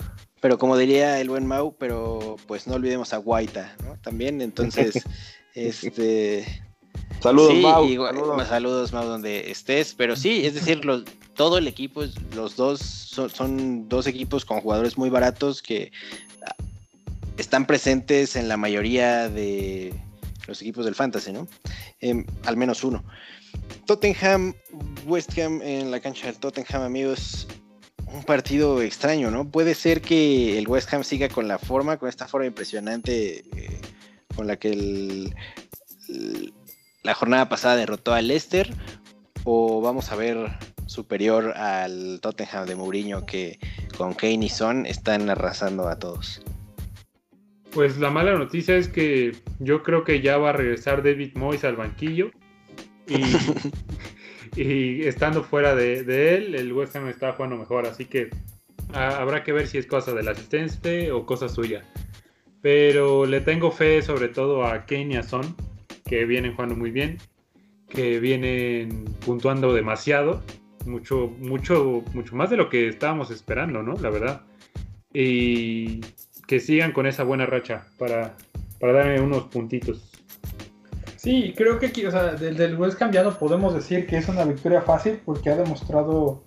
Pero 0.42 0.58
como 0.58 0.78
diría 0.78 1.20
el 1.20 1.30
buen 1.30 1.46
Mau, 1.46 1.76
pero 1.78 2.38
pues 2.48 2.66
no 2.68 2.76
olvidemos 2.76 3.14
a 3.14 3.18
Guaita, 3.18 3.76
¿no? 3.84 3.98
También, 4.02 4.42
entonces, 4.42 5.04
este... 5.54 6.46
Saludos, 7.22 7.54
Mau. 7.56 7.86
saludos. 8.46 8.94
Mau, 8.94 9.06
donde 9.06 9.52
estés. 9.52 9.94
Pero 9.94 10.16
sí, 10.16 10.46
es 10.46 10.54
decir, 10.54 10.80
todo 11.36 11.58
el 11.58 11.68
equipo, 11.68 12.04
los 12.34 12.56
dos 12.56 12.80
son 12.80 13.90
dos 13.90 14.08
equipos 14.08 14.46
con 14.46 14.62
jugadores 14.62 14.98
muy 14.98 15.10
baratos 15.10 15.62
que 15.62 15.92
ah, 16.46 16.56
están 17.38 17.66
presentes 17.66 18.38
en 18.38 18.48
la 18.48 18.56
mayoría 18.56 19.28
de, 19.28 19.94
los 20.50 20.62
equipos 20.62 20.86
del 20.86 20.96
Fantasy, 20.96 21.32
¿no? 21.32 21.48
Em, 22.00 22.26
al 22.46 22.58
menos 22.58 22.84
uno. 22.84 23.04
Tottenham, 23.86 24.54
West 25.06 25.38
Ham 25.40 25.62
en 25.62 25.92
la 25.92 26.00
cancha 26.00 26.28
del 26.28 26.38
Tottenham, 26.38 26.84
amigos. 26.84 27.48
Un 28.08 28.24
partido 28.24 28.82
extraño, 28.82 29.30
¿no? 29.32 29.50
Puede 29.50 29.76
ser 29.76 30.02
que 30.02 30.58
el 30.58 30.68
West 30.68 30.92
Ham 30.94 31.04
siga 31.04 31.30
con 31.30 31.48
la 31.48 31.60
forma, 31.60 31.98
con 31.98 32.10
esta 32.10 32.28
forma 32.28 32.48
impresionante 32.48 33.46
eh, 33.56 33.82
con 34.36 34.48
la 34.48 34.58
que 34.58 35.32
la 37.04 37.14
jornada 37.14 37.50
pasada 37.50 37.76
derrotó 37.76 38.14
al 38.14 38.28
Leicester, 38.28 38.74
o 39.44 39.82
vamos 39.82 40.12
a 40.12 40.16
ver 40.16 40.58
superior 40.88 41.56
al 41.56 42.20
Tottenham 42.22 42.66
de 42.66 42.76
Mourinho 42.76 43.26
que 43.26 43.60
con 43.98 44.14
Kane 44.16 44.46
y 44.46 44.50
Son 44.50 44.86
están 44.86 45.30
arrasando 45.30 45.88
a 45.88 46.00
todos. 46.00 46.42
Pues 47.72 48.00
la 48.00 48.10
mala 48.10 48.36
noticia 48.36 48.76
es 48.76 48.88
que 48.88 49.34
yo 49.60 49.84
creo 49.84 50.04
que 50.04 50.22
ya 50.22 50.38
va 50.38 50.50
a 50.50 50.54
regresar 50.54 51.04
David 51.04 51.36
Moyes 51.36 51.64
al 51.64 51.76
banquillo. 51.76 52.32
Y, 54.56 55.04
estando 55.08 55.44
fuera 55.44 55.76
de, 55.76 56.36
él, 56.36 56.56
el 56.56 56.74
West 56.74 56.96
Ham 56.96 57.08
está 57.08 57.34
jugando 57.34 57.58
mejor. 57.58 57.86
Así 57.86 58.06
que 58.06 58.30
habrá 58.94 59.44
que 59.44 59.52
ver 59.54 59.68
si 59.68 59.78
es 59.78 59.86
cosa 59.86 60.14
del 60.14 60.28
asistente 60.28 61.12
o 61.12 61.26
cosa 61.26 61.48
suya. 61.48 61.84
Pero 62.62 63.26
le 63.26 63.42
tengo 63.42 63.72
fe 63.72 64.02
sobre 64.02 64.30
todo 64.30 64.66
a 64.66 64.86
Kane 64.86 65.14
y 65.14 65.18
a 65.18 65.24
Son, 65.24 65.56
que 66.06 66.26
vienen 66.26 66.54
jugando 66.54 66.76
muy 66.76 66.92
bien, 66.92 67.20
que 67.88 68.20
vienen 68.20 69.06
puntuando 69.26 69.74
demasiado, 69.74 70.44
mucho, 70.86 71.28
mucho, 71.40 72.04
mucho 72.14 72.36
más 72.36 72.50
de 72.50 72.58
lo 72.58 72.68
que 72.68 72.88
estábamos 72.88 73.32
esperando, 73.32 73.84
¿no? 73.84 73.94
La 73.94 74.10
verdad. 74.10 74.42
Y 75.14 76.02
que 76.50 76.60
sigan 76.60 76.94
con 76.94 77.06
esa 77.06 77.24
buena 77.24 77.46
racha 77.46 77.86
para, 78.00 78.34
para 78.80 78.94
darme 78.94 79.22
unos 79.22 79.44
puntitos. 79.44 80.12
Sí, 81.16 81.54
creo 81.56 81.78
que 81.78 81.86
aquí, 81.86 82.04
o 82.08 82.10
sea, 82.10 82.34
del, 82.34 82.58
del 82.58 82.76
West 82.76 83.00
podemos 83.40 83.76
decir 83.76 84.08
que 84.08 84.18
es 84.18 84.28
una 84.30 84.44
victoria 84.46 84.82
fácil 84.82 85.22
porque 85.24 85.52
ha 85.52 85.56
demostrado 85.56 86.44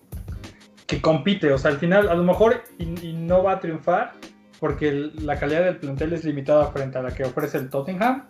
que 0.88 1.00
compite. 1.00 1.52
O 1.52 1.58
sea, 1.58 1.70
al 1.70 1.78
final 1.78 2.08
a 2.08 2.14
lo 2.14 2.24
mejor 2.24 2.64
y, 2.80 3.12
no 3.12 3.44
va 3.44 3.52
a 3.52 3.60
triunfar 3.60 4.14
porque 4.58 4.90
la 4.90 5.38
calidad 5.38 5.62
del 5.62 5.76
plantel 5.76 6.14
es 6.14 6.24
limitada 6.24 6.66
frente 6.72 6.98
a 6.98 7.02
la 7.02 7.14
que 7.14 7.22
ofrece 7.22 7.58
el 7.58 7.70
Tottenham. 7.70 8.24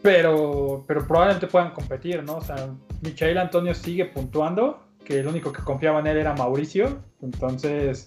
Pero, 0.00 0.84
pero 0.86 1.04
probablemente 1.08 1.48
puedan 1.48 1.72
competir, 1.72 2.22
¿no? 2.22 2.36
O 2.36 2.40
sea, 2.40 2.68
Michael 3.02 3.38
Antonio 3.38 3.74
sigue 3.74 4.04
puntuando, 4.04 4.84
que 5.04 5.18
el 5.18 5.26
único 5.26 5.52
que 5.52 5.60
confiaba 5.60 5.98
en 5.98 6.06
él 6.06 6.18
era 6.18 6.34
Mauricio. 6.34 7.02
Entonces, 7.20 8.06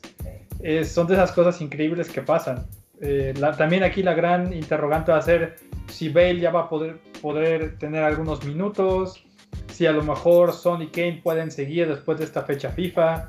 son 0.85 1.07
de 1.07 1.13
esas 1.13 1.31
cosas 1.31 1.61
increíbles 1.61 2.09
que 2.09 2.21
pasan. 2.21 2.65
Eh, 3.03 3.33
también 3.57 3.83
aquí 3.83 4.03
la 4.03 4.13
gran 4.13 4.53
interrogante 4.53 5.11
va 5.11 5.17
a 5.17 5.21
ser 5.23 5.55
si 5.87 6.09
Bale 6.09 6.39
ya 6.39 6.51
va 6.51 6.61
a 6.61 6.69
poder, 6.69 6.99
poder 7.21 7.79
tener 7.79 8.03
algunos 8.03 8.45
minutos, 8.45 9.23
si 9.71 9.87
a 9.87 9.91
lo 9.91 10.03
mejor 10.03 10.53
Son 10.53 10.83
y 10.83 10.87
Kane 10.87 11.21
pueden 11.23 11.49
seguir 11.49 11.87
después 11.87 12.19
de 12.19 12.25
esta 12.25 12.43
fecha 12.43 12.69
FIFA. 12.69 13.27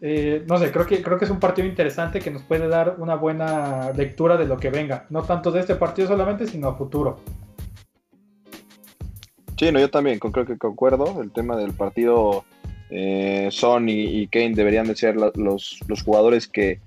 Eh, 0.00 0.44
no 0.48 0.58
sé, 0.58 0.72
creo 0.72 0.84
que, 0.84 1.00
creo 1.00 1.16
que 1.16 1.26
es 1.26 1.30
un 1.30 1.38
partido 1.38 1.68
interesante 1.68 2.18
que 2.18 2.32
nos 2.32 2.42
puede 2.42 2.66
dar 2.66 2.96
una 2.98 3.14
buena 3.14 3.92
lectura 3.92 4.36
de 4.36 4.46
lo 4.46 4.56
que 4.56 4.70
venga. 4.70 5.06
No 5.10 5.22
tanto 5.22 5.52
de 5.52 5.60
este 5.60 5.76
partido 5.76 6.08
solamente, 6.08 6.48
sino 6.48 6.68
a 6.68 6.74
futuro. 6.74 7.20
Sí, 9.56 9.70
no, 9.70 9.78
yo 9.78 9.88
también 9.88 10.18
creo 10.18 10.44
que 10.44 10.58
concuerdo. 10.58 11.22
El 11.22 11.30
tema 11.30 11.56
del 11.56 11.72
partido 11.72 12.44
eh, 12.94 13.48
Son 13.50 13.88
y, 13.88 14.26
Kane 14.28 14.54
deberían 14.54 14.86
de 14.86 14.94
ser 14.94 15.16
los, 15.16 15.78
jugadores 16.04 16.46
que, 16.46 16.78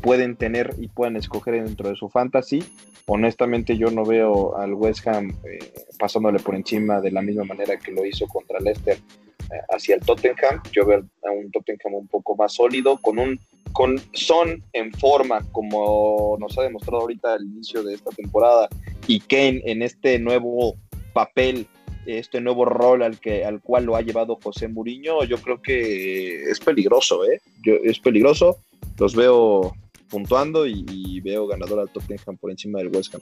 pueden 0.00 0.36
tener 0.36 0.74
y 0.78 0.88
pueden 0.88 1.16
escoger 1.16 1.62
dentro 1.62 1.90
de 1.90 1.96
su 1.96 2.08
fantasy. 2.08 2.62
Honestamente 3.06 3.76
yo 3.76 3.90
no 3.90 4.04
veo 4.04 4.56
al 4.56 4.74
West 4.74 5.06
Ham 5.06 5.36
eh, 5.44 5.58
pasándole 5.98 6.38
por 6.38 6.54
encima 6.54 7.00
de 7.00 7.10
la 7.10 7.22
misma 7.22 7.44
manera 7.44 7.78
que 7.78 7.90
lo 7.90 8.04
hizo 8.04 8.26
contra 8.26 8.60
Leicester 8.60 8.96
eh, 8.96 9.60
hacia 9.70 9.96
el 9.96 10.00
Tottenham. 10.02 10.62
Yo 10.72 10.86
veo 10.86 11.04
a 11.26 11.30
un 11.30 11.50
Tottenham 11.50 11.94
un 11.94 12.08
poco 12.08 12.36
más 12.36 12.54
sólido, 12.54 12.98
con 12.98 13.18
un 13.18 13.38
con 13.72 14.00
Son 14.12 14.62
en 14.72 14.92
forma, 14.92 15.46
como 15.52 16.36
nos 16.40 16.58
ha 16.58 16.62
demostrado 16.62 17.02
ahorita 17.02 17.34
al 17.34 17.44
inicio 17.44 17.82
de 17.82 17.94
esta 17.94 18.10
temporada, 18.10 18.68
y 19.06 19.20
Kane 19.20 19.62
en 19.64 19.82
este 19.82 20.18
nuevo 20.18 20.76
papel 21.12 21.66
este 22.06 22.40
nuevo 22.40 22.64
rol 22.64 23.02
al, 23.02 23.18
que, 23.18 23.44
al 23.44 23.60
cual 23.60 23.84
lo 23.84 23.96
ha 23.96 24.02
llevado 24.02 24.38
José 24.42 24.68
Muriño, 24.68 25.24
yo 25.24 25.38
creo 25.38 25.60
que 25.60 26.42
es 26.44 26.60
peligroso, 26.60 27.24
¿eh? 27.24 27.40
es 27.84 27.98
peligroso, 27.98 28.58
los 28.98 29.14
veo 29.14 29.74
puntuando 30.08 30.66
y, 30.66 31.20
veo 31.20 31.46
ganador 31.46 31.80
al 31.80 31.90
Tottenham 31.90 32.36
por 32.36 32.50
encima 32.50 32.78
del 32.78 32.88
West 32.88 33.14
Ham. 33.14 33.20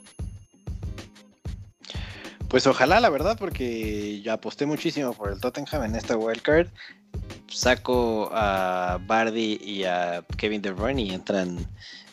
Pues 2.48 2.66
ojalá, 2.66 2.98
la 3.00 3.10
verdad, 3.10 3.36
porque 3.38 4.22
yo 4.22 4.32
aposté 4.32 4.64
muchísimo 4.64 5.12
por 5.12 5.30
el 5.30 5.38
Tottenham 5.38 5.84
en 5.84 5.96
esta 5.96 6.16
wildcard. 6.16 6.68
Saco 7.48 8.30
a 8.32 8.98
Bardi 9.06 9.58
y 9.62 9.84
a 9.84 10.24
Kevin 10.36 10.62
De 10.62 10.70
Bruyne 10.70 11.02
y 11.02 11.10
entran 11.10 11.58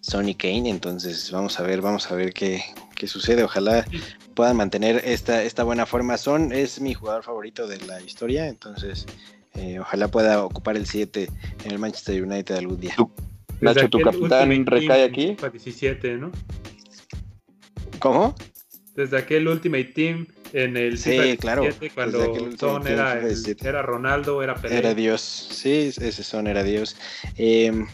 Sonny 0.02 0.36
Kane. 0.36 0.70
Entonces 0.70 1.32
vamos 1.32 1.58
a 1.60 1.64
ver, 1.64 1.82
vamos 1.82 2.12
a 2.12 2.16
ver 2.16 2.34
qué, 2.34 2.62
qué 2.96 3.08
sucede. 3.08 3.44
Ojalá 3.44 3.86
puedan 4.36 4.58
mantener 4.58 5.02
esta, 5.06 5.42
esta 5.44 5.64
buena 5.64 5.86
forma. 5.86 6.18
Son 6.18 6.52
es 6.52 6.80
mi 6.80 6.94
jugador 6.94 7.24
favorito 7.24 7.68
de 7.68 7.78
la 7.86 8.02
historia, 8.02 8.48
entonces 8.48 9.06
eh, 9.56 9.80
ojalá 9.80 10.10
pueda 10.10 10.44
ocupar 10.44 10.76
el 10.76 10.86
7 10.86 11.30
en 11.64 11.72
el 11.72 11.80
Manchester 11.80 12.22
United 12.22 12.56
algún 12.56 12.80
día. 12.80 12.96
Nacho, 13.62 13.90
tu 13.90 14.02
capitán 14.02 14.66
recae 14.66 15.04
aquí. 15.04 15.36
17, 15.36 16.18
¿no? 16.18 16.32
¿Cómo? 18.00 18.36
Desde 18.96 19.18
aquel 19.18 19.48
Ultimate 19.48 19.86
Team 19.86 20.28
en 20.54 20.78
el 20.78 20.98
sí, 20.98 21.38
claro. 21.38 21.64
cuando 21.94 22.58
Son 22.58 22.88
era, 22.88 23.22
era, 23.64 23.82
Ronaldo, 23.82 24.42
era 24.44 24.56
Pelé. 24.56 24.78
Era 24.78 24.94
Dios, 24.94 25.22
sí, 25.22 25.92
ese 25.98 26.24
Son 26.24 26.48
era 26.48 26.64
Dios. 26.64 26.96
Eh, 27.38 27.86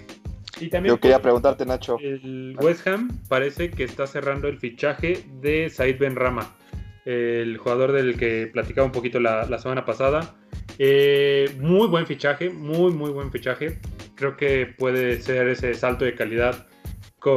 Y 0.61 0.69
también 0.69 0.95
Yo 0.95 0.99
quería 0.99 1.21
preguntarte, 1.21 1.65
Nacho. 1.65 1.97
El 1.99 2.55
West 2.59 2.87
Ham 2.87 3.09
parece 3.27 3.71
que 3.71 3.83
está 3.83 4.05
cerrando 4.05 4.47
el 4.47 4.59
fichaje 4.59 5.25
de 5.41 5.69
Said 5.69 5.97
Ben 5.97 6.15
Rama, 6.15 6.55
el 7.05 7.57
jugador 7.57 7.91
del 7.91 8.15
que 8.17 8.47
platicaba 8.47 8.85
un 8.85 8.91
poquito 8.91 9.19
la, 9.19 9.45
la 9.45 9.57
semana 9.57 9.85
pasada. 9.85 10.35
Eh, 10.77 11.49
muy 11.59 11.87
buen 11.87 12.05
fichaje, 12.05 12.49
muy, 12.49 12.91
muy 12.91 13.11
buen 13.11 13.31
fichaje. 13.31 13.79
Creo 14.15 14.37
que 14.37 14.65
puede 14.65 15.21
ser 15.21 15.47
ese 15.47 15.73
salto 15.73 16.05
de 16.05 16.15
calidad 16.15 16.67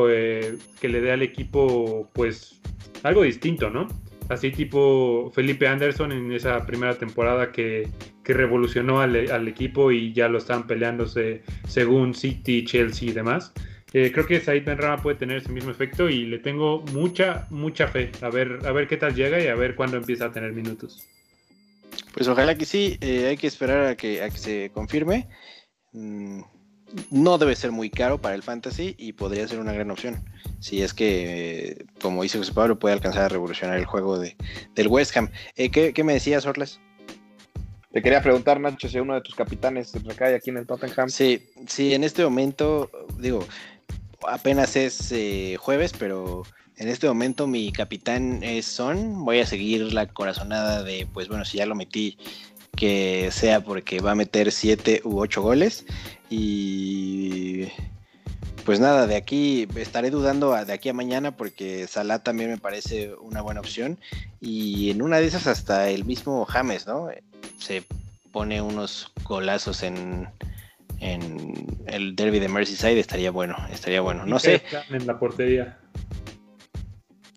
eh, 0.08 0.56
que 0.80 0.88
le 0.88 1.00
dé 1.00 1.12
al 1.12 1.22
equipo, 1.22 2.10
pues, 2.12 2.60
algo 3.02 3.22
distinto, 3.22 3.70
¿no? 3.70 3.88
Así 4.28 4.50
tipo 4.50 5.30
Felipe 5.34 5.68
Anderson 5.68 6.12
en 6.12 6.32
esa 6.32 6.64
primera 6.64 6.94
temporada 6.94 7.52
que, 7.52 7.88
que 8.24 8.32
revolucionó 8.32 9.00
al, 9.00 9.48
equipo 9.48 9.92
y 9.92 10.12
ya 10.12 10.28
lo 10.28 10.38
están 10.38 10.66
peleándose 10.66 11.42
según 11.68 12.14
City, 12.14 12.64
Chelsea 12.64 13.10
y 13.10 13.12
demás. 13.12 13.52
Eh, 13.92 14.10
creo 14.12 14.26
que 14.26 14.40
Said 14.40 14.64
Benrama 14.64 15.00
puede 15.00 15.16
tener 15.16 15.36
ese 15.36 15.52
mismo 15.52 15.70
efecto 15.70 16.08
y 16.08 16.24
le 16.24 16.38
tengo 16.38 16.82
mucha, 16.92 17.46
mucha 17.50 17.86
fe. 17.86 18.10
A 18.22 18.30
ver, 18.30 18.60
a 18.66 18.72
ver 18.72 18.88
qué 18.88 18.96
tal 18.96 19.14
llega 19.14 19.40
y 19.40 19.46
a 19.46 19.54
ver 19.54 19.76
cuándo 19.76 19.98
empieza 19.98 20.26
a 20.26 20.32
tener 20.32 20.52
minutos. 20.52 21.06
Pues 22.12 22.26
ojalá 22.26 22.56
que 22.56 22.64
sí, 22.64 22.98
eh, 23.00 23.26
hay 23.28 23.36
que 23.36 23.46
esperar 23.46 23.86
a 23.86 23.96
que, 23.96 24.22
a 24.22 24.30
que 24.30 24.38
se 24.38 24.70
confirme. 24.72 25.28
Mm, 25.92 26.40
no 27.10 27.38
debe 27.38 27.56
ser 27.56 27.72
muy 27.72 27.90
caro 27.90 28.20
para 28.20 28.34
el 28.34 28.42
fantasy 28.42 28.94
y 28.98 29.12
podría 29.12 29.46
ser 29.48 29.60
una 29.60 29.72
gran 29.72 29.90
opción. 29.90 30.24
Si 30.60 30.82
es 30.82 30.94
que, 30.94 31.84
como 32.00 32.22
dice 32.22 32.38
José 32.38 32.52
Pablo, 32.52 32.78
puede 32.78 32.94
alcanzar 32.94 33.24
a 33.24 33.28
revolucionar 33.28 33.76
el 33.76 33.84
juego 33.84 34.18
de, 34.18 34.36
del 34.74 34.88
West 34.88 35.16
Ham. 35.16 35.30
Eh, 35.56 35.70
¿qué, 35.70 35.92
¿qué, 35.92 36.04
me 36.04 36.14
decías, 36.14 36.46
Orles? 36.46 36.80
Te 37.94 38.02
quería 38.02 38.20
preguntar, 38.20 38.58
Nacho, 38.58 38.88
si 38.88 38.98
uno 38.98 39.14
de 39.14 39.20
tus 39.20 39.36
capitanes 39.36 39.92
recae 40.02 40.34
aquí 40.34 40.50
en 40.50 40.56
el 40.56 40.66
Tottenham. 40.66 41.08
Sí, 41.08 41.46
sí, 41.68 41.94
en 41.94 42.02
este 42.02 42.24
momento, 42.24 42.90
digo, 43.20 43.46
apenas 44.28 44.74
es 44.74 45.12
eh, 45.12 45.56
jueves, 45.60 45.92
pero 45.96 46.42
en 46.76 46.88
este 46.88 47.06
momento 47.06 47.46
mi 47.46 47.70
capitán 47.70 48.42
es 48.42 48.66
Son. 48.66 49.24
Voy 49.24 49.38
a 49.38 49.46
seguir 49.46 49.92
la 49.92 50.08
corazonada 50.08 50.82
de, 50.82 51.06
pues 51.14 51.28
bueno, 51.28 51.44
si 51.44 51.58
ya 51.58 51.66
lo 51.66 51.76
metí, 51.76 52.18
que 52.76 53.28
sea 53.30 53.60
porque 53.60 54.00
va 54.00 54.10
a 54.10 54.16
meter 54.16 54.50
7 54.50 55.02
u 55.04 55.20
8 55.20 55.40
goles. 55.40 55.86
Y 56.28 57.68
pues 58.64 58.80
nada, 58.80 59.06
de 59.06 59.16
aquí 59.16 59.68
estaré 59.76 60.10
dudando 60.10 60.52
de 60.64 60.72
aquí 60.72 60.88
a 60.88 60.94
mañana 60.94 61.36
porque 61.36 61.86
Salah 61.86 62.20
también 62.20 62.50
me 62.50 62.58
parece 62.58 63.14
una 63.14 63.42
buena 63.42 63.60
opción. 63.60 63.98
Y 64.40 64.90
en 64.90 65.02
una 65.02 65.18
de 65.18 65.26
esas 65.26 65.46
hasta 65.46 65.90
el 65.90 66.04
mismo 66.04 66.44
James, 66.46 66.86
¿no? 66.86 67.08
Se 67.58 67.84
pone 68.32 68.62
unos 68.62 69.12
golazos 69.24 69.82
en, 69.82 70.28
en 71.00 71.82
el 71.86 72.16
derby 72.16 72.38
de 72.38 72.48
Merseyside, 72.48 72.98
estaría 72.98 73.30
bueno, 73.30 73.56
estaría 73.70 74.00
bueno. 74.00 74.24
No 74.26 74.38
sé. 74.38 74.62
En 74.90 75.06
la 75.06 75.18
portería. 75.18 75.78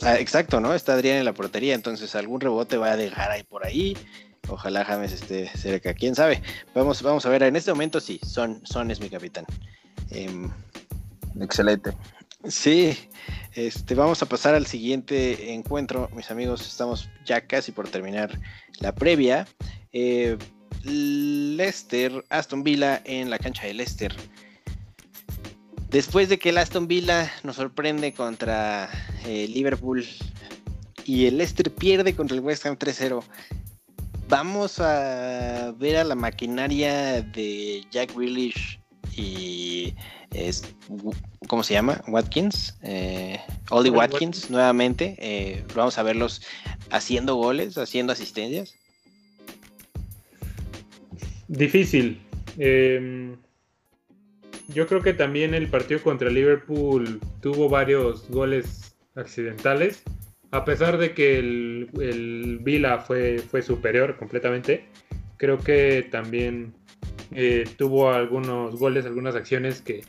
Ah, 0.02 0.18
exacto, 0.20 0.60
¿no? 0.60 0.74
Está 0.74 0.94
Adrián 0.94 1.18
en 1.18 1.26
la 1.26 1.34
portería, 1.34 1.74
entonces 1.74 2.16
algún 2.16 2.40
rebote 2.40 2.78
va 2.78 2.92
a 2.92 2.98
dejar 2.98 3.32
ahí 3.32 3.44
por 3.44 3.66
ahí. 3.66 3.98
Ojalá 4.48 4.86
James 4.86 5.12
esté 5.12 5.50
cerca, 5.58 5.94
quién 5.94 6.16
sabe. 6.16 6.42
Vamos, 6.74 7.02
vamos 7.02 7.26
a 7.26 7.30
ver, 7.30 7.44
en 7.44 7.56
este 7.56 7.72
momento 7.72 8.00
sí, 8.00 8.20
Son, 8.24 8.62
Son 8.66 8.92
es 8.92 9.02
mi 9.02 9.10
capitán. 9.10 9.46
Eh, 10.12 10.48
Excelente. 11.42 11.92
Sí, 12.48 12.98
este, 13.54 13.96
vamos 13.96 14.22
a 14.22 14.28
pasar 14.28 14.56
al 14.56 14.66
siguiente 14.66 15.54
encuentro, 15.54 16.10
mis 16.14 16.32
amigos. 16.32 16.62
Estamos 16.62 17.10
ya 17.26 17.42
casi 17.42 17.72
por 17.72 17.90
terminar 17.90 18.40
la 18.80 18.94
previa. 18.94 19.48
Eh, 19.92 20.38
Leicester, 20.84 22.24
Aston 22.30 22.64
Villa 22.64 23.02
en 23.06 23.30
la 23.30 23.40
cancha 23.40 23.66
de 23.66 23.74
Leicester. 23.74 24.16
Después 25.90 26.30
de 26.30 26.38
que 26.38 26.50
el 26.50 26.58
Aston 26.58 26.88
Villa 26.88 27.32
nos 27.44 27.56
sorprende 27.56 28.14
contra 28.14 28.90
eh, 29.26 29.48
Liverpool 29.48 30.06
y 31.06 31.26
el 31.26 31.38
Leicester 31.38 31.74
pierde 31.74 32.14
contra 32.14 32.36
el 32.36 32.44
West 32.44 32.66
Ham 32.66 32.78
3-0, 32.78 33.24
vamos 34.28 34.80
a 34.80 35.74
ver 35.78 35.98
a 35.98 36.04
la 36.04 36.16
maquinaria 36.16 37.22
de 37.22 37.86
Jack 37.90 38.16
Willish 38.16 38.80
y 39.16 39.96
es, 40.32 40.64
¿cómo 41.48 41.64
se 41.64 41.74
llama? 41.74 42.02
Watkins, 42.08 42.78
eh, 42.84 43.40
Ollie 43.70 43.90
Watkins, 43.90 44.22
Watkins, 44.22 44.50
nuevamente. 44.50 45.16
Eh, 45.20 45.64
vamos 45.76 45.98
a 45.98 46.04
verlos 46.04 46.42
haciendo 46.92 47.36
goles, 47.36 47.78
haciendo 47.78 48.14
asistencias. 48.14 48.76
Difícil. 51.48 52.20
Eh, 52.58 53.36
yo 54.70 54.88
creo 54.88 55.02
que 55.02 55.14
también 55.14 55.54
el 55.54 55.70
partido 55.70 56.02
contra 56.02 56.30
Liverpool 56.30 57.22
tuvo 57.42 57.70
varios 57.70 58.28
goles 58.30 58.96
accidentales. 59.16 60.04
A 60.52 60.66
pesar 60.66 60.98
de 60.98 61.14
que 61.14 61.40
el, 61.40 61.90
el 62.00 62.60
Vila 62.62 63.00
fue, 63.00 63.40
fue 63.40 63.62
superior 63.62 64.18
completamente, 64.18 64.86
creo 65.38 65.58
que 65.58 66.08
también 66.10 66.74
eh, 67.32 67.66
tuvo 67.78 68.12
algunos 68.12 68.76
goles, 68.78 69.06
algunas 69.06 69.36
acciones 69.36 69.82
que, 69.82 70.04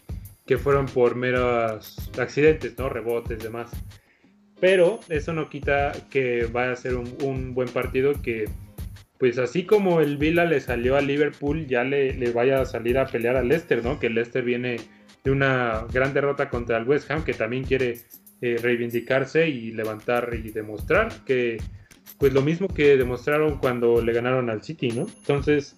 que 0.49 0.57
fueron 0.57 0.87
por 0.87 1.15
meros 1.15 2.11
accidentes, 2.19 2.77
¿no? 2.79 2.89
Rebotes, 2.89 3.39
demás. 3.39 3.71
Pero 4.59 4.99
eso 5.11 5.35
no 5.35 5.51
quita 5.51 5.93
que 6.11 6.47
vaya 6.51 6.73
a 6.73 6.77
ser 6.77 6.97
un, 6.97 7.55
buen 7.55 7.69
partido 7.69 8.15
que 8.23 8.47
pues 9.19 9.39
así 9.39 9.65
como 9.65 10.01
el 10.01 10.17
Vila 10.17 10.47
le 10.47 10.61
salió 10.61 10.97
a 10.97 11.01
Liverpool, 11.01 11.67
ya 11.67 11.85
le, 11.85 12.15
le, 12.15 12.31
vaya 12.31 12.63
a 12.63 12.67
salir 12.67 12.99
a 12.99 13.07
pelear 13.07 13.37
al 13.37 13.49
Leicester, 13.49 13.85
¿no? 13.85 14.01
Que 14.01 14.07
el 14.07 14.15
Leicester 14.15 14.43
viene 14.43 14.77
de 15.23 15.31
una 15.31 15.85
gran 15.93 16.15
derrota 16.15 16.49
contra 16.49 16.79
el 16.79 16.89
West 16.89 17.11
Ham, 17.11 17.25
que 17.25 17.35
también 17.35 17.65
quiere 17.65 17.99
eh, 18.41 18.57
reivindicarse 18.63 19.49
y 19.49 19.73
levantar 19.73 20.31
y 20.33 20.51
demostrar 20.51 21.09
que, 21.27 21.59
pues 22.17 22.33
lo 22.33 22.41
mismo 22.41 22.69
que 22.69 22.97
demostraron 22.97 23.59
cuando 23.59 24.01
le 24.01 24.13
ganaron 24.13 24.49
al 24.49 24.63
City, 24.63 24.93
¿no? 24.93 25.09
Entonces, 25.19 25.77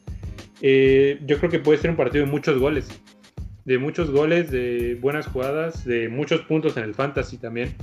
eh, 0.60 1.18
yo 1.24 1.38
creo 1.38 1.50
que 1.50 1.58
puede 1.58 1.78
ser 1.78 1.90
un 1.90 1.96
partido 1.96 2.26
de 2.26 2.30
muchos 2.30 2.58
goles, 2.58 2.88
de 3.70 3.78
muchos 3.78 4.10
goles, 4.10 4.50
de 4.50 4.98
buenas 5.00 5.28
jugadas, 5.28 5.84
de 5.84 6.08
muchos 6.08 6.40
puntos 6.40 6.76
en 6.76 6.82
el 6.82 6.92
fantasy 6.92 7.38
también. 7.38 7.76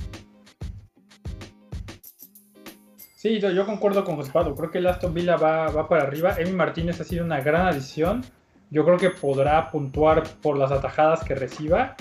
Sí, 3.16 3.40
yo, 3.40 3.50
yo, 3.50 3.64
concuerdo 3.64 4.04
con 4.04 4.16
José 4.16 4.30
Pablo. 4.30 4.54
Creo 4.54 4.70
que 4.70 4.78
el 4.78 4.86
Aston 4.86 5.14
Villa 5.14 5.36
va, 5.36 5.70
va, 5.70 5.88
para 5.88 6.02
arriba. 6.02 6.34
Emi 6.36 6.52
Martínez 6.52 7.00
ha 7.00 7.04
sido 7.04 7.24
una 7.24 7.40
gran 7.40 7.68
adición. 7.68 8.22
Yo 8.70 8.84
creo 8.84 8.98
que 8.98 9.08
podrá 9.08 9.70
puntuar 9.70 10.24
por 10.42 10.58
las 10.58 10.72
atajadas 10.72 11.24
que 11.24 11.34
reciba. 11.34 11.96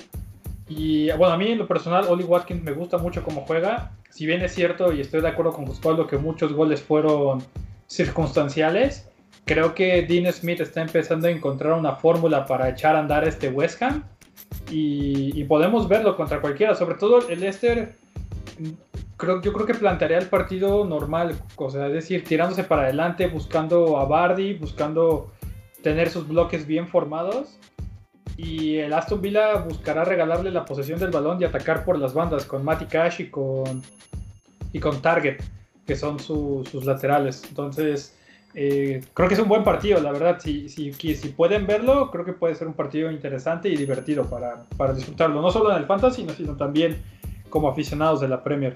Y 0.68 1.10
bueno, 1.12 1.36
a 1.36 1.38
mí 1.38 1.52
en 1.52 1.58
lo 1.58 1.66
personal, 1.66 2.08
Oli 2.10 2.26
Watkins 2.26 2.64
me 2.64 2.74
gusta 2.74 2.98
mucho 2.98 3.24
cómo 3.24 3.46
juega. 3.46 3.94
Si 4.10 4.26
bien 4.26 4.42
es 4.42 4.54
cierto, 4.54 4.92
y 4.92 5.00
estoy 5.00 5.22
de 5.22 5.30
acuerdo 5.30 5.54
con 5.54 5.66
José 5.66 5.80
Pablo, 5.82 6.08
que 6.08 6.18
muchos 6.18 6.52
goles 6.52 6.82
fueron 6.82 7.42
circunstanciales, 7.88 9.10
creo 9.48 9.74
que 9.74 10.04
Dean 10.04 10.32
Smith 10.32 10.60
está 10.60 10.82
empezando 10.82 11.28
a 11.28 11.32
encontrar 11.32 11.74
una 11.74 11.96
fórmula 11.96 12.46
para 12.46 12.70
echar 12.70 12.96
a 12.96 13.00
andar 13.00 13.28
este 13.28 13.50
West 13.50 13.82
Ham. 13.82 14.04
Y, 14.70 15.44
podemos 15.46 15.88
verlo 15.88 16.16
contra 16.16 16.42
cualquiera. 16.42 16.76
Sobre 16.76 16.96
todo 16.96 17.28
el 17.30 17.40
Leicester 17.40 17.96
creo, 19.16 19.42
yo 19.42 19.54
creo 19.54 19.66
que 19.66 19.74
plantearía 19.74 20.18
el 20.18 20.28
partido 20.28 20.86
normal, 20.86 21.36
o 21.56 21.70
sea, 21.70 21.88
es 21.88 21.94
decir, 21.94 22.24
tirándose 22.26 22.64
para 22.64 22.84
adelante, 22.84 23.28
buscando 23.28 23.98
a 23.98 24.06
Bardi, 24.06 24.54
buscando 24.54 25.32
tener 25.82 26.10
sus 26.10 26.28
bloques 26.28 26.68
bien 26.68 26.88
formados. 26.88 27.58
Y 28.36 28.76
el 28.78 28.94
Aston 28.94 29.22
Villa 29.22 29.56
buscará 29.56 30.04
regalarle 30.04 30.52
la 30.52 30.66
posesión 30.66 31.00
del 31.00 31.10
balón 31.10 31.42
y 31.42 31.46
atacar 31.46 31.86
por 31.86 31.98
las 31.98 32.14
bandas 32.14 32.46
con 32.46 32.64
Matty 32.64 32.86
Cash 32.86 33.22
y 33.22 33.30
con, 33.30 33.82
y 34.74 34.80
con 34.80 35.02
Target, 35.02 35.38
que 35.86 35.96
son 35.96 36.20
su, 36.20 36.68
sus 36.70 36.86
laterales. 36.86 37.44
Entonces, 37.48 38.17
eh, 38.54 39.04
creo 39.14 39.28
que 39.28 39.36
es 39.36 39.40
un 39.40 39.48
buen 39.48 39.64
partido, 39.64 40.02
la 40.02 40.12
verdad. 40.12 40.40
Si, 40.40 40.70
si, 40.70 40.92
si, 40.94 41.30
pueden 41.30 41.68
verlo, 41.68 42.10
creo 42.12 42.26
que 42.26 42.34
puede 42.34 42.56
ser 42.56 42.68
un 42.68 42.74
partido 42.74 43.12
interesante 43.12 43.70
y 43.70 43.76
divertido 43.76 44.26
para, 44.30 44.64
para 44.78 44.94
disfrutarlo. 44.94 45.42
No 45.42 45.52
solo 45.52 45.72
en 45.72 45.78
el 45.78 45.86
Fantasy, 45.86 46.26
sino, 46.36 46.56
también 46.56 47.02
como 47.50 47.70
aficionados 47.70 48.22
de 48.22 48.28
la 48.28 48.44
Premier. 48.44 48.76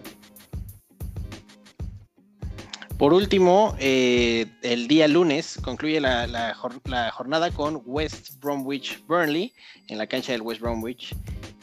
Por 2.97 3.13
último, 3.13 3.75
eh, 3.79 4.45
el 4.61 4.87
día 4.87 5.07
lunes 5.07 5.57
concluye 5.63 5.99
la, 5.99 6.27
la, 6.27 6.55
la, 6.85 7.11
jornada 7.11 7.49
con 7.49 7.81
West 7.83 8.39
Bromwich 8.39 9.03
Burnley 9.07 9.51
en 9.87 9.97
la 9.97 10.05
cancha 10.05 10.33
del 10.33 10.43
West 10.43 10.61
Bromwich 10.61 11.15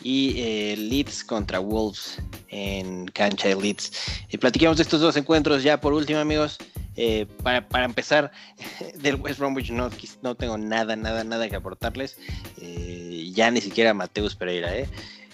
y 0.03 0.35
eh, 0.37 0.77
Leeds 0.77 1.23
contra 1.23 1.61
Wolves 1.61 2.21
en 2.49 3.07
cancha 3.07 3.49
de 3.49 3.55
Leeds. 3.55 3.93
Y 4.31 4.39
platiquemos 4.39 4.79
de 4.79 4.83
estos 4.83 5.01
dos 5.01 5.17
encuentros 5.17 5.63
ya 5.63 5.81
por 5.81 5.93
último, 5.93 6.19
amigos. 6.19 6.59
Eh, 7.01 7.27
para, 7.45 7.85
empezar, 7.85 8.33
del 8.97 9.15
West 9.15 9.39
Bromwich 9.39 9.71
no, 9.71 9.89
no 10.23 10.35
tengo 10.35 10.59
nada, 10.59 10.97
nada, 10.97 11.23
nada 11.23 11.49
que 11.49 11.55
aportarles. 11.55 12.19
Eh, 12.61 13.31
ya 13.33 13.53
ni 13.53 13.61
siquiera 13.61 13.95
Mateus 13.95 14.35
Pereira, 14.35 14.77
¿eh? 14.77 14.89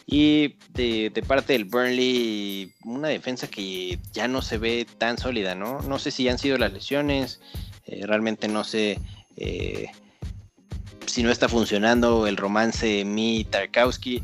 Y 0.06 0.56
de, 0.74 1.10
parte 1.26 1.54
del 1.54 1.64
Burnley, 1.64 2.70
una 2.84 3.08
defensa 3.08 3.46
que 3.46 3.98
ya 4.12 4.28
no 4.28 4.42
se 4.42 4.58
ve 4.58 4.86
tan 4.98 5.16
sólida, 5.16 5.54
¿no? 5.54 5.80
No 5.80 5.98
sé 5.98 6.10
si 6.10 6.28
han 6.28 6.38
sido 6.38 6.58
las 6.58 6.74
lesiones, 6.74 7.40
realmente 8.02 8.46
no 8.46 8.64
sé 8.64 8.98
si 11.06 11.22
no 11.22 11.30
está 11.30 11.48
funcionando 11.48 12.26
el 12.26 12.36
romance 12.36 13.06
mi 13.06 13.44
Tarkowski, 13.44 14.22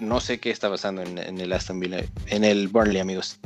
no 0.00 0.20
sé 0.20 0.40
qué 0.40 0.50
está 0.50 0.70
pasando 0.70 1.02
en, 1.02 1.38
el 1.38 1.52
Aston 1.52 1.80
Villa, 1.80 2.02
en 2.28 2.44
el 2.44 2.68
Burnley, 2.68 3.00
amigos. 3.00 3.38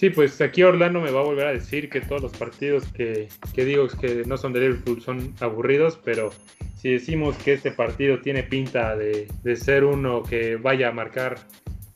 Sí, 0.00 0.08
pues 0.08 0.40
aquí 0.40 0.62
Orlando 0.62 0.98
me 0.98 1.10
va 1.10 1.20
a 1.20 1.24
volver 1.24 1.46
a 1.46 1.52
decir 1.52 1.90
que 1.90 2.00
todos 2.00 2.22
los 2.22 2.32
partidos 2.34 2.90
que, 2.90 3.28
que 3.52 3.66
digo 3.66 3.86
que 3.86 4.22
no 4.26 4.38
son 4.38 4.54
de 4.54 4.60
Liverpool 4.60 5.02
son 5.02 5.34
aburridos, 5.40 6.00
pero 6.02 6.30
si 6.74 6.92
decimos 6.92 7.36
que 7.36 7.52
este 7.52 7.70
partido 7.70 8.18
tiene 8.22 8.42
pinta 8.42 8.96
de, 8.96 9.28
ser 9.56 9.84
uno 9.84 10.22
que 10.22 10.56
vaya 10.56 10.88
a 10.88 10.92
marcar 10.92 11.36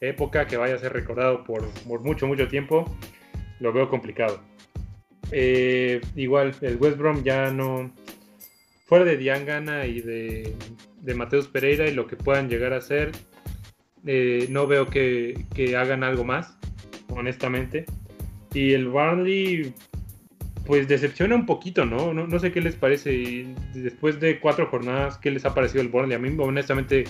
época, 0.01 0.47
que 0.47 0.59
vaya 0.59 0.75
a 0.75 0.79
ser 0.79 0.93
recordado 0.93 1.45
por, 1.45 1.67
mucho, 1.87 2.27
mucho 2.27 2.47
tiempo, 2.47 2.85
lo 3.59 3.73
veo 3.73 3.89
complicado. 3.89 4.39
Eh, 5.33 6.03
igual, 6.15 6.55
el 6.61 6.77
West 6.77 6.99
Brom 6.99 7.25
ya 7.25 7.51
no. 7.53 7.91
Fuera 8.85 9.07
de 9.07 9.17
Diangana 9.17 9.87
y 9.87 10.03
de, 10.03 10.55
de 11.01 11.15
Mateus 11.15 11.49
Pereira 11.49 11.89
y 11.89 11.95
lo 11.95 12.07
que 12.07 12.17
puedan 12.17 12.51
llegar 12.51 12.75
a 12.75 12.77
hacer, 12.77 13.13
eh, 14.05 14.47
no 14.51 14.67
veo 14.67 14.89
que, 14.89 15.47
que 15.55 15.75
hagan 15.75 16.05
algo 16.05 16.23
más, 16.23 16.59
honestamente. 17.09 17.87
Y 18.53 18.73
el 18.73 18.89
Burnley, 18.89 19.75
pues 20.67 20.89
decepciona 20.89 21.35
un 21.35 21.47
poquito, 21.47 21.85
¿no? 21.85 22.15
¿no? 22.15 22.39
sé 22.39 22.53
qué 22.53 22.61
les 22.61 22.77
parece. 22.77 23.47
Después 23.75 24.21
de 24.21 24.39
cuatro 24.41 24.67
jornadas, 24.67 25.19
¿qué 25.19 25.31
les 25.31 25.45
ha 25.45 25.55
parecido 25.55 25.83
el 25.83 25.89
Burnley? 25.89 26.17
A 26.17 26.19
mí, 26.19 26.35
honestamente, 26.39 27.05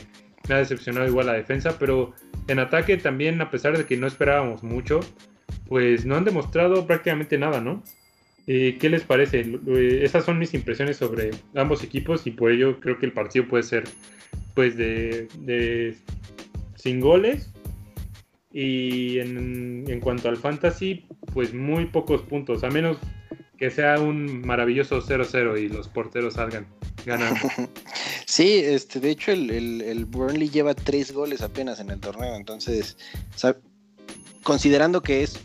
me 0.48 0.54
ha 0.54 0.58
decepcionado 0.58 1.06
igual 1.06 1.26
la 1.26 1.34
defensa, 1.34 1.78
pero 1.78 2.14
en 2.48 2.58
ataque 2.58 2.96
también, 2.96 3.40
a 3.40 3.50
pesar 3.50 3.76
de 3.76 3.84
que 3.84 3.96
no 3.96 4.06
esperábamos 4.06 4.62
mucho, 4.62 5.00
pues 5.66 6.04
no 6.04 6.16
han 6.16 6.24
demostrado 6.24 6.86
prácticamente 6.86 7.38
nada, 7.38 7.60
¿no? 7.60 7.82
Eh, 8.46 8.76
¿Qué 8.78 8.90
les 8.90 9.02
parece? 9.02 9.40
Eh, 9.40 10.00
esas 10.02 10.24
son 10.24 10.38
mis 10.38 10.52
impresiones 10.52 10.98
sobre 10.98 11.30
ambos 11.54 11.82
equipos 11.82 12.26
y 12.26 12.30
por 12.30 12.50
ello 12.50 12.78
creo 12.80 12.98
que 12.98 13.06
el 13.06 13.12
partido 13.12 13.46
puede 13.48 13.62
ser, 13.62 13.84
pues, 14.54 14.76
de, 14.76 15.28
de 15.40 15.96
sin 16.76 17.00
goles. 17.00 17.50
Y 18.54 19.18
en, 19.18 19.84
en 19.88 20.00
cuanto 20.00 20.28
al 20.28 20.36
fantasy, 20.36 21.06
pues 21.32 21.52
muy 21.52 21.86
pocos 21.86 22.22
puntos, 22.22 22.62
a 22.62 22.70
menos 22.70 22.96
que 23.58 23.70
sea 23.70 24.00
un 24.00 24.42
maravilloso 24.46 25.02
0-0 25.02 25.60
y 25.60 25.68
los 25.68 25.88
porteros 25.88 26.34
salgan 26.34 26.66
ganando. 27.04 27.40
Sí, 28.26 28.62
este, 28.64 28.98
de 28.98 29.10
hecho 29.10 29.30
el, 29.30 29.50
el, 29.50 30.06
Burnley 30.06 30.48
lleva 30.48 30.74
tres 30.74 31.12
goles 31.12 31.40
apenas 31.40 31.78
en 31.78 31.90
el 31.90 32.00
torneo, 32.00 32.34
entonces, 32.34 32.96
considerando 34.42 35.02
que 35.02 35.22
es 35.22 35.40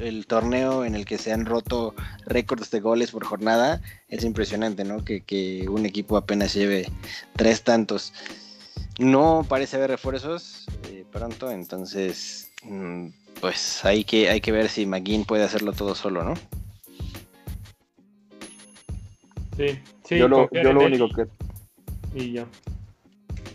el 0.00 0.26
torneo 0.26 0.84
en 0.84 0.94
el 0.94 1.06
que 1.06 1.16
se 1.16 1.32
han 1.32 1.46
roto 1.46 1.94
récords 2.26 2.70
de 2.70 2.80
goles 2.80 3.12
por 3.12 3.24
jornada, 3.24 3.80
es 4.08 4.24
impresionante, 4.24 4.84
¿no? 4.84 5.04
Que, 5.04 5.66
un 5.70 5.86
equipo 5.86 6.16
apenas 6.16 6.52
lleve 6.52 6.86
tres 7.34 7.62
tantos. 7.62 8.12
No 8.98 9.46
parece 9.48 9.76
haber 9.76 9.90
refuerzos 9.90 10.66
eh, 10.90 11.04
pronto, 11.10 11.50
entonces, 11.50 12.52
pues 13.40 13.84
hay 13.84 14.04
que, 14.04 14.30
hay 14.30 14.40
que 14.40 14.52
ver 14.52 14.68
si 14.68 14.86
McGinn 14.86 15.24
puede 15.24 15.44
hacerlo 15.44 15.72
todo 15.72 15.94
solo, 15.94 16.24
¿no? 16.24 16.34
Sí, 19.56 20.18
yo 20.18 20.28
lo, 20.28 20.48
único 20.48 21.08
que. 21.08 21.26
Y 22.14 22.32
ya. 22.32 22.46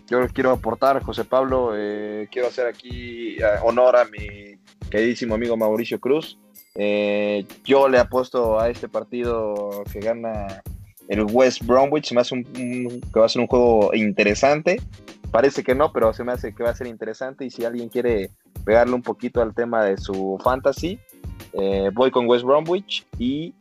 Yo 0.10 0.28
quiero 0.30 0.51
aportar, 0.51 1.03
José 1.03 1.24
Pablo, 1.24 1.74
eh, 1.76 2.28
quiero 2.32 2.47
hacer 2.47 2.66
aquí 2.66 3.36
eh, 3.38 3.43
honor 3.64 3.95
a 3.95 4.05
mi 4.05 4.57
queridísimo 4.89 5.36
amigo 5.36 5.55
Mauricio 5.55 5.99
Cruz. 5.99 6.39
Eh, 6.76 7.45
yo 7.64 7.88
le 7.89 7.99
apuesto 7.99 8.60
a 8.60 8.70
este 8.70 8.88
partido 8.88 9.84
que 9.91 9.99
gana 9.99 10.64
el 11.07 11.26
West 11.30 11.64
Bromwich. 11.64 12.12
Me 12.14 12.22
hace 12.22 12.36
un, 12.36 12.43
que 12.43 13.20
va 13.20 13.26
a 13.26 13.30
ser 13.30 13.41
un 13.41 13.47
juego 13.47 13.93
interesante. 13.93 14.82
Parece 15.32 15.64
que 15.64 15.76
no, 15.76 15.91
pero 15.93 16.12
se 16.14 16.24
me 16.24 16.32
hace 16.32 16.55
que 16.55 16.64
va 16.64 16.72
a 16.72 16.76
ser 16.76 16.88
interesante. 16.88 17.45
Y 17.45 17.51
si 17.51 17.66
alguien 17.66 17.89
quiere 17.89 18.32
pegarle 18.66 18.93
un 18.93 19.01
poquito 19.01 19.41
al 19.41 19.53
tema 19.53 19.86
de 19.86 19.97
su 19.97 20.39
fantasy, 20.43 20.99
voy 21.93 22.12
con 22.12 22.28
West 22.28 22.45
Bromwich 22.45 23.05
y 23.18 23.53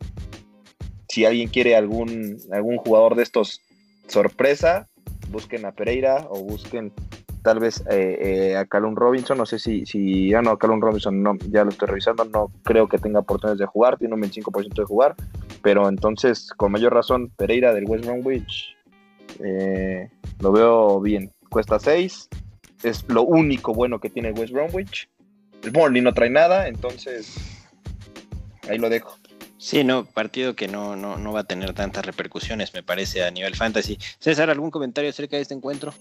si 1.09 1.25
alguien 1.25 1.49
quiere 1.49 1.75
algún, 1.75 2.37
algún 2.51 2.77
jugador 2.77 3.15
de 3.15 3.23
estos 3.23 3.61
sorpresa, 4.07 4.87
busquen 5.31 5.65
a 5.65 5.71
Pereira 5.71 6.27
o 6.29 6.41
busquen 6.43 6.93
tal 7.41 7.59
vez 7.59 7.83
eh, 7.89 8.51
eh, 8.51 8.57
a 8.57 8.65
Calum 8.65 8.95
Robinson. 8.95 9.37
No 9.37 9.45
sé 9.45 9.59
si, 9.59 9.85
si 9.85 10.29
ya 10.29 10.41
no, 10.41 10.57
Calum 10.57 10.81
Robinson 10.81 11.21
no, 11.21 11.35
ya 11.49 11.63
lo 11.63 11.69
estoy 11.69 11.87
revisando, 11.87 12.25
no 12.25 12.51
creo 12.63 12.87
que 12.87 12.97
tenga 12.97 13.19
oportunidades 13.19 13.59
de 13.59 13.65
jugar, 13.65 13.97
tiene 13.97 14.15
un 14.15 14.21
25% 14.21 14.73
de 14.73 14.85
jugar, 14.85 15.15
pero 15.61 15.87
entonces 15.89 16.49
con 16.55 16.71
mayor 16.71 16.93
razón 16.93 17.31
Pereira 17.35 17.73
del 17.73 17.85
West 17.85 18.05
Bromwich 18.05 18.75
eh, 19.43 20.09
lo 20.39 20.51
veo 20.51 20.99
bien. 21.01 21.31
Cuesta 21.49 21.79
6, 21.79 22.29
es 22.83 23.05
lo 23.07 23.23
único 23.23 23.73
bueno 23.73 23.99
que 23.99 24.09
tiene 24.09 24.31
West 24.31 24.53
Bromwich. 24.53 25.09
El 25.63 25.71
Burnley 25.71 26.01
no 26.01 26.13
trae 26.13 26.29
nada, 26.29 26.67
entonces 26.67 27.35
ahí 28.69 28.77
lo 28.77 28.89
dejo. 28.89 29.17
Sí, 29.57 29.83
no, 29.83 30.05
partido 30.05 30.55
que 30.55 30.69
no, 30.69 30.95
no, 30.95 31.17
no 31.17 31.33
va 31.33 31.41
a 31.41 31.43
tener 31.43 31.73
tantas 31.73 32.05
repercusiones, 32.05 32.73
me 32.73 32.81
parece, 32.81 33.25
a 33.25 33.31
nivel 33.31 33.55
fantasy. 33.55 33.99
César, 34.19 34.49
¿algún 34.49 34.71
comentario 34.71 35.09
acerca 35.09 35.35
de 35.35 35.41
este 35.41 35.53
encuentro? 35.53 35.93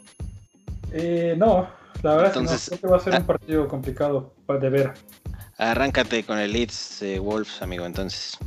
Eh, 0.93 1.35
no, 1.37 1.68
la 2.03 2.14
verdad 2.14 2.45
es 2.45 2.70
que 2.70 2.76
creo 2.76 2.81
que 2.81 2.87
va 2.87 2.97
a 2.97 3.01
ser 3.01 3.14
un 3.14 3.22
ah. 3.22 3.26
partido 3.26 3.66
complicado 3.66 4.33
de 4.47 4.70
ver. 4.70 4.95
Arráncate 5.57 6.22
con 6.22 6.39
el 6.39 6.53
Leeds 6.53 7.03
eh, 7.03 7.18
Wolves, 7.18 7.61
amigo, 7.61 7.85
entonces. 7.85 8.39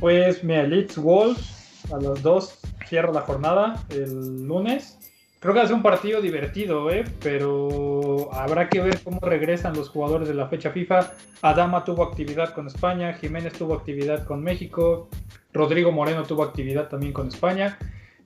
Pues 0.00 0.42
mira, 0.42 0.62
Leeds 0.62 0.96
Wolves 0.96 1.84
a 1.92 1.98
las 1.98 2.22
2 2.22 2.58
cierra 2.88 3.12
la 3.12 3.20
jornada 3.20 3.84
el 3.90 4.46
lunes. 4.46 4.98
Creo 5.44 5.52
que 5.52 5.58
va 5.58 5.64
a 5.64 5.68
ser 5.68 5.76
un 5.76 5.82
partido 5.82 6.22
divertido, 6.22 6.90
¿eh? 6.90 7.04
pero 7.22 8.32
habrá 8.32 8.70
que 8.70 8.80
ver 8.80 8.98
cómo 9.04 9.20
regresan 9.20 9.76
los 9.76 9.90
jugadores 9.90 10.26
de 10.26 10.32
la 10.32 10.48
fecha 10.48 10.70
FIFA. 10.70 11.12
Adama 11.42 11.84
tuvo 11.84 12.02
actividad 12.02 12.54
con 12.54 12.66
España, 12.66 13.12
Jiménez 13.12 13.52
tuvo 13.52 13.74
actividad 13.74 14.24
con 14.24 14.42
México, 14.42 15.10
Rodrigo 15.52 15.92
Moreno 15.92 16.22
tuvo 16.22 16.44
actividad 16.44 16.88
también 16.88 17.12
con 17.12 17.28
España. 17.28 17.76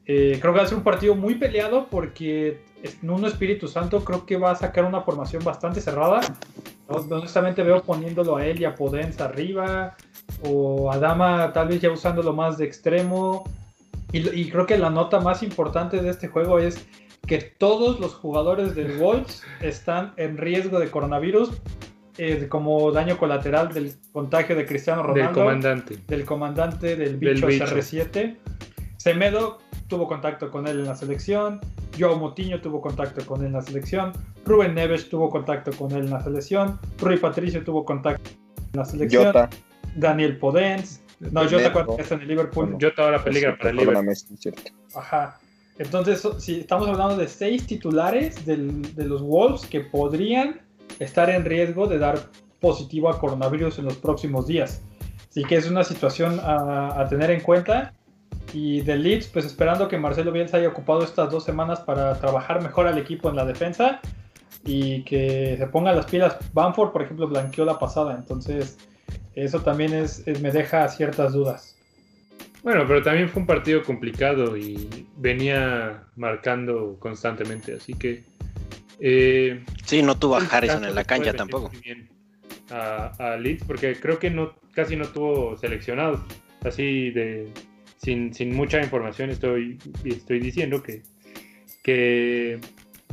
Eh, 0.06 0.38
creo 0.40 0.52
que 0.52 0.58
va 0.60 0.64
a 0.64 0.68
ser 0.68 0.78
un 0.78 0.84
partido 0.84 1.16
muy 1.16 1.34
peleado 1.34 1.88
porque 1.90 2.62
en 2.84 3.10
un 3.10 3.24
Espíritu 3.24 3.66
Santo 3.66 4.04
creo 4.04 4.24
que 4.24 4.36
va 4.36 4.52
a 4.52 4.54
sacar 4.54 4.84
una 4.84 5.00
formación 5.00 5.42
bastante 5.42 5.80
cerrada. 5.80 6.20
Honestamente 6.86 7.64
veo 7.64 7.82
poniéndolo 7.82 8.36
a 8.36 8.46
él 8.46 8.60
y 8.60 8.64
a 8.64 8.76
Podens 8.76 9.20
arriba 9.20 9.96
o 10.44 10.92
Adama 10.92 11.52
tal 11.52 11.66
vez 11.66 11.80
ya 11.80 11.90
usándolo 11.90 12.32
más 12.32 12.58
de 12.58 12.64
extremo. 12.66 13.42
y 14.12 14.48
creo 14.50 14.66
que 14.66 14.78
la 14.78 14.88
nota 14.88 15.18
más 15.18 15.42
importante 15.42 16.00
de 16.00 16.10
este 16.10 16.28
juego 16.28 16.60
es 16.60 16.86
que 17.28 17.38
todos 17.38 18.00
los 18.00 18.14
jugadores 18.14 18.74
del 18.74 18.96
Wolves 18.98 19.44
están 19.60 20.14
en 20.16 20.38
riesgo 20.38 20.80
de 20.80 20.90
coronavirus 20.90 21.60
eh, 22.16 22.48
como 22.48 22.90
daño 22.90 23.16
colateral 23.18 23.72
del 23.72 23.92
contagio 24.12 24.56
de 24.56 24.66
Cristiano 24.66 25.02
Ronaldo. 25.04 25.26
Del 25.26 25.34
comandante. 25.34 25.98
Del 26.08 26.24
comandante 26.24 26.96
del 26.96 27.16
bicho, 27.18 27.46
CR7. 27.46 28.36
Semedo 28.96 29.58
tuvo 29.86 30.08
contacto 30.08 30.50
con 30.50 30.66
él 30.66 30.80
en 30.80 30.86
la 30.86 30.96
selección. 30.96 31.60
Joao 31.98 32.16
Motiño 32.16 32.60
tuvo 32.60 32.80
contacto 32.80 33.24
con 33.24 33.40
él 33.40 33.48
en 33.48 33.52
la 33.52 33.62
selección. 33.62 34.12
Rubén 34.44 34.74
Neves 34.74 35.08
tuvo 35.08 35.28
contacto 35.28 35.70
con 35.72 35.92
él 35.92 36.04
en 36.04 36.10
la 36.10 36.20
selección. 36.22 36.80
Rui 36.98 37.18
Patricio 37.18 37.62
tuvo 37.62 37.84
contacto 37.84 38.30
en 38.72 38.80
la 38.80 38.84
selección. 38.84 39.32
Daniel 39.94 40.38
Podens. 40.38 41.02
No, 41.20 41.42
Jota 41.48 41.72
cuando 41.72 41.98
está 41.98 42.14
en 42.14 42.22
el 42.22 42.28
Liverpool. 42.28 42.78
Jota 42.80 43.02
ahora 43.04 43.22
peligra 43.22 43.56
para 43.56 43.70
el 43.70 43.76
Liverpool. 43.76 44.14
Ajá. 44.94 45.38
Entonces, 45.78 46.26
si 46.38 46.60
estamos 46.60 46.88
hablando 46.88 47.16
de 47.16 47.28
seis 47.28 47.66
titulares 47.66 48.44
de 48.44 49.04
los 49.04 49.22
Wolves 49.22 49.66
que 49.66 49.80
podrían 49.80 50.60
estar 50.98 51.30
en 51.30 51.44
riesgo 51.44 51.86
de 51.86 51.98
dar 51.98 52.18
positivo 52.60 53.08
a 53.08 53.20
coronavirus 53.20 53.78
en 53.78 53.84
los 53.84 53.96
próximos 53.96 54.46
días. 54.46 54.82
Así 55.30 55.44
que 55.44 55.56
es 55.56 55.70
una 55.70 55.84
situación 55.84 56.40
a, 56.42 57.06
tener 57.08 57.30
en 57.30 57.40
cuenta. 57.40 57.94
Y 58.54 58.80
de 58.80 58.96
Leeds, 58.96 59.28
pues 59.28 59.44
esperando 59.44 59.88
que 59.88 59.98
Marcelo 59.98 60.32
Bielsa 60.32 60.56
haya 60.56 60.68
ocupado 60.68 61.02
estas 61.02 61.30
dos 61.30 61.44
semanas 61.44 61.80
para 61.80 62.14
trabajar 62.14 62.62
mejor 62.62 62.86
al 62.86 62.96
equipo 62.96 63.28
en 63.28 63.36
la 63.36 63.44
defensa 63.44 64.00
y 64.64 65.04
que 65.04 65.56
se 65.58 65.66
ponga 65.66 65.92
las 65.92 66.06
pilas. 66.06 66.38
Banford, 66.54 66.90
por 66.90 67.02
ejemplo, 67.02 67.28
blanqueó 67.28 67.66
la 67.66 67.78
pasada, 67.78 68.14
entonces 68.14 68.78
eso 69.34 69.60
también 69.60 69.92
es, 69.92 70.24
me 70.40 70.50
deja 70.50 70.88
ciertas 70.88 71.34
dudas. 71.34 71.77
Bueno, 72.62 72.84
pero 72.86 73.02
también 73.02 73.28
fue 73.28 73.42
un 73.42 73.46
partido 73.46 73.82
complicado 73.82 74.56
y 74.56 75.06
venía 75.16 76.04
marcando 76.16 76.96
constantemente, 76.98 77.74
así 77.74 77.94
que... 77.94 78.24
Eh, 79.00 79.64
sí, 79.84 80.02
no 80.02 80.18
tuvo 80.18 80.36
a 80.36 80.44
Harrison 80.44 80.84
en 80.84 80.94
la 80.94 81.04
cancha 81.04 81.32
tampoco. 81.32 81.70
A, 82.70 83.12
a, 83.18 83.36
Leeds, 83.36 83.64
porque 83.64 83.94
creo 83.98 84.18
que 84.18 84.30
no, 84.30 84.54
casi 84.72 84.96
no 84.96 85.06
tuvo 85.06 85.56
seleccionados. 85.56 86.20
Así 86.64 87.10
de... 87.10 87.48
Sin, 87.96 88.32
sin 88.32 88.54
mucha 88.54 88.80
información 88.80 89.30
estoy, 89.30 89.76
estoy 90.04 90.38
diciendo 90.38 90.84
que, 90.84 91.02
que 91.82 92.60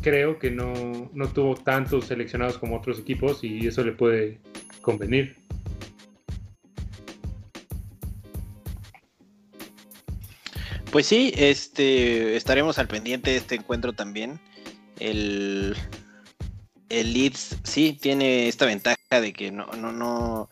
creo 0.01 0.37
que 0.37 0.51
no, 0.51 1.09
no 1.11 1.27
tuvo 1.29 1.55
tantos 1.55 2.05
seleccionados 2.05 2.59
como 2.59 2.77
otros 2.77 2.99
equipos 2.99 3.43
y 3.43 3.65
eso 3.65 3.83
le 3.83 3.93
puede 3.93 4.37
convenir. 4.81 5.44
Pues 10.95 11.07
sí, 11.07 11.33
este 11.35 12.37
estaremos 12.37 12.79
al 12.79 12.87
pendiente 12.87 13.31
de 13.31 13.35
este 13.35 13.55
encuentro 13.55 13.91
también. 13.91 14.39
El, 14.97 15.75
el 16.87 17.13
Leeds 17.13 17.57
sí 17.65 17.99
tiene 18.01 18.47
esta 18.47 18.65
ventaja 18.65 18.95
de 19.09 19.33
que 19.33 19.51
no, 19.51 19.65
no, 19.73 19.91
no, 19.91 20.49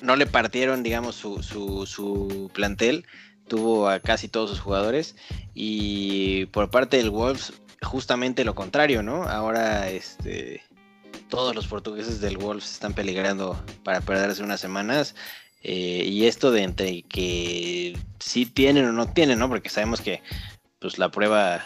no 0.00 0.14
le 0.14 0.26
partieron, 0.26 0.84
digamos, 0.84 1.16
su, 1.16 1.42
su, 1.42 1.86
su 1.86 2.52
plantel. 2.54 3.04
Tuvo 3.48 3.88
a 3.88 3.98
casi 3.98 4.28
todos 4.28 4.50
sus 4.50 4.60
jugadores. 4.60 5.16
Y 5.54 6.46
por 6.52 6.70
parte 6.70 6.96
del 6.96 7.10
Wolves, 7.10 7.54
justamente 7.82 8.44
lo 8.44 8.54
contrario, 8.54 9.02
¿no? 9.02 9.24
Ahora 9.24 9.90
este 9.90 10.62
todos 11.28 11.52
los 11.52 11.66
portugueses 11.66 12.20
del 12.20 12.38
Wolves 12.38 12.70
están 12.70 12.94
peligrando 12.94 13.60
para 13.82 14.00
perderse 14.00 14.44
unas 14.44 14.60
semanas. 14.60 15.16
Eh, 15.64 16.04
y 16.06 16.26
esto 16.26 16.52
de 16.52 16.62
entre 16.62 17.02
que 17.02 17.98
sí 18.20 18.46
tienen 18.46 18.84
o 18.84 18.92
no 18.92 19.08
tienen, 19.08 19.38
¿no? 19.38 19.48
Porque 19.48 19.70
sabemos 19.70 20.00
que 20.00 20.22
pues 20.78 20.98
la 20.98 21.10
prueba 21.10 21.64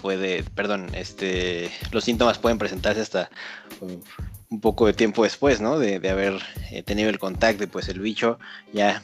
puede, 0.00 0.42
perdón, 0.42 0.90
este, 0.94 1.70
los 1.92 2.04
síntomas 2.04 2.38
pueden 2.38 2.58
presentarse 2.58 3.02
hasta 3.02 3.30
un 4.50 4.60
poco 4.60 4.86
de 4.86 4.94
tiempo 4.94 5.24
después, 5.24 5.60
¿no? 5.60 5.78
De, 5.78 5.96
haber 6.08 6.40
eh, 6.70 6.82
tenido 6.82 7.10
el 7.10 7.18
contacto 7.18 7.64
y 7.64 7.66
pues 7.66 7.88
el 7.88 8.00
bicho 8.00 8.38
ya 8.72 9.02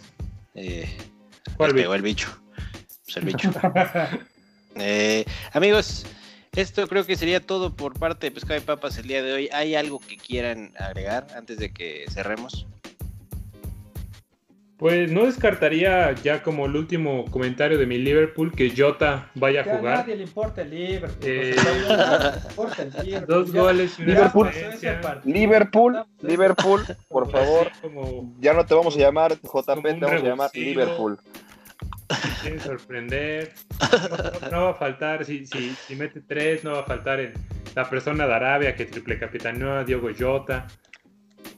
eh, 0.55 0.89
pegó 1.59 1.95
el 1.95 2.03
bicho. 2.03 2.29
Pues 3.05 3.17
el 3.17 3.25
bicho. 3.25 3.51
Eh, 4.77 5.25
amigos, 5.53 6.07
esto 6.55 6.87
creo 6.87 7.05
que 7.05 7.17
sería 7.17 7.45
todo 7.45 7.75
por 7.75 7.99
parte 7.99 8.27
de 8.27 8.31
Pescado 8.31 8.57
y 8.57 8.63
Papas 8.63 8.97
el 8.99 9.09
día 9.09 9.21
de 9.21 9.33
hoy. 9.33 9.49
¿Hay 9.53 9.75
algo 9.75 9.99
que 9.99 10.17
quieran 10.17 10.73
agregar 10.79 11.27
antes 11.37 11.59
de 11.59 11.73
que 11.73 12.05
cerremos? 12.09 12.69
Pues 14.81 15.13
no 15.13 15.27
descartaría 15.27 16.11
ya 16.15 16.43
como 16.43 16.65
el 16.65 16.75
último 16.75 17.27
comentario 17.27 17.77
de 17.77 17.85
mi 17.85 17.99
Liverpool 17.99 18.51
que 18.51 18.73
Jota 18.75 19.31
vaya 19.35 19.61
a 19.61 19.65
jugar. 19.65 19.95
A 19.95 19.99
nadie 19.99 20.17
le 20.17 20.23
importa 20.23 20.63
el 20.63 20.71
Liverpool. 20.71 21.19
Eh, 21.23 21.55
dos 23.29 23.53
goles 23.53 23.99
y 23.99 24.05
Liverpool, 24.05 24.49
Liverpool, 25.25 26.03
Liverpool, 26.23 26.87
por 27.09 27.31
favor. 27.31 27.71
Ya 28.41 28.55
no 28.55 28.65
te 28.65 28.73
vamos 28.73 28.97
a 28.97 29.01
llamar 29.01 29.35
JP, 29.35 29.83
te 29.83 30.01
vamos 30.01 30.23
a 30.23 30.25
llamar 30.25 30.51
Liverpool. 30.55 31.19
Si 32.09 32.29
quiere 32.41 32.61
sorprender, 32.61 33.53
no, 34.51 34.63
va 34.65 34.71
a 34.71 34.75
faltar, 34.75 35.27
si, 35.27 35.45
si, 35.45 35.75
si, 35.75 35.95
mete 35.95 36.23
tres, 36.23 36.65
no 36.65 36.73
va 36.73 36.81
a 36.81 36.85
faltar 36.85 37.21
en 37.21 37.35
la 37.75 37.89
persona 37.89 38.27
de 38.27 38.33
Arabia 38.33 38.75
que 38.75 38.87
triple 38.87 39.19
capitaneó 39.19 39.73
a 39.75 39.85
Diogo 39.85 40.09
Jota. 40.19 40.67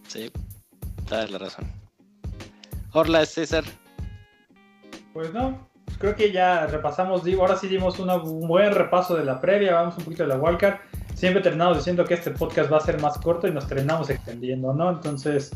Sí, 0.08 0.28
da 1.08 1.24
la 1.28 1.38
razón. 1.38 1.81
Hola, 2.94 3.24
César. 3.24 3.64
Pues 5.14 5.32
no, 5.32 5.66
creo 5.98 6.14
que 6.14 6.30
ya 6.30 6.66
repasamos, 6.66 7.22
ahora 7.38 7.56
sí 7.56 7.66
dimos 7.66 7.98
un 7.98 8.46
buen 8.46 8.74
repaso 8.74 9.16
de 9.16 9.24
la 9.24 9.40
previa, 9.40 9.74
vamos 9.74 9.96
un 9.96 10.04
poquito 10.04 10.24
de 10.24 10.28
la 10.28 10.36
wildcard. 10.36 10.76
Siempre 11.14 11.42
terminamos 11.42 11.78
diciendo 11.78 12.04
que 12.04 12.14
este 12.14 12.32
podcast 12.32 12.70
va 12.70 12.76
a 12.76 12.80
ser 12.80 13.00
más 13.00 13.16
corto 13.18 13.48
y 13.48 13.52
nos 13.52 13.66
terminamos 13.66 14.10
extendiendo, 14.10 14.74
¿no? 14.74 14.90
Entonces, 14.90 15.52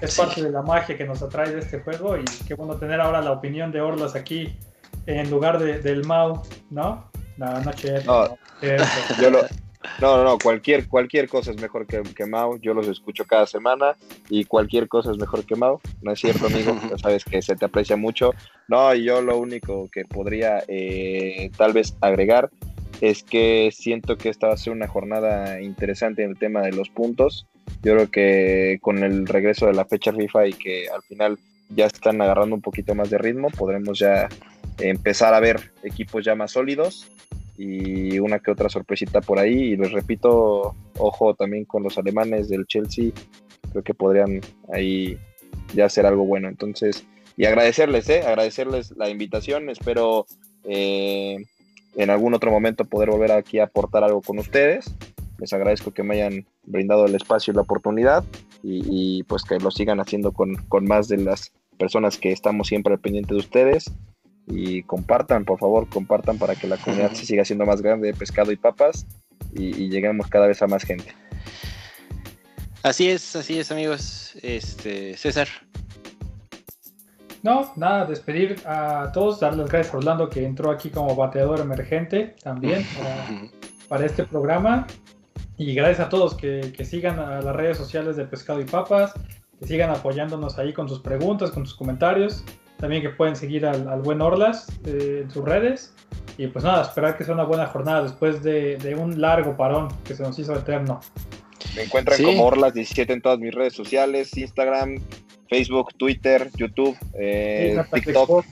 es 0.00 0.16
parte 0.16 0.42
de 0.42 0.50
la 0.50 0.62
magia 0.62 0.96
que 0.96 1.04
nos 1.04 1.22
atrae 1.22 1.50
de 1.50 1.58
este 1.58 1.80
juego 1.80 2.16
y 2.16 2.24
qué 2.46 2.54
bueno 2.54 2.76
tener 2.76 3.00
ahora 3.00 3.20
la 3.20 3.32
opinión 3.32 3.72
de 3.72 3.82
Orlas 3.82 4.14
aquí 4.14 4.56
en 5.06 5.30
lugar 5.30 5.58
de, 5.58 5.80
del 5.80 6.04
Mau, 6.06 6.42
¿no? 6.70 7.10
No, 7.36 7.46
no, 7.46 7.60
no, 7.60 7.72
yo, 9.20 9.30
lo, 9.30 9.40
no, 10.00 10.18
no, 10.18 10.24
no, 10.24 10.38
cualquier, 10.38 10.88
cualquier 10.88 11.28
cosa 11.28 11.52
es 11.52 11.60
mejor 11.60 11.86
que, 11.86 12.02
que 12.02 12.26
Mao. 12.26 12.58
Yo 12.58 12.74
los 12.74 12.86
escucho 12.86 13.24
cada 13.24 13.46
semana 13.46 13.96
y 14.28 14.44
cualquier 14.44 14.88
cosa 14.88 15.10
es 15.10 15.18
mejor 15.18 15.44
que 15.44 15.56
Mao. 15.56 15.80
No 16.02 16.12
es 16.12 16.20
cierto, 16.20 16.46
amigo. 16.46 16.76
Ya 16.90 16.98
sabes 16.98 17.24
que 17.24 17.40
se 17.40 17.56
te 17.56 17.64
aprecia 17.64 17.96
mucho. 17.96 18.34
No, 18.68 18.94
y 18.94 19.04
yo 19.04 19.22
lo 19.22 19.38
único 19.38 19.88
que 19.90 20.04
podría 20.04 20.62
eh, 20.68 21.50
tal 21.56 21.72
vez 21.72 21.96
agregar 22.00 22.50
es 23.00 23.22
que 23.22 23.70
siento 23.72 24.18
que 24.18 24.28
esta 24.28 24.48
va 24.48 24.54
a 24.54 24.58
ser 24.58 24.72
una 24.72 24.86
jornada 24.86 25.62
interesante 25.62 26.24
en 26.24 26.30
el 26.30 26.38
tema 26.38 26.60
de 26.60 26.72
los 26.72 26.90
puntos. 26.90 27.46
Yo 27.82 27.94
creo 27.94 28.10
que 28.10 28.78
con 28.82 29.02
el 29.02 29.26
regreso 29.26 29.66
de 29.66 29.74
la 29.74 29.86
fecha 29.86 30.12
FIFA 30.12 30.48
y 30.48 30.52
que 30.52 30.88
al 30.88 31.02
final 31.02 31.38
ya 31.70 31.86
están 31.86 32.20
agarrando 32.20 32.54
un 32.54 32.60
poquito 32.60 32.94
más 32.94 33.08
de 33.08 33.16
ritmo, 33.16 33.48
podremos 33.50 33.98
ya 33.98 34.28
empezar 34.78 35.32
a 35.32 35.40
ver 35.40 35.72
equipos 35.82 36.24
ya 36.24 36.34
más 36.34 36.52
sólidos 36.52 37.10
y 37.62 38.18
una 38.18 38.38
que 38.38 38.50
otra 38.50 38.70
sorpresita 38.70 39.20
por 39.20 39.38
ahí. 39.38 39.72
Y 39.72 39.76
les 39.76 39.92
repito, 39.92 40.74
ojo 40.96 41.34
también 41.34 41.66
con 41.66 41.82
los 41.82 41.98
alemanes 41.98 42.48
del 42.48 42.66
Chelsea, 42.66 43.10
creo 43.70 43.84
que 43.84 43.92
podrían 43.92 44.40
ahí 44.72 45.18
ya 45.74 45.84
hacer 45.84 46.06
algo 46.06 46.24
bueno. 46.24 46.48
Entonces, 46.48 47.04
y 47.36 47.44
agradecerles, 47.44 48.08
¿eh? 48.08 48.22
agradecerles 48.22 48.92
la 48.96 49.10
invitación. 49.10 49.68
Espero 49.68 50.24
eh, 50.64 51.36
en 51.96 52.08
algún 52.08 52.32
otro 52.32 52.50
momento 52.50 52.86
poder 52.86 53.10
volver 53.10 53.32
aquí 53.32 53.58
a 53.58 53.64
aportar 53.64 54.04
algo 54.04 54.22
con 54.22 54.38
ustedes. 54.38 54.94
Les 55.38 55.52
agradezco 55.52 55.90
que 55.90 56.02
me 56.02 56.14
hayan 56.14 56.46
brindado 56.64 57.04
el 57.04 57.14
espacio 57.14 57.52
y 57.52 57.56
la 57.56 57.62
oportunidad 57.62 58.24
y, 58.62 59.22
pues 59.24 59.42
que 59.42 59.58
lo 59.58 59.70
sigan 59.70 60.00
haciendo 60.00 60.32
con, 60.32 60.56
con 60.68 60.86
más 60.86 61.08
de 61.08 61.18
las 61.18 61.52
personas 61.78 62.16
que 62.16 62.32
estamos 62.32 62.68
siempre 62.68 62.94
al 62.94 63.00
pendiente 63.00 63.34
de 63.34 63.40
ustedes 63.40 63.92
y 64.50 64.82
compartan, 64.82 65.44
por 65.44 65.58
favor, 65.58 65.88
compartan 65.88 66.38
para 66.38 66.54
que 66.54 66.66
la 66.66 66.76
comunidad 66.76 67.12
se 67.12 67.24
siga 67.24 67.44
siendo 67.44 67.64
más 67.64 67.82
grande 67.82 68.08
de 68.08 68.14
pescado 68.14 68.52
y 68.52 68.56
papas 68.56 69.06
y, 69.52 69.88
lleguemos 69.88 70.26
cada 70.28 70.46
vez 70.46 70.62
a 70.62 70.66
más 70.66 70.84
gente. 70.84 71.14
Así 72.82 73.08
es, 73.08 73.36
así 73.36 73.58
es, 73.58 73.70
amigos. 73.70 74.34
Este, 74.42 75.16
César. 75.16 75.48
No, 77.42 77.72
nada, 77.76 78.04
despedir 78.04 78.56
a 78.66 79.10
todos, 79.12 79.40
darles 79.40 79.68
gracias 79.68 79.94
a 79.94 79.98
Orlando 79.98 80.28
que 80.28 80.44
entró 80.44 80.70
aquí 80.70 80.90
como 80.90 81.16
bateador 81.16 81.60
emergente 81.60 82.36
también 82.42 82.84
para, 83.88 84.04
este 84.04 84.24
programa. 84.24 84.86
Y 85.56 85.74
gracias 85.74 86.06
a 86.06 86.08
todos 86.08 86.34
que, 86.34 86.72
que, 86.76 86.84
sigan 86.84 87.18
a 87.18 87.40
las 87.40 87.54
redes 87.54 87.76
sociales 87.76 88.16
de 88.16 88.24
Pescado 88.24 88.60
y 88.60 88.64
Papas, 88.64 89.12
que 89.58 89.66
sigan 89.66 89.90
apoyándonos 89.90 90.58
ahí 90.58 90.72
con 90.72 90.88
sus 90.88 91.00
preguntas, 91.00 91.50
con 91.50 91.66
sus 91.66 91.76
comentarios. 91.76 92.44
También 92.80 93.02
que 93.02 93.10
pueden 93.10 93.36
seguir 93.36 93.66
al, 93.66 94.00
buen 94.00 94.20
Orlas 94.22 94.66
eh, 94.86 95.20
en 95.24 95.30
sus 95.30 95.44
redes. 95.44 95.92
Y 96.38 96.46
pues 96.46 96.64
nada, 96.64 96.82
esperar 96.82 97.16
que 97.18 97.24
sea 97.24 97.34
una 97.34 97.44
buena 97.44 97.66
jornada 97.66 98.02
después 98.02 98.42
de, 98.42 98.96
un 98.98 99.20
largo 99.20 99.56
parón 99.56 99.88
que 100.04 100.14
se 100.14 100.22
nos 100.22 100.38
hizo 100.38 100.54
eterno. 100.54 101.00
Me 101.76 101.82
encuentran 101.82 102.22
como 102.22 102.50
Orlas17 102.50 103.10
en 103.10 103.20
todas 103.20 103.38
mis 103.38 103.54
redes 103.54 103.74
sociales, 103.74 104.36
Instagram, 104.36 104.96
Facebook, 105.48 105.94
Twitter, 105.98 106.50
YouTube, 106.56 106.96
eh, 107.14 107.80
TikTok, 107.92 108.44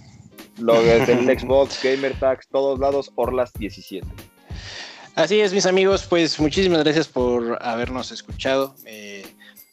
lo 0.58 0.82
del 0.82 1.06
Xbox, 1.38 1.82
GamerTags, 1.82 2.48
todos 2.48 2.78
lados, 2.78 3.10
Orlas17. 3.16 4.04
Así 5.14 5.40
es, 5.40 5.52
mis 5.52 5.66
amigos, 5.66 6.06
pues 6.08 6.38
muchísimas 6.38 6.84
gracias 6.84 7.08
por 7.08 7.58
habernos 7.60 8.12
escuchado. 8.12 8.76
Eh, 8.86 9.17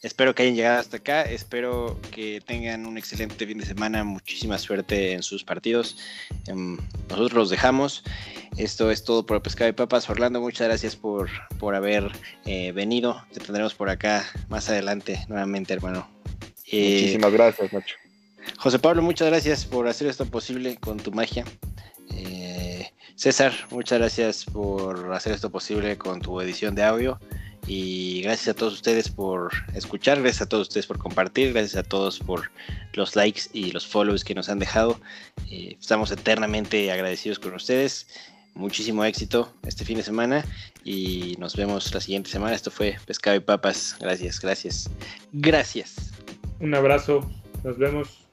Espero 0.05 0.35
que 0.35 0.43
hayan 0.43 0.55
llegado 0.55 0.79
hasta 0.79 0.97
acá. 0.97 1.23
Espero 1.23 1.99
que 2.11 2.39
tengan 2.39 2.85
un 2.85 2.95
excelente 2.95 3.47
fin 3.47 3.57
de 3.57 3.65
semana. 3.65 4.03
Muchísima 4.03 4.59
suerte 4.59 5.13
en 5.13 5.23
sus 5.23 5.43
partidos. 5.43 5.97
Em, 6.45 6.77
nosotros 7.09 7.33
los 7.33 7.49
dejamos. 7.49 8.03
Esto 8.55 8.91
es 8.91 9.03
todo 9.03 9.25
por 9.25 9.41
Pescado 9.41 9.67
y 9.67 9.73
Papas. 9.73 10.07
Orlando, 10.07 10.39
muchas 10.39 10.67
gracias 10.67 10.95
por, 10.95 11.27
por 11.57 11.73
haber 11.73 12.11
eh, 12.45 12.71
venido. 12.71 13.25
Te 13.33 13.39
tendremos 13.39 13.73
por 13.73 13.89
acá 13.89 14.23
más 14.47 14.69
adelante 14.69 15.25
nuevamente, 15.27 15.73
hermano. 15.73 16.07
Eh, 16.71 16.99
Muchísimas 16.99 17.33
gracias, 17.33 17.73
Nacho. 17.73 17.95
José 18.59 18.77
Pablo, 18.77 19.01
muchas 19.01 19.27
gracias 19.29 19.65
por 19.65 19.87
hacer 19.87 20.05
esto 20.05 20.27
posible 20.27 20.75
con 20.75 20.97
tu 20.97 21.11
magia. 21.13 21.45
Eh, 22.13 22.91
César, 23.15 23.53
muchas 23.71 23.97
gracias 23.97 24.45
por 24.45 25.11
hacer 25.13 25.33
esto 25.33 25.49
posible 25.49 25.97
con 25.97 26.21
tu 26.21 26.39
edición 26.41 26.75
de 26.75 26.83
audio. 26.83 27.19
Y 27.67 28.21
gracias 28.21 28.49
a 28.49 28.53
todos 28.53 28.73
ustedes 28.73 29.09
por 29.09 29.51
escuchar, 29.73 30.21
gracias 30.21 30.43
a 30.43 30.49
todos 30.49 30.67
ustedes 30.67 30.85
por 30.85 30.99
compartir, 30.99 31.51
gracias 31.51 31.75
a 31.75 31.83
todos 31.83 32.19
por 32.19 32.51
los 32.93 33.15
likes 33.15 33.43
y 33.53 33.71
los 33.71 33.87
follows 33.87 34.23
que 34.23 34.35
nos 34.35 34.49
han 34.49 34.59
dejado. 34.59 34.99
Eh, 35.49 35.75
estamos 35.79 36.11
eternamente 36.11 36.91
agradecidos 36.91 37.39
con 37.39 37.53
ustedes. 37.55 38.07
Muchísimo 38.53 39.03
éxito 39.03 39.51
este 39.65 39.83
fin 39.83 39.97
de 39.97 40.03
semana 40.03 40.45
y 40.83 41.35
nos 41.39 41.55
vemos 41.55 41.93
la 41.93 41.99
siguiente 41.99 42.29
semana. 42.29 42.55
Esto 42.55 42.71
fue 42.71 42.97
Pescado 43.05 43.35
y 43.35 43.41
Papas. 43.41 43.97
Gracias, 43.99 44.39
gracias. 44.39 44.89
Gracias. 45.33 46.11
Un 46.59 46.73
abrazo. 46.73 47.29
Nos 47.63 47.77
vemos. 47.77 48.24